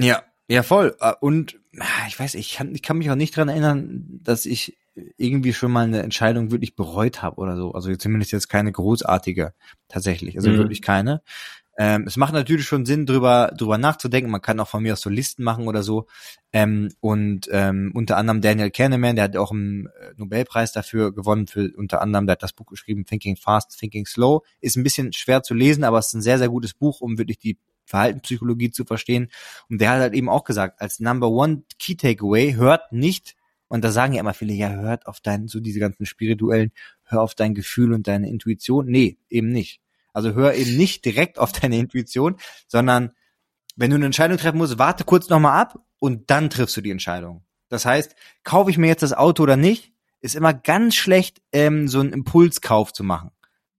[0.00, 0.96] Ja, ja, voll.
[1.00, 4.46] Äh, und ah, ich weiß, ich kann, ich kann mich auch nicht dran erinnern, dass
[4.46, 4.76] ich
[5.16, 7.72] irgendwie schon mal eine Entscheidung wirklich bereut habe oder so.
[7.72, 9.54] Also zumindest jetzt keine großartige
[9.88, 10.36] tatsächlich.
[10.36, 10.58] Also mhm.
[10.58, 11.22] wirklich keine.
[11.76, 14.30] Ähm, es macht natürlich schon Sinn, drüber, drüber nachzudenken.
[14.30, 16.06] Man kann auch von mir aus so Listen machen oder so.
[16.52, 21.46] Ähm, und ähm, unter anderem Daniel Kahneman, der hat auch einen äh, Nobelpreis dafür gewonnen,
[21.46, 24.42] für unter anderem, der hat das Buch geschrieben, Thinking Fast, Thinking Slow.
[24.60, 27.18] Ist ein bisschen schwer zu lesen, aber es ist ein sehr, sehr gutes Buch, um
[27.18, 29.28] wirklich die Verhaltenspsychologie zu verstehen.
[29.68, 33.34] Und der hat halt eben auch gesagt, als Number One Key Takeaway, hört nicht,
[33.68, 36.70] und da sagen ja immer viele, ja, hört auf dein, so diese ganzen spirituellen,
[37.04, 38.86] hör auf dein Gefühl und deine Intuition.
[38.86, 39.80] Nee, eben nicht.
[40.14, 42.36] Also hör eben nicht direkt auf deine Intuition,
[42.66, 43.10] sondern
[43.76, 46.92] wenn du eine Entscheidung treffen musst, warte kurz nochmal ab und dann triffst du die
[46.92, 47.44] Entscheidung.
[47.68, 48.14] Das heißt,
[48.44, 52.12] kaufe ich mir jetzt das Auto oder nicht, ist immer ganz schlecht, ähm, so einen
[52.12, 53.30] Impulskauf zu machen.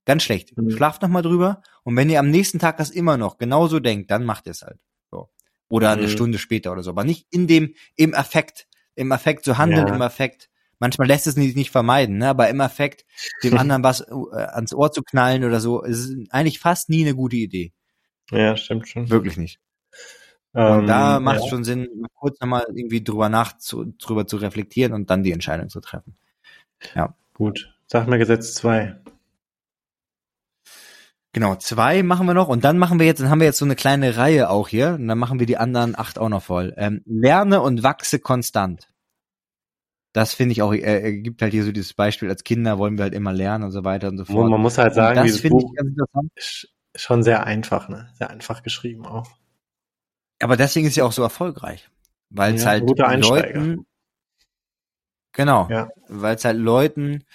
[0.03, 0.55] Ganz schlecht.
[0.57, 0.69] Mhm.
[0.71, 4.25] Schlaft nochmal drüber und wenn ihr am nächsten Tag das immer noch genauso denkt, dann
[4.25, 4.79] macht ihr es halt.
[5.09, 5.29] So.
[5.69, 6.01] Oder mhm.
[6.01, 6.91] eine Stunde später oder so.
[6.91, 8.67] Aber nicht in dem, im Affekt.
[8.97, 9.95] Im Affekt zu handeln, ja.
[9.95, 10.49] im Affekt
[10.79, 12.29] manchmal lässt es nicht, nicht vermeiden, ne?
[12.29, 13.05] aber im Affekt
[13.43, 17.15] dem anderen was äh, ans Ohr zu knallen oder so, ist eigentlich fast nie eine
[17.15, 17.73] gute Idee.
[18.31, 19.09] Ja, stimmt schon.
[19.09, 19.59] Wirklich nicht.
[20.53, 21.49] Und ähm, da macht es ja.
[21.49, 25.69] schon Sinn, kurz nochmal irgendwie drüber nach zu, drüber zu reflektieren und dann die Entscheidung
[25.69, 26.15] zu treffen.
[26.95, 27.13] Ja.
[27.33, 27.73] Gut.
[27.87, 28.95] Sag mir Gesetz zwei.
[31.33, 33.65] Genau, zwei machen wir noch und dann machen wir jetzt, dann haben wir jetzt so
[33.65, 36.73] eine kleine Reihe auch hier und dann machen wir die anderen acht auch noch voll.
[36.77, 38.87] Ähm, lerne und wachse konstant
[40.15, 42.97] das finde ich auch, er, er gibt halt hier so dieses Beispiel, als Kinder wollen
[42.97, 44.49] wir halt immer lernen und so weiter und so fort.
[44.49, 46.31] Man muss halt sagen, das finde ich ganz interessant.
[46.95, 48.07] Schon sehr einfach, ne?
[48.17, 49.29] Sehr einfach geschrieben auch.
[50.41, 51.89] Aber deswegen ist ja auch so erfolgreich.
[52.29, 53.85] Weil es ja, halt Leuten,
[55.33, 55.89] genau, ja.
[56.07, 57.25] weil es halt Leuten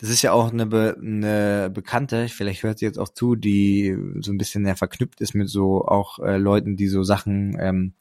[0.00, 3.96] das ist ja auch eine, Be eine Bekannte, vielleicht hört sie jetzt auch zu, die
[4.20, 7.94] so ein bisschen mehr verknüpft ist mit so auch äh, Leuten, die so Sachen, ähm,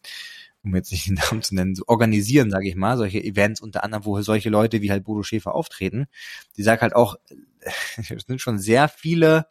[0.64, 3.84] um jetzt nicht den Namen zu nennen, so organisieren, sage ich mal, solche Events unter
[3.84, 6.08] anderem, wo solche Leute wie halt Bodo Schäfer auftreten.
[6.58, 7.16] Die sagt halt auch,
[7.98, 9.48] es sind schon sehr viele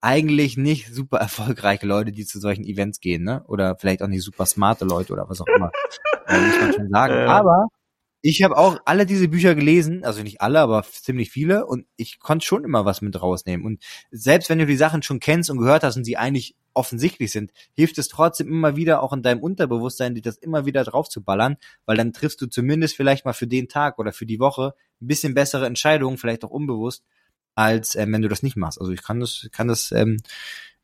[0.00, 3.42] eigentlich nicht super erfolgreiche Leute, die zu solchen Events gehen, ne?
[3.46, 5.72] Oder vielleicht auch nicht super smarte Leute oder was auch immer.
[6.28, 7.14] muss man schon sagen.
[7.28, 7.66] Aber
[8.28, 12.18] ich habe auch alle diese Bücher gelesen, also nicht alle, aber ziemlich viele, und ich
[12.18, 13.64] konnte schon immer was mit rausnehmen.
[13.64, 17.30] Und selbst wenn du die Sachen schon kennst und gehört hast und sie eigentlich offensichtlich
[17.30, 21.08] sind, hilft es trotzdem immer wieder auch in deinem Unterbewusstsein, dir das immer wieder drauf
[21.08, 24.40] zu ballern, weil dann triffst du zumindest vielleicht mal für den Tag oder für die
[24.40, 27.04] Woche ein bisschen bessere Entscheidungen, vielleicht auch unbewusst,
[27.54, 28.80] als äh, wenn du das nicht machst.
[28.80, 30.16] Also ich kann das, kann das ähm,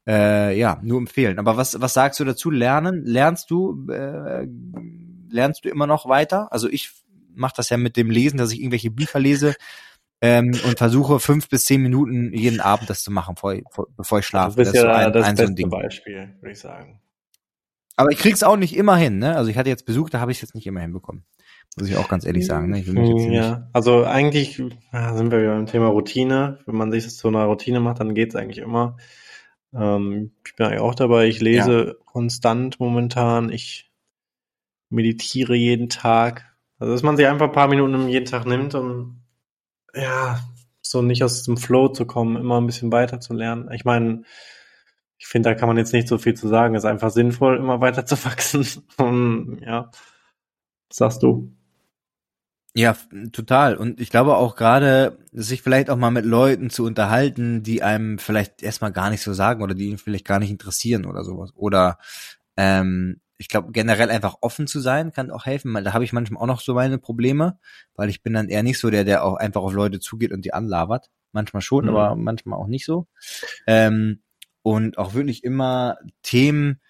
[0.07, 1.41] äh, ja nur empfehlen.
[1.41, 2.51] Aber was was sagst du dazu?
[2.51, 3.05] Lernen?
[3.05, 4.47] Lernst du äh,
[5.29, 6.53] lernst du immer noch weiter?
[6.53, 6.93] Also ich
[7.35, 9.55] mache das ja mit dem Lesen, dass ich irgendwelche Bücher lese
[10.21, 13.65] ähm, und versuche fünf bis zehn Minuten jeden Abend das zu machen, bevor ich,
[13.97, 14.59] bevor ich schlafe.
[14.59, 17.01] Also das ist ja so ein, das ein beste so Beispiel, würde ich sagen.
[17.97, 19.37] Aber ich krieg's auch nicht immer hin, ne?
[19.37, 21.25] Also ich hatte jetzt Besuch, da habe ich jetzt nicht immer hinbekommen.
[21.79, 22.71] Muss ich auch ganz ehrlich sagen.
[22.71, 22.81] Ne?
[23.33, 26.59] Ja, also eigentlich ja, sind wir wieder beim Thema Routine.
[26.67, 28.99] Wenn man sich das zu einer Routine macht, dann geht's eigentlich immer.
[29.75, 31.27] Ähm, ich bin eigentlich auch dabei.
[31.29, 31.95] Ich lese ja.
[32.05, 33.51] konstant momentan.
[33.51, 33.91] Ich
[34.91, 36.52] meditiere jeden Tag.
[36.83, 39.23] Also dass man sich einfach ein paar Minuten jeden Tag nimmt, um
[39.95, 40.41] ja
[40.81, 43.71] so nicht aus dem Flow zu kommen, immer ein bisschen weiter zu lernen.
[43.71, 44.25] Ich meine,
[45.17, 46.75] ich finde, da kann man jetzt nicht so viel zu sagen.
[46.75, 48.67] Es ist einfach sinnvoll, immer weiter zu wachsen.
[48.99, 49.93] um, ja,
[50.89, 51.53] was sagst du?
[52.75, 52.97] Ja,
[53.31, 53.77] total.
[53.77, 58.19] Und ich glaube auch gerade, sich vielleicht auch mal mit Leuten zu unterhalten, die einem
[58.19, 61.53] vielleicht erstmal gar nicht so sagen oder die ihn vielleicht gar nicht interessieren oder sowas.
[61.55, 61.99] Oder
[62.57, 65.75] ähm, ich glaube, generell einfach offen zu sein, kann auch helfen.
[65.83, 67.59] Da habe ich manchmal auch noch so meine Probleme,
[67.97, 70.45] weil ich bin dann eher nicht so der, der auch einfach auf Leute zugeht und
[70.45, 71.11] die anlabert.
[71.33, 71.91] Manchmal schon, mhm.
[71.91, 73.09] aber manchmal auch nicht so.
[73.67, 74.23] Ähm,
[74.63, 76.81] und auch wirklich immer Themen,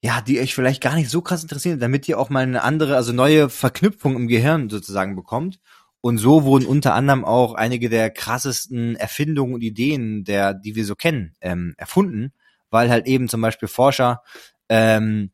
[0.00, 2.96] ja, die euch vielleicht gar nicht so krass interessieren, damit ihr auch mal eine andere,
[2.96, 5.60] also neue Verknüpfung im Gehirn sozusagen bekommt.
[6.00, 10.86] Und so wurden unter anderem auch einige der krassesten Erfindungen und Ideen, der, die wir
[10.86, 12.32] so kennen, ähm, erfunden,
[12.70, 14.22] weil halt eben zum Beispiel Forscher
[14.70, 15.30] ähm,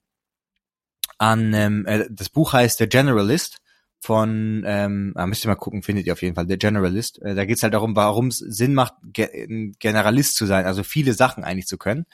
[1.21, 3.59] an ähm, äh, das Buch heißt The Generalist
[4.03, 7.21] von, ähm, ah, müsst ihr mal gucken, findet ihr auf jeden Fall, The Generalist.
[7.23, 11.13] Äh, da geht's halt darum, warum es Sinn macht, Ge Generalist zu sein, also viele
[11.13, 12.07] Sachen eigentlich zu können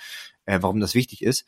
[0.47, 1.45] äh, warum das wichtig ist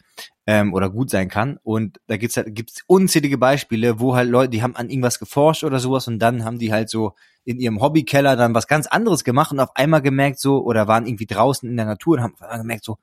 [0.46, 1.58] ähm, oder gut sein kann.
[1.62, 5.64] Und da gibt's halt gibt's unzählige Beispiele, wo halt Leute, die haben an irgendwas geforscht
[5.64, 7.14] oder sowas und dann haben die halt so
[7.44, 11.06] in ihrem Hobbykeller dann was ganz anderes gemacht und auf einmal gemerkt so oder waren
[11.06, 12.98] irgendwie draußen in der Natur und haben gemerkt so,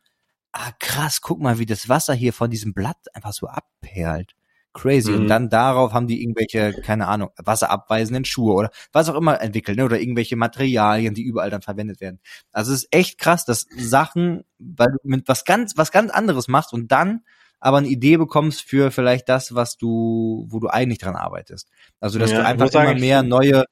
[0.51, 4.34] ah krass, guck mal, wie das Wasser hier von diesem Blatt einfach so abperlt
[4.75, 5.11] crazy.
[5.11, 5.21] Mhm.
[5.21, 9.77] Und dann darauf haben die irgendwelche, keine Ahnung, wasserabweisenden Schuhe oder was auch immer entwickelt,
[9.77, 9.85] ne?
[9.85, 12.19] oder irgendwelche Materialien, die überall dann verwendet werden.
[12.51, 16.47] Also es ist echt krass, dass Sachen, weil du mit was ganz, was ganz anderes
[16.47, 17.21] machst und dann
[17.59, 21.69] aber eine Idee bekommst für vielleicht das, was du, wo du eigentlich dran arbeitest.
[21.99, 23.65] Also dass ja, du einfach immer mehr neue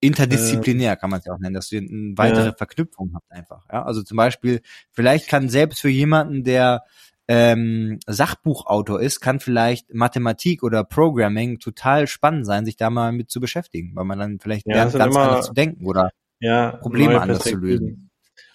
[0.00, 2.52] interdisziplinär äh, kann man es ja auch nennen, dass du eine weitere ja.
[2.52, 3.64] Verknüpfung habt einfach.
[3.72, 6.82] Ja, also zum Beispiel, vielleicht kann selbst für jemanden, der
[7.26, 13.30] ähm, Sachbuchautor ist, kann vielleicht Mathematik oder Programming total spannend sein, sich da mal mit
[13.30, 16.10] zu beschäftigen, weil man dann vielleicht ja, lernt, ganz immer, anders zu denken oder
[16.40, 18.10] ja, Probleme anders zu lösen.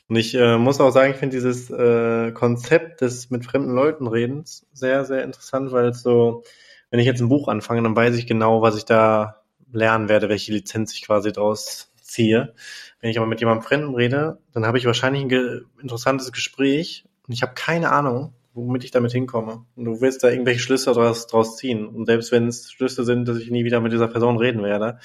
[0.07, 4.07] Und ich äh, muss auch sagen, ich finde dieses äh, Konzept des mit fremden Leuten
[4.07, 6.43] redens sehr, sehr interessant, weil es so,
[6.89, 10.27] wenn ich jetzt ein Buch anfange, dann weiß ich genau, was ich da lernen werde,
[10.27, 12.55] welche Lizenz ich quasi draus ziehe.
[13.01, 17.05] Wenn ich aber mit jemandem Fremden rede, dann habe ich wahrscheinlich ein ge interessantes Gespräch
[17.27, 19.65] und ich habe keine Ahnung, womit ich damit hinkomme.
[19.76, 21.88] Und du willst da irgendwelche Schlüsse draus, draus ziehen.
[21.88, 24.99] Und selbst wenn es Schlüsse sind, dass ich nie wieder mit dieser Person reden werde.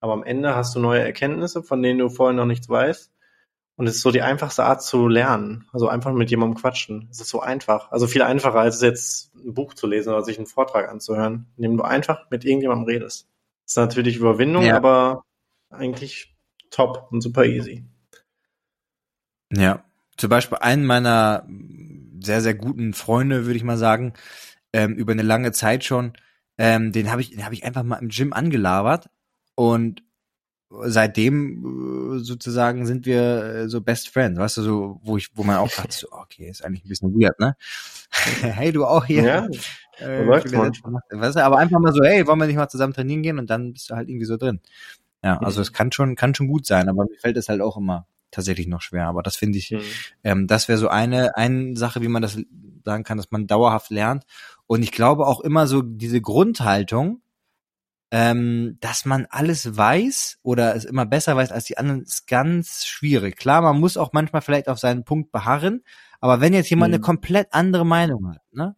[0.00, 3.12] Aber am Ende hast du neue Erkenntnisse, von denen du vorher noch nichts weißt.
[3.76, 5.68] Und es ist so die einfachste Art zu lernen.
[5.72, 7.08] Also einfach mit jemandem quatschen.
[7.10, 7.92] Es ist so einfach.
[7.92, 11.76] Also viel einfacher, als jetzt ein Buch zu lesen oder sich einen Vortrag anzuhören, indem
[11.76, 13.28] du einfach mit irgendjemandem redest.
[13.64, 14.76] Das ist natürlich Überwindung, ja.
[14.76, 15.22] aber
[15.70, 16.34] eigentlich
[16.70, 17.84] top und super easy.
[19.52, 19.84] Ja.
[20.16, 21.46] Zum Beispiel einen meiner
[22.28, 24.12] sehr, sehr guten Freunde, würde ich mal sagen,
[24.74, 26.12] ähm, über eine lange Zeit schon.
[26.58, 29.08] Ähm, den habe ich, den habe ich einfach mal im Gym angelabert
[29.54, 30.02] und
[30.70, 35.42] seitdem äh, sozusagen sind wir äh, so Best Friends, weißt du, so, wo ich, wo
[35.42, 37.56] man auch dachte, so, okay, ist eigentlich ein bisschen weird, ne?
[38.10, 39.22] hey, du auch hier.
[39.22, 39.48] Ja,
[39.98, 43.38] äh, weißt du, aber einfach mal so, hey, wollen wir nicht mal zusammen trainieren gehen
[43.38, 44.60] und dann bist du halt irgendwie so drin.
[45.24, 47.76] Ja, also es kann schon, kann schon gut sein, aber mir fällt es halt auch
[47.76, 49.06] immer tatsächlich noch schwer.
[49.06, 49.80] Aber das finde ich, mhm.
[50.24, 52.38] ähm, das wäre so eine, eine Sache, wie man das
[52.84, 54.24] sagen kann, dass man dauerhaft lernt.
[54.66, 57.22] Und ich glaube auch immer so diese Grundhaltung,
[58.10, 62.86] ähm, dass man alles weiß oder es immer besser weiß als die anderen, ist ganz
[62.86, 63.36] schwierig.
[63.36, 65.82] Klar, man muss auch manchmal vielleicht auf seinen Punkt beharren,
[66.20, 66.94] aber wenn jetzt jemand mhm.
[66.94, 68.76] eine komplett andere Meinung hat, ne,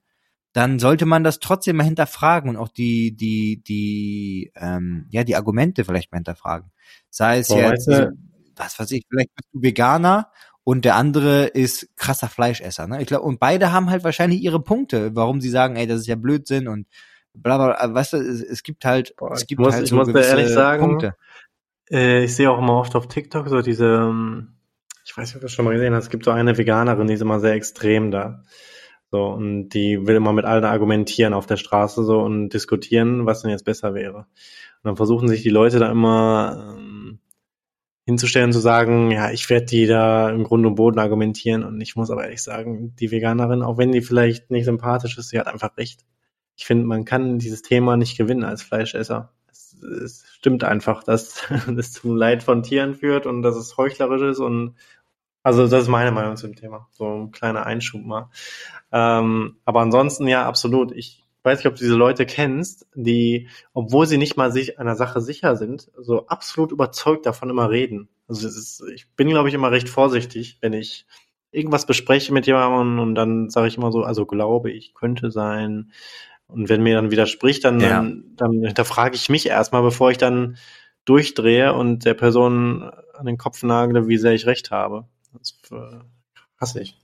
[0.53, 5.37] dann sollte man das trotzdem mal hinterfragen und auch die, die, die, ähm, ja, die
[5.37, 6.73] Argumente vielleicht mal hinterfragen.
[7.09, 8.19] Sei es Boah, jetzt, weißt du,
[8.61, 10.31] was weiß ich, vielleicht bist du Veganer
[10.65, 12.87] und der andere ist krasser Fleischesser.
[12.87, 13.01] Ne?
[13.01, 16.07] Ich glaube, und beide haben halt wahrscheinlich ihre Punkte, warum sie sagen, ey, das ist
[16.07, 16.87] ja Blödsinn und
[17.35, 17.95] bla bla.
[17.95, 20.21] Weißt du, es, es gibt halt, Boah, es gibt muss, halt ich so muss da
[20.21, 21.17] ehrlich sagen, Punkte.
[21.91, 24.55] Äh, ich sehe auch immer oft auf TikTok so diese, ähm,
[25.05, 27.07] ich weiß nicht, ob du das schon mal gesehen hast, es gibt so eine Veganerin,
[27.07, 28.43] die ist immer sehr extrem da.
[29.11, 33.43] So, und die will immer mit allen argumentieren auf der Straße so und diskutieren, was
[33.43, 34.19] denn jetzt besser wäre.
[34.19, 36.90] Und dann versuchen sich die Leute da immer ähm,
[38.11, 41.65] hinzustellen, zu sagen, ja, ich werde die da im Grund und Boden argumentieren.
[41.65, 45.31] Und ich muss aber ehrlich sagen, die Veganerin, auch wenn die vielleicht nicht sympathisch ist,
[45.31, 46.05] sie hat einfach recht.
[46.57, 49.33] Ich finde, man kann dieses Thema nicht gewinnen als Fleischesser.
[49.51, 54.23] Es, es stimmt einfach, dass das zum Leid von Tieren führt und dass es heuchlerisch
[54.23, 54.75] ist und
[55.43, 56.89] also das ist meine Meinung zum Thema.
[56.93, 58.29] So ein kleiner Einschub mal.
[58.93, 60.93] Ähm, aber ansonsten ja, absolut.
[60.93, 64.97] Ich weiß nicht, ob du diese Leute kennst, die, obwohl sie nicht mal sich einer
[64.97, 68.09] Sache sicher sind, so absolut überzeugt davon immer reden.
[68.29, 71.07] Also ist, ich bin, glaube ich, immer recht vorsichtig, wenn ich
[71.51, 75.93] irgendwas bespreche mit jemandem und dann sage ich immer so, also glaube ich, könnte sein.
[76.47, 77.89] Und wenn mir dann widerspricht, dann, ja.
[77.89, 80.57] dann, dann hinterfrage ich mich erstmal, bevor ich dann
[81.05, 82.83] durchdrehe und der Person
[83.15, 85.07] an den Kopf nagle, wie sehr ich recht habe.
[85.33, 85.99] Das äh,
[86.61, 87.00] hasse ich.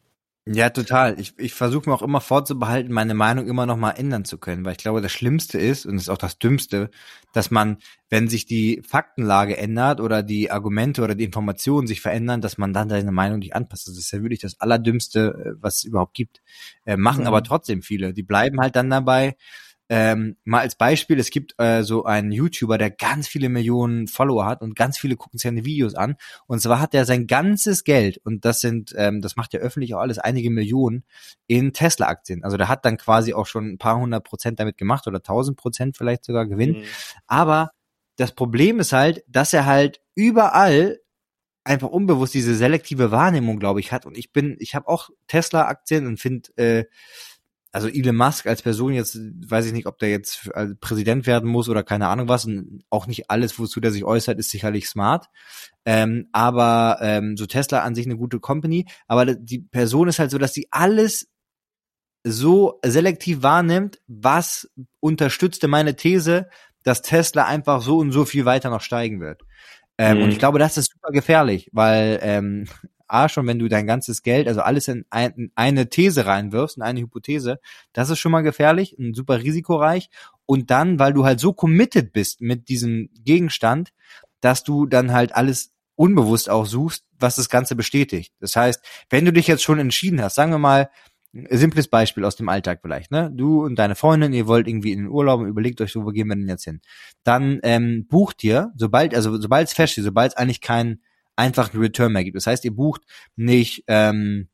[0.48, 1.18] Ja, total.
[1.18, 4.64] Ich, ich versuche mir auch immer vorzubehalten, meine Meinung immer noch mal ändern zu können,
[4.64, 6.88] weil ich glaube, das Schlimmste ist und ist auch das Dümmste,
[7.32, 7.78] dass man,
[8.10, 12.72] wenn sich die Faktenlage ändert oder die Argumente oder die Informationen sich verändern, dass man
[12.72, 13.88] dann seine Meinung nicht anpasst.
[13.88, 16.42] Das ist ja wirklich das Allerdümmste, äh, was es überhaupt gibt.
[16.84, 17.26] Äh, machen mhm.
[17.26, 18.12] aber trotzdem viele.
[18.12, 19.34] Die bleiben halt dann dabei
[19.88, 24.44] ähm, mal als Beispiel, es gibt äh, so einen YouTuber, der ganz viele Millionen Follower
[24.44, 26.16] hat und ganz viele gucken sich seine Videos an.
[26.46, 29.94] Und zwar hat er sein ganzes Geld, und das sind, ähm, das macht ja öffentlich
[29.94, 31.04] auch alles, einige Millionen
[31.46, 32.42] in Tesla-Aktien.
[32.42, 35.56] Also der hat dann quasi auch schon ein paar hundert Prozent damit gemacht oder tausend
[35.56, 36.78] Prozent vielleicht sogar Gewinn.
[36.78, 36.84] Mhm.
[37.26, 37.70] Aber
[38.16, 40.98] das Problem ist halt, dass er halt überall
[41.64, 44.06] einfach unbewusst diese selektive Wahrnehmung, glaube ich, hat.
[44.06, 46.84] Und ich bin, ich habe auch Tesla-Aktien und finde äh,
[47.76, 50.50] also Elon Musk als Person jetzt, weiß ich nicht, ob der jetzt
[50.80, 52.46] Präsident werden muss oder keine Ahnung was.
[52.46, 55.26] Und auch nicht alles, wozu der sich äußert, ist sicherlich smart.
[55.84, 58.86] Ähm, aber ähm, so Tesla an sich eine gute Company.
[59.08, 61.28] Aber die Person ist halt so, dass sie alles
[62.24, 64.70] so selektiv wahrnimmt, was
[65.00, 66.48] unterstützte meine These,
[66.82, 69.42] dass Tesla einfach so und so viel weiter noch steigen wird.
[69.98, 70.22] Ähm, mhm.
[70.24, 72.68] Und ich glaube, das ist super gefährlich, weil ähm,
[73.08, 76.76] A, schon wenn du dein ganzes Geld, also alles in, ein, in eine These reinwirfst,
[76.76, 77.60] in eine Hypothese,
[77.92, 80.10] das ist schon mal gefährlich und super risikoreich.
[80.44, 83.92] Und dann, weil du halt so committed bist mit diesem Gegenstand,
[84.40, 88.32] dass du dann halt alles unbewusst auch suchst, was das Ganze bestätigt.
[88.40, 90.90] Das heißt, wenn du dich jetzt schon entschieden hast, sagen wir mal,
[91.36, 93.30] ein simples Beispiel aus dem Alltag vielleicht, ne?
[93.34, 96.28] Du und deine Freundin, ihr wollt irgendwie in den Urlaub und überlegt euch wo gehen
[96.28, 96.80] wir denn jetzt hin?
[97.24, 101.00] Dann ähm, bucht ihr, sobald, also sobald es feststeht, sobald es eigentlich kein
[101.36, 102.36] einfach einen Return mehr gibt.
[102.36, 103.02] Das heißt, ihr bucht
[103.36, 104.48] nicht, ähm,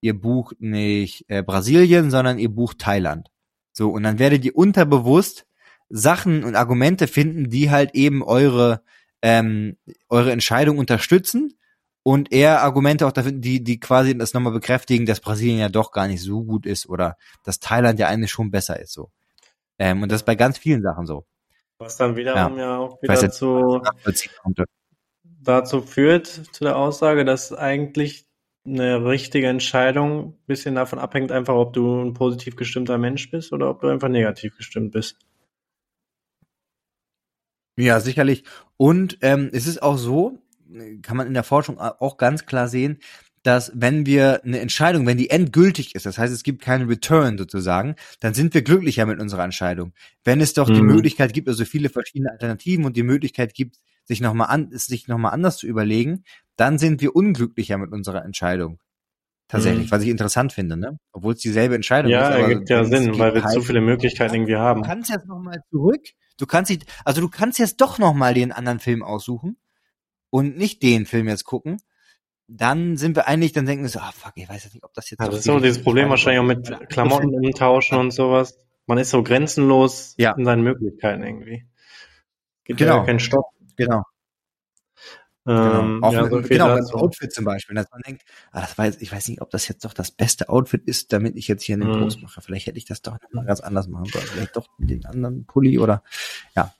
[0.00, 3.28] ihr bucht nicht äh, Brasilien, sondern ihr bucht Thailand.
[3.72, 5.46] So, und dann werdet ihr unterbewusst
[5.88, 8.82] Sachen und Argumente finden, die halt eben eure,
[9.20, 9.76] ähm,
[10.08, 11.54] eure Entscheidung unterstützen
[12.02, 15.92] und eher Argumente auch dafür, die, die quasi das nochmal bekräftigen, dass Brasilien ja doch
[15.92, 19.10] gar nicht so gut ist oder dass Thailand ja eigentlich schon besser ist, so.
[19.78, 21.26] Ähm, und das ist bei ganz vielen Sachen so.
[21.78, 23.80] Was dann wiederum ja, ja auch wieder zu,
[25.42, 28.26] dazu führt, zu der Aussage, dass eigentlich
[28.64, 33.52] eine richtige Entscheidung ein bisschen davon abhängt, einfach ob du ein positiv gestimmter Mensch bist
[33.52, 35.16] oder ob du einfach negativ gestimmt bist.
[37.76, 38.44] Ja, sicherlich.
[38.76, 40.38] Und ähm, es ist auch so,
[41.02, 42.98] kann man in der Forschung auch ganz klar sehen,
[43.42, 47.36] dass wenn wir eine Entscheidung, wenn die endgültig ist, das heißt, es gibt keinen Return
[47.38, 49.92] sozusagen, dann sind wir glücklicher mit unserer Entscheidung.
[50.22, 50.74] Wenn es doch mhm.
[50.74, 53.78] die Möglichkeit gibt, also viele verschiedene Alternativen und die Möglichkeit gibt,
[54.12, 56.24] sich nochmal an, sich noch mal anders zu überlegen,
[56.56, 58.78] dann sind wir unglücklicher mit unserer Entscheidung.
[59.48, 59.90] Tatsächlich, mhm.
[59.90, 60.98] was ich interessant finde, ne?
[61.12, 62.36] Obwohl es dieselbe Entscheidung ja, ist.
[62.36, 64.82] Ja, ergibt ja Sinn, weil wir halt, zu viele Möglichkeiten irgendwie haben.
[64.82, 66.00] Du kannst jetzt nochmal zurück.
[66.38, 69.56] Du kannst dich, also du kannst jetzt doch nochmal den anderen Film aussuchen
[70.30, 71.78] und nicht den Film jetzt gucken.
[72.48, 74.94] Dann sind wir eigentlich, dann denken wir so, ah fuck, ich weiß jetzt nicht, ob
[74.94, 75.20] das jetzt.
[75.20, 78.58] Ja, das ist so dieses Problem wahrscheinlich auch mit Klamotten umtauschen und sowas.
[78.86, 80.32] Man ist so grenzenlos ja.
[80.32, 81.66] in seinen Möglichkeiten irgendwie.
[82.64, 82.98] Gibt genau.
[82.98, 83.46] ja keinen Stopp.
[83.76, 84.02] Genau.
[85.44, 85.80] Genau.
[85.80, 88.22] Ähm, genau, ja, so genau das Outfit zum Beispiel, dass man denkt,
[88.52, 91.36] ah, das weiß, ich weiß nicht, ob das jetzt doch das beste Outfit ist, damit
[91.36, 92.00] ich jetzt hier einen mhm.
[92.00, 92.40] Post mache.
[92.40, 94.24] Vielleicht hätte ich das doch mal ganz anders machen sollen.
[94.26, 96.02] Vielleicht doch mit den anderen Pulli oder
[96.54, 96.72] ja.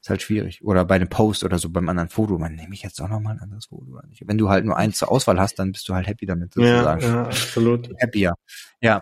[0.00, 0.64] Ist halt schwierig.
[0.64, 3.20] Oder bei einem Post oder so beim anderen Foto, man nehme ich jetzt auch noch
[3.20, 4.26] mal ein anderes Foto oder nicht.
[4.26, 7.00] Wenn du halt nur eins zur Auswahl hast, dann bist du halt happy damit sozusagen.
[7.00, 7.88] Ja, ja absolut.
[8.02, 8.34] Happier.
[8.80, 9.00] Ja.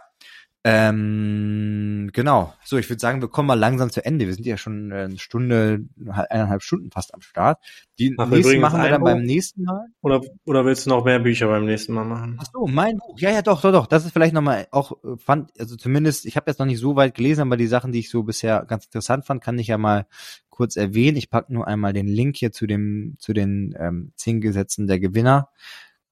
[0.63, 2.53] Ähm, genau.
[2.65, 4.27] So, ich würde sagen, wir kommen mal langsam zu Ende.
[4.27, 7.59] Wir sind ja schon eine Stunde, eineinhalb Stunden fast am Start.
[7.99, 9.87] Die Ach, nächsten machen wir dann beim nächsten Mal.
[10.03, 12.37] Oder, oder willst du noch mehr Bücher beim nächsten Mal machen?
[12.39, 13.19] Ach so, mein Buch.
[13.19, 13.87] Ja, ja, doch, doch, doch.
[13.87, 16.95] Das ist vielleicht nochmal auch, äh, fand, also zumindest, ich habe jetzt noch nicht so
[16.95, 19.79] weit gelesen, aber die Sachen, die ich so bisher ganz interessant fand, kann ich ja
[19.79, 20.07] mal
[20.51, 21.17] kurz erwähnen.
[21.17, 25.01] Ich packe nur einmal den Link hier zu dem, zu den ähm, zehn Gesetzen der
[25.01, 25.49] Gewinner.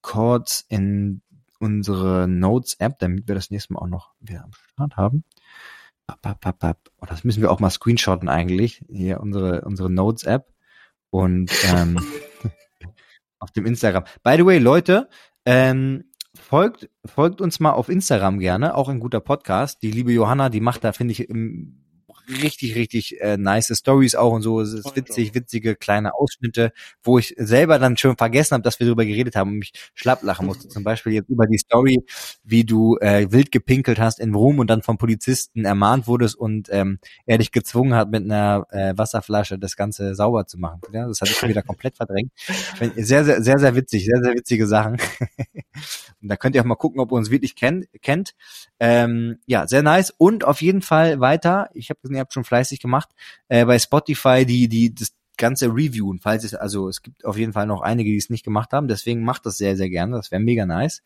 [0.01, 1.21] Kurz in
[1.59, 5.25] unsere Notes-App, damit wir das nächste Mal auch noch wieder am Start haben.
[7.01, 8.85] Oh, das müssen wir auch mal screenshotten eigentlich.
[8.89, 10.53] Hier unsere, unsere Notes-App.
[11.11, 11.99] Und ähm,
[13.39, 14.05] auf dem Instagram.
[14.23, 15.09] By the way, Leute,
[15.45, 16.05] ähm,
[16.35, 19.83] folgt, folgt uns mal auf Instagram gerne, auch ein guter Podcast.
[19.83, 21.88] Die liebe Johanna, die macht da, finde ich, im
[22.29, 24.61] richtig, richtig äh, nice Stories auch und so.
[24.61, 26.73] Es ist witzig, witzige kleine Ausschnitte,
[27.03, 30.23] wo ich selber dann schon vergessen habe, dass wir darüber geredet haben und mich schlapp
[30.23, 30.69] lachen musste.
[30.69, 32.05] Zum Beispiel jetzt über die Story,
[32.45, 36.69] wie du äh, wild gepinkelt hast in Rom und dann vom Polizisten ermahnt wurdest und
[36.71, 40.81] ähm, er dich gezwungen hat, mit einer äh, Wasserflasche das Ganze sauber zu machen.
[40.93, 42.33] Ja, das hatte ich schon wieder komplett verdrängt.
[42.97, 44.99] Sehr, sehr, sehr, sehr witzig, sehr, sehr witzige Sachen.
[46.21, 47.87] und da könnt ihr auch mal gucken, ob ihr uns wirklich kennt.
[48.03, 48.35] kennt.
[48.81, 50.11] Ähm, ja, sehr nice.
[50.11, 53.11] Und auf jeden Fall weiter, ich habe gesehen, ihr habt schon fleißig gemacht,
[53.49, 57.53] äh, bei Spotify die, die, das ganze Reviewen, falls es, also es gibt auf jeden
[57.53, 60.31] Fall noch einige, die es nicht gemacht haben, deswegen macht das sehr, sehr gerne, das
[60.31, 61.03] wäre mega nice.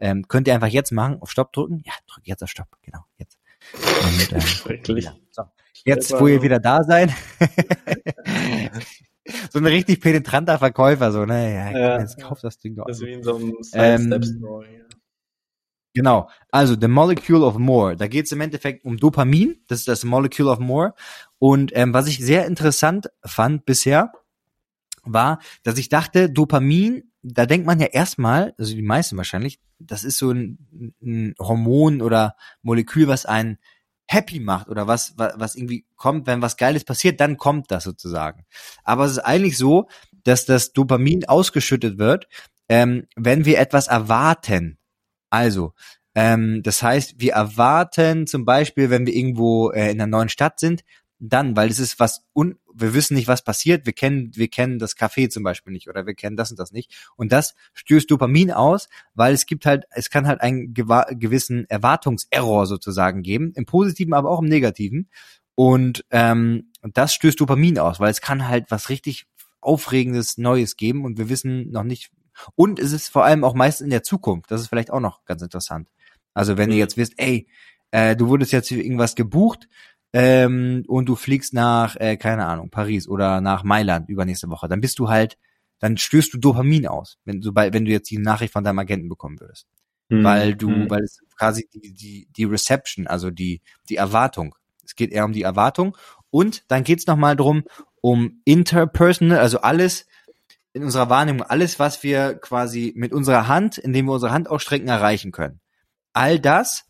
[0.00, 1.82] Ähm, könnt ihr einfach jetzt machen, auf Stopp drücken?
[1.84, 3.38] Ja, drück jetzt auf Stopp, genau, jetzt.
[3.72, 4.32] Und,
[4.78, 4.96] ähm.
[4.96, 5.42] Ja, so.
[5.84, 7.10] Jetzt, wo ihr wieder da seid.
[9.50, 12.86] so ein richtig penetranter Verkäufer, so, ne, ja, ja jetzt kauf das Ding doch.
[12.86, 14.66] Das ist wie in so einem Side-Step-Story.
[14.66, 14.84] Ähm,
[15.94, 16.28] Genau.
[16.50, 17.96] Also The Molecule of More.
[17.96, 19.62] Da geht es im Endeffekt um Dopamin.
[19.68, 20.94] Das ist das Molecule of More.
[21.38, 24.10] Und ähm, was ich sehr interessant fand bisher,
[25.04, 30.02] war, dass ich dachte, Dopamin, da denkt man ja erstmal, also die meisten wahrscheinlich, das
[30.02, 30.58] ist so ein,
[31.00, 33.58] ein Hormon oder Molekül, was einen
[34.06, 37.84] happy macht oder was, was, was irgendwie kommt, wenn was Geiles passiert, dann kommt das
[37.84, 38.44] sozusagen.
[38.82, 39.88] Aber es ist eigentlich so,
[40.24, 42.28] dass das Dopamin ausgeschüttet wird,
[42.68, 44.78] ähm, wenn wir etwas erwarten.
[45.30, 45.74] Also,
[46.14, 50.60] ähm, das heißt, wir erwarten zum Beispiel, wenn wir irgendwo äh, in einer neuen Stadt
[50.60, 50.84] sind,
[51.28, 54.78] dann, weil es ist was un, wir wissen nicht, was passiert, wir kennen, wir kennen
[54.78, 56.92] das Café zum Beispiel nicht oder wir kennen das und das nicht.
[57.16, 62.66] Und das stößt Dopamin aus, weil es gibt halt, es kann halt einen gewissen Erwartungserror
[62.66, 65.08] sozusagen geben, im Positiven, aber auch im Negativen.
[65.54, 69.26] Und ähm, das stößt Dopamin aus, weil es kann halt was richtig
[69.60, 72.10] Aufregendes Neues geben und wir wissen noch nicht,
[72.54, 74.50] und es ist vor allem auch meistens in der Zukunft.
[74.50, 75.88] Das ist vielleicht auch noch ganz interessant.
[76.34, 76.72] Also wenn mhm.
[76.72, 77.46] ihr jetzt wisst, ey,
[77.92, 79.68] äh, du wurdest jetzt für irgendwas gebucht
[80.14, 84.80] ähm, und du fliegst nach, äh, keine Ahnung, Paris oder nach Mailand übernächste Woche, dann
[84.80, 85.36] bist du halt,
[85.80, 89.08] dann stößt du Dopamin aus, wenn, sobald, wenn du jetzt die Nachricht von deinem Agenten
[89.08, 89.66] bekommen würdest.
[90.08, 90.22] Mhm.
[90.22, 90.88] Weil du, mhm.
[90.88, 94.54] weil es quasi die, die, die Reception, also die, die Erwartung.
[94.84, 95.96] Es geht eher um die Erwartung.
[96.30, 97.64] Und dann geht's nochmal drum,
[98.00, 100.06] um interpersonal, also alles,
[100.74, 104.86] in unserer Wahrnehmung alles, was wir quasi mit unserer Hand, indem wir unsere Hand ausstrecken,
[104.86, 105.60] erreichen können.
[106.12, 106.84] All das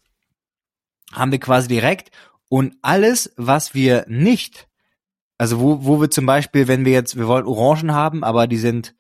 [1.13, 2.11] haben wir quasi direkt
[2.55, 4.69] und alles, was wir nicht,
[5.39, 8.59] also wo, wo wir zum Beispiel, wenn wir jetzt, wir wollen Orangen haben, aber die
[8.59, 8.95] sind,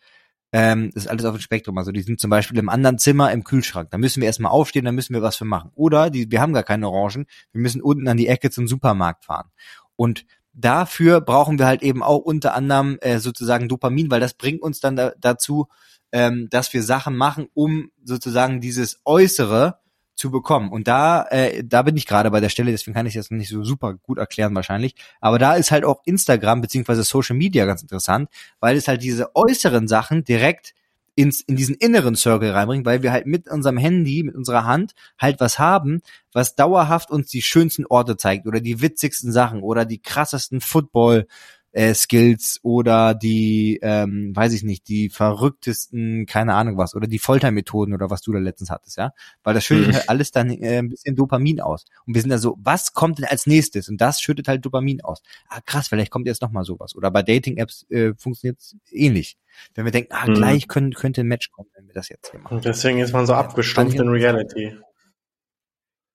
[0.50, 3.30] ähm, das ist alles auf dem Spektrum, also die sind zum Beispiel im anderen Zimmer
[3.30, 5.70] im Kühlschrank, da müssen wir erstmal aufstehen, da müssen wir was für machen.
[5.76, 9.24] Oder die, wir haben gar keine Orangen, wir müssen unten an die Ecke zum Supermarkt
[9.24, 9.52] fahren.
[9.94, 14.62] Und dafür brauchen wir halt eben auch unter anderem äh, sozusagen Dopamin, weil das bringt
[14.62, 15.68] uns dann da, dazu,
[16.10, 19.78] ähm, dass wir Sachen machen, um sozusagen dieses Äußere
[20.14, 20.70] zu bekommen.
[20.70, 23.48] Und da, äh, da bin ich gerade bei der Stelle, deswegen kann ich das nicht
[23.48, 24.94] so super gut erklären wahrscheinlich.
[25.20, 28.28] Aber da ist halt auch Instagram beziehungsweise Social Media ganz interessant,
[28.60, 30.74] weil es halt diese äußeren Sachen direkt
[31.16, 34.94] ins, in diesen inneren Circle reinbringen, weil wir halt mit unserem Handy, mit unserer Hand
[35.18, 36.00] halt was haben,
[36.32, 41.26] was dauerhaft uns die schönsten Orte zeigt oder die witzigsten Sachen oder die krassesten Football
[41.74, 47.18] äh, Skills oder die, ähm, weiß ich nicht, die verrücktesten, keine Ahnung was, oder die
[47.18, 49.12] Foltermethoden oder was du da letztens hattest, ja.
[49.42, 49.92] Weil das schüttet mhm.
[49.94, 51.84] halt alles dann äh, ein bisschen Dopamin aus.
[52.06, 53.88] Und wir sind da so, was kommt denn als nächstes?
[53.88, 55.20] Und das schüttet halt Dopamin aus.
[55.48, 56.94] Ah, krass, vielleicht kommt jetzt nochmal sowas.
[56.94, 59.36] Oder bei Dating-Apps äh, funktioniert es ähnlich.
[59.74, 60.34] Wenn wir denken, ah, mhm.
[60.34, 62.54] gleich können, könnte ein Match kommen, wenn wir das jetzt hier machen.
[62.54, 64.76] Und deswegen ist man so abgestumpft in Reality.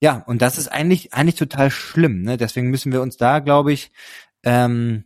[0.02, 2.38] Ja, und das ist eigentlich, eigentlich total schlimm, ne?
[2.38, 3.92] Deswegen müssen wir uns da, glaube ich,
[4.44, 5.04] ähm,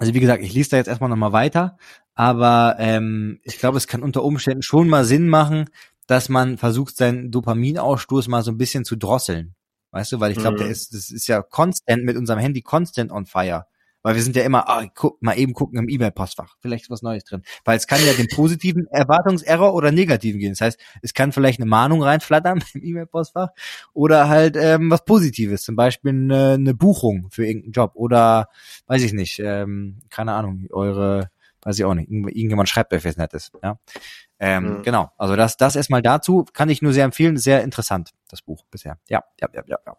[0.00, 1.76] also wie gesagt, ich lese da jetzt erstmal nochmal weiter,
[2.14, 5.66] aber ähm, ich glaube, es kann unter Umständen schon mal Sinn machen,
[6.06, 9.54] dass man versucht, seinen Dopaminausstoß mal so ein bisschen zu drosseln.
[9.90, 10.60] Weißt du, weil ich glaube, mhm.
[10.62, 13.66] der ist, das ist ja constant mit unserem Handy constant on fire.
[14.02, 16.56] Weil wir sind ja immer, ah, guck, mal eben gucken im E-Mail-Postfach.
[16.60, 17.42] Vielleicht ist was Neues drin.
[17.64, 20.52] Weil es kann ja den positiven Erwartungserror oder negativen gehen.
[20.52, 23.50] Das heißt, es kann vielleicht eine Mahnung reinflattern im E-Mail-Postfach
[23.92, 25.62] oder halt ähm, was Positives.
[25.62, 28.48] Zum Beispiel eine, eine Buchung für irgendeinen Job oder,
[28.86, 31.30] weiß ich nicht, ähm, keine Ahnung, eure,
[31.62, 33.52] weiß ich auch nicht, irgendjemand schreibt euch was Nettes.
[33.62, 33.78] Ja?
[34.42, 34.82] Ähm, mhm.
[34.82, 37.36] Genau, also das, das erstmal dazu kann ich nur sehr empfehlen.
[37.36, 38.98] Sehr interessant, das Buch bisher.
[39.08, 39.78] Ja, ja, ja, ja.
[39.86, 39.96] ja.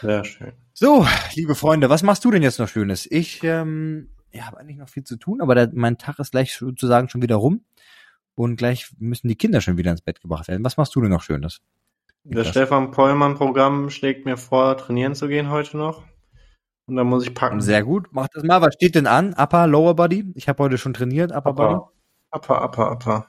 [0.00, 0.52] Sehr schön.
[0.74, 3.06] So, liebe Freunde, was machst du denn jetzt noch Schönes?
[3.08, 6.56] Ich ähm, ja, habe eigentlich noch viel zu tun, aber der, mein Tag ist gleich
[6.56, 7.64] sozusagen schon wieder rum
[8.34, 10.64] und gleich müssen die Kinder schon wieder ins Bett gebracht werden.
[10.64, 11.60] Was machst du denn noch Schönes?
[12.24, 16.04] Das Stefan Pollmann-Programm schlägt mir vor, trainieren zu gehen heute noch.
[16.86, 17.60] Und dann muss ich packen.
[17.60, 18.60] Sehr gut, mach das mal.
[18.60, 19.34] Was steht denn an?
[19.34, 20.32] Upper, Lower Body?
[20.34, 21.80] Ich habe heute schon trainiert, Upper, Upper Body.
[22.32, 23.26] Upper, Upper, Upper.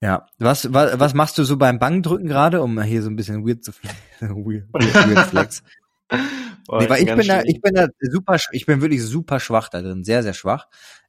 [0.00, 3.46] Ja, was, was, was machst du so beim Bankdrücken gerade, um hier so ein bisschen
[3.46, 3.72] weird zu
[4.20, 5.62] weird, weird flex?
[6.66, 9.68] Boah, nee, weil ich bin da, ich bin da super, ich bin wirklich super schwach
[9.68, 10.66] da drin, sehr, sehr schwach.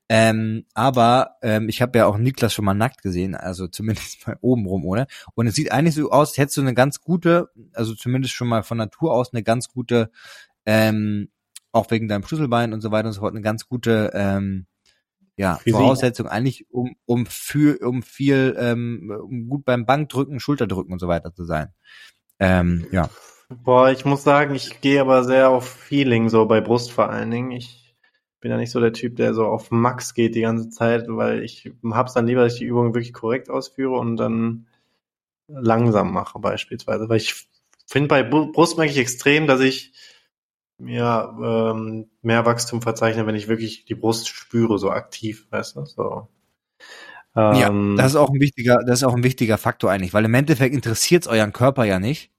[0.09, 4.37] Ähm, aber ähm, ich habe ja auch Niklas schon mal nackt gesehen, also zumindest mal
[4.41, 5.07] oben rum, oder?
[5.35, 8.47] Und es sieht eigentlich so aus, als hättest du eine ganz gute, also zumindest schon
[8.47, 10.11] mal von Natur aus eine ganz gute,
[10.65, 11.29] ähm,
[11.71, 14.65] auch wegen deinem Schlüsselbein und so weiter und so fort, eine ganz gute ähm,
[15.37, 15.79] ja, Physik.
[15.79, 21.07] Voraussetzung eigentlich, um, um für, um viel, ähm, um gut beim Bankdrücken, Schulterdrücken und so
[21.07, 21.73] weiter zu sein.
[22.39, 23.09] Ähm, ja.
[23.49, 27.31] Boah, ich muss sagen, ich gehe aber sehr auf Feeling, so bei Brust vor allen
[27.31, 27.51] Dingen.
[27.51, 27.95] Ich
[28.41, 31.43] bin ja nicht so der Typ, der so auf Max geht die ganze Zeit, weil
[31.43, 34.67] ich hab's dann lieber, dass ich die Übung wirklich korrekt ausführe und dann
[35.47, 37.09] langsam mache beispielsweise.
[37.09, 37.47] Weil ich
[37.85, 39.93] finde bei Brust merke ich extrem, dass ich
[40.79, 45.85] ja, ähm, mehr Wachstum verzeichnen, wenn ich wirklich die Brust spüre, so aktiv, weißt du?
[45.85, 46.27] So.
[47.35, 50.25] Ähm, ja, das ist auch ein wichtiger, das ist auch ein wichtiger Faktor eigentlich, weil
[50.25, 52.31] im Endeffekt interessiert es euren Körper ja nicht,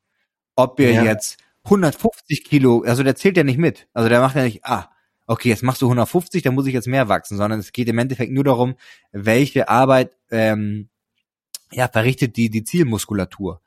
[0.56, 1.04] ob ihr ja.
[1.04, 3.88] jetzt 150 Kilo, also der zählt ja nicht mit.
[3.92, 4.90] Also der macht ja nicht, ah,
[5.26, 7.98] okay, jetzt machst du 150, dann muss ich jetzt mehr wachsen, sondern es geht im
[7.98, 8.74] Endeffekt nur darum,
[9.12, 10.88] welche Arbeit ähm,
[11.70, 13.60] ja, verrichtet die, die Zielmuskulatur.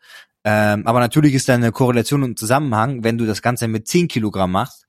[0.43, 4.07] Ähm, aber natürlich ist da eine Korrelation und Zusammenhang, wenn du das Ganze mit 10
[4.07, 4.87] Kilogramm machst,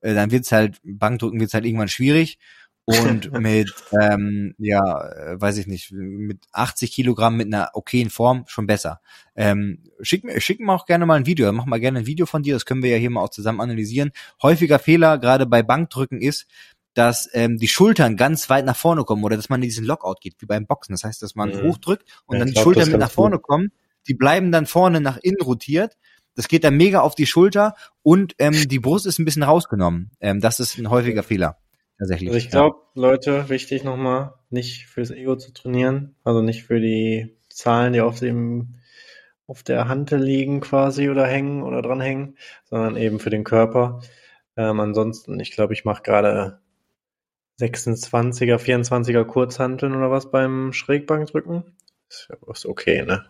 [0.00, 2.38] äh, dann wird's halt, Bankdrücken wird's halt irgendwann schwierig.
[2.84, 8.44] Und mit, ähm, ja, äh, weiß ich nicht, mit 80 Kilogramm mit einer okayen Form
[8.48, 9.00] schon besser.
[9.36, 12.26] Ähm, schick, mir, schick mir auch gerne mal ein Video, mach mal gerne ein Video
[12.26, 14.10] von dir, das können wir ja hier mal auch zusammen analysieren.
[14.42, 16.46] Häufiger Fehler, gerade bei Bankdrücken, ist,
[16.94, 20.20] dass ähm, die Schultern ganz weit nach vorne kommen oder dass man in diesen Lockout
[20.20, 20.92] geht, wie beim Boxen.
[20.92, 21.62] Das heißt, dass man mhm.
[21.62, 23.44] hochdrückt und ja, dann die glaub, Schultern mit nach vorne gut.
[23.44, 23.72] kommen
[24.08, 25.96] die bleiben dann vorne nach innen rotiert.
[26.34, 30.10] Das geht dann mega auf die Schulter und ähm, die Brust ist ein bisschen rausgenommen.
[30.20, 31.58] Ähm, das ist ein häufiger Fehler.
[31.98, 32.30] Tatsächlich.
[32.30, 33.02] Also ich glaube, ja.
[33.02, 38.18] Leute, wichtig nochmal, nicht fürs Ego zu trainieren, also nicht für die Zahlen, die auf
[38.18, 38.76] dem
[39.46, 44.00] auf der Hand liegen quasi oder hängen oder dranhängen, sondern eben für den Körper.
[44.56, 46.60] Ähm, ansonsten, ich glaube, ich mache gerade
[47.60, 51.64] 26er, 24er Kurzhanteln oder was beim Schrägbankdrücken.
[52.08, 53.26] Ist okay, ne?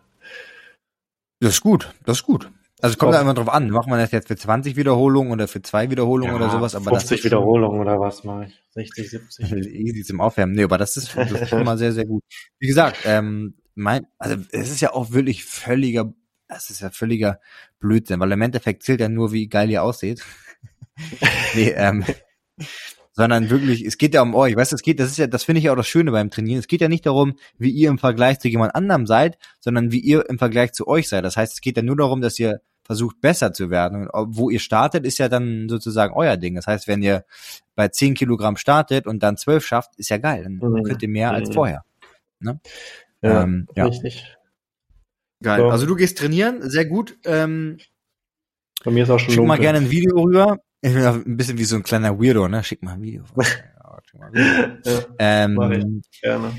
[1.42, 2.48] Das ist gut, das ist gut.
[2.80, 5.48] Also es kommt da immer drauf an, macht man das jetzt für 20 Wiederholungen oder
[5.48, 6.76] für zwei Wiederholungen ja, oder sowas?
[6.76, 8.62] Aber 50 Wiederholungen oder was mache ich?
[8.70, 9.52] 60, 70?
[9.52, 10.54] Easy zum Aufwärmen.
[10.54, 12.22] Nee, aber das ist, das ist schon mal sehr, sehr gut.
[12.60, 16.12] Wie gesagt, ähm, mein, also es ist ja auch wirklich völliger,
[16.46, 17.40] das ist ja völliger
[17.80, 20.24] Blödsinn, weil im Endeffekt zählt ja nur, wie geil ihr aussieht.
[21.54, 22.04] nee, ähm,
[23.12, 25.44] sondern wirklich, es geht ja um euch, weißt du, es geht, das ist ja, das
[25.44, 26.58] finde ich ja auch das Schöne beim Trainieren.
[26.58, 30.00] Es geht ja nicht darum, wie ihr im Vergleich zu jemand anderem seid, sondern wie
[30.00, 31.24] ihr im Vergleich zu euch seid.
[31.24, 34.08] Das heißt, es geht ja nur darum, dass ihr versucht besser zu werden.
[34.08, 36.54] Und wo ihr startet, ist ja dann sozusagen euer Ding.
[36.54, 37.24] Das heißt, wenn ihr
[37.74, 40.42] bei 10 Kilogramm startet und dann 12 schafft, ist ja geil.
[40.44, 40.82] Dann mhm.
[40.82, 41.36] könnt ihr mehr mhm.
[41.36, 41.84] als vorher.
[42.40, 42.60] Ne?
[43.22, 44.36] Ja, ähm, ja, richtig.
[45.42, 45.60] Geil.
[45.60, 45.68] So.
[45.68, 47.18] Also du gehst trainieren, sehr gut.
[47.24, 47.78] Ähm,
[48.84, 50.58] Bei mir ist auch schon Schick mal gerne ein Video rüber.
[50.84, 52.64] Ich bin ein bisschen wie so ein kleiner Weirdo, ne?
[52.64, 53.22] Schick mal ein Video.
[54.84, 56.52] ja, ähm, gerne.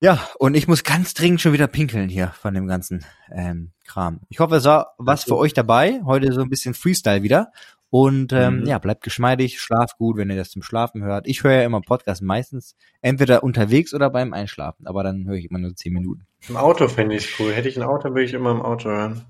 [0.00, 4.20] Ja, und ich muss ganz dringend schon wieder pinkeln hier von dem ganzen ähm, Kram.
[4.28, 6.02] Ich hoffe, es war was für euch dabei.
[6.04, 7.52] Heute so ein bisschen Freestyle wieder.
[7.90, 8.66] Und ähm, mhm.
[8.66, 11.28] ja, bleibt geschmeidig, schlaf gut, wenn ihr das zum Schlafen hört.
[11.28, 15.48] Ich höre ja immer Podcast meistens entweder unterwegs oder beim Einschlafen, aber dann höre ich
[15.48, 16.26] immer nur zehn Minuten.
[16.48, 17.52] Im Auto finde ich cool.
[17.52, 19.24] Hätte ich ein Auto, würde ich immer im Auto hören.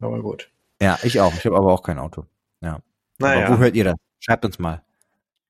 [0.00, 0.50] Aber gut.
[0.82, 1.32] Ja, ich auch.
[1.34, 2.26] Ich habe aber auch kein Auto.
[2.60, 2.80] Ja.
[3.20, 3.46] Naja.
[3.46, 3.96] Aber wo hört ihr das?
[4.18, 4.82] Schreibt uns mal.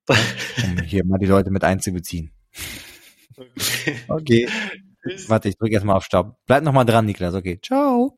[0.09, 2.32] um hier mal die Leute mit einzubeziehen.
[4.09, 4.48] Okay.
[5.28, 6.36] Warte, ich drücke erstmal auf Stopp.
[6.47, 7.34] Bleib noch mal dran, Niklas.
[7.34, 7.59] Okay.
[7.62, 8.14] Ciao.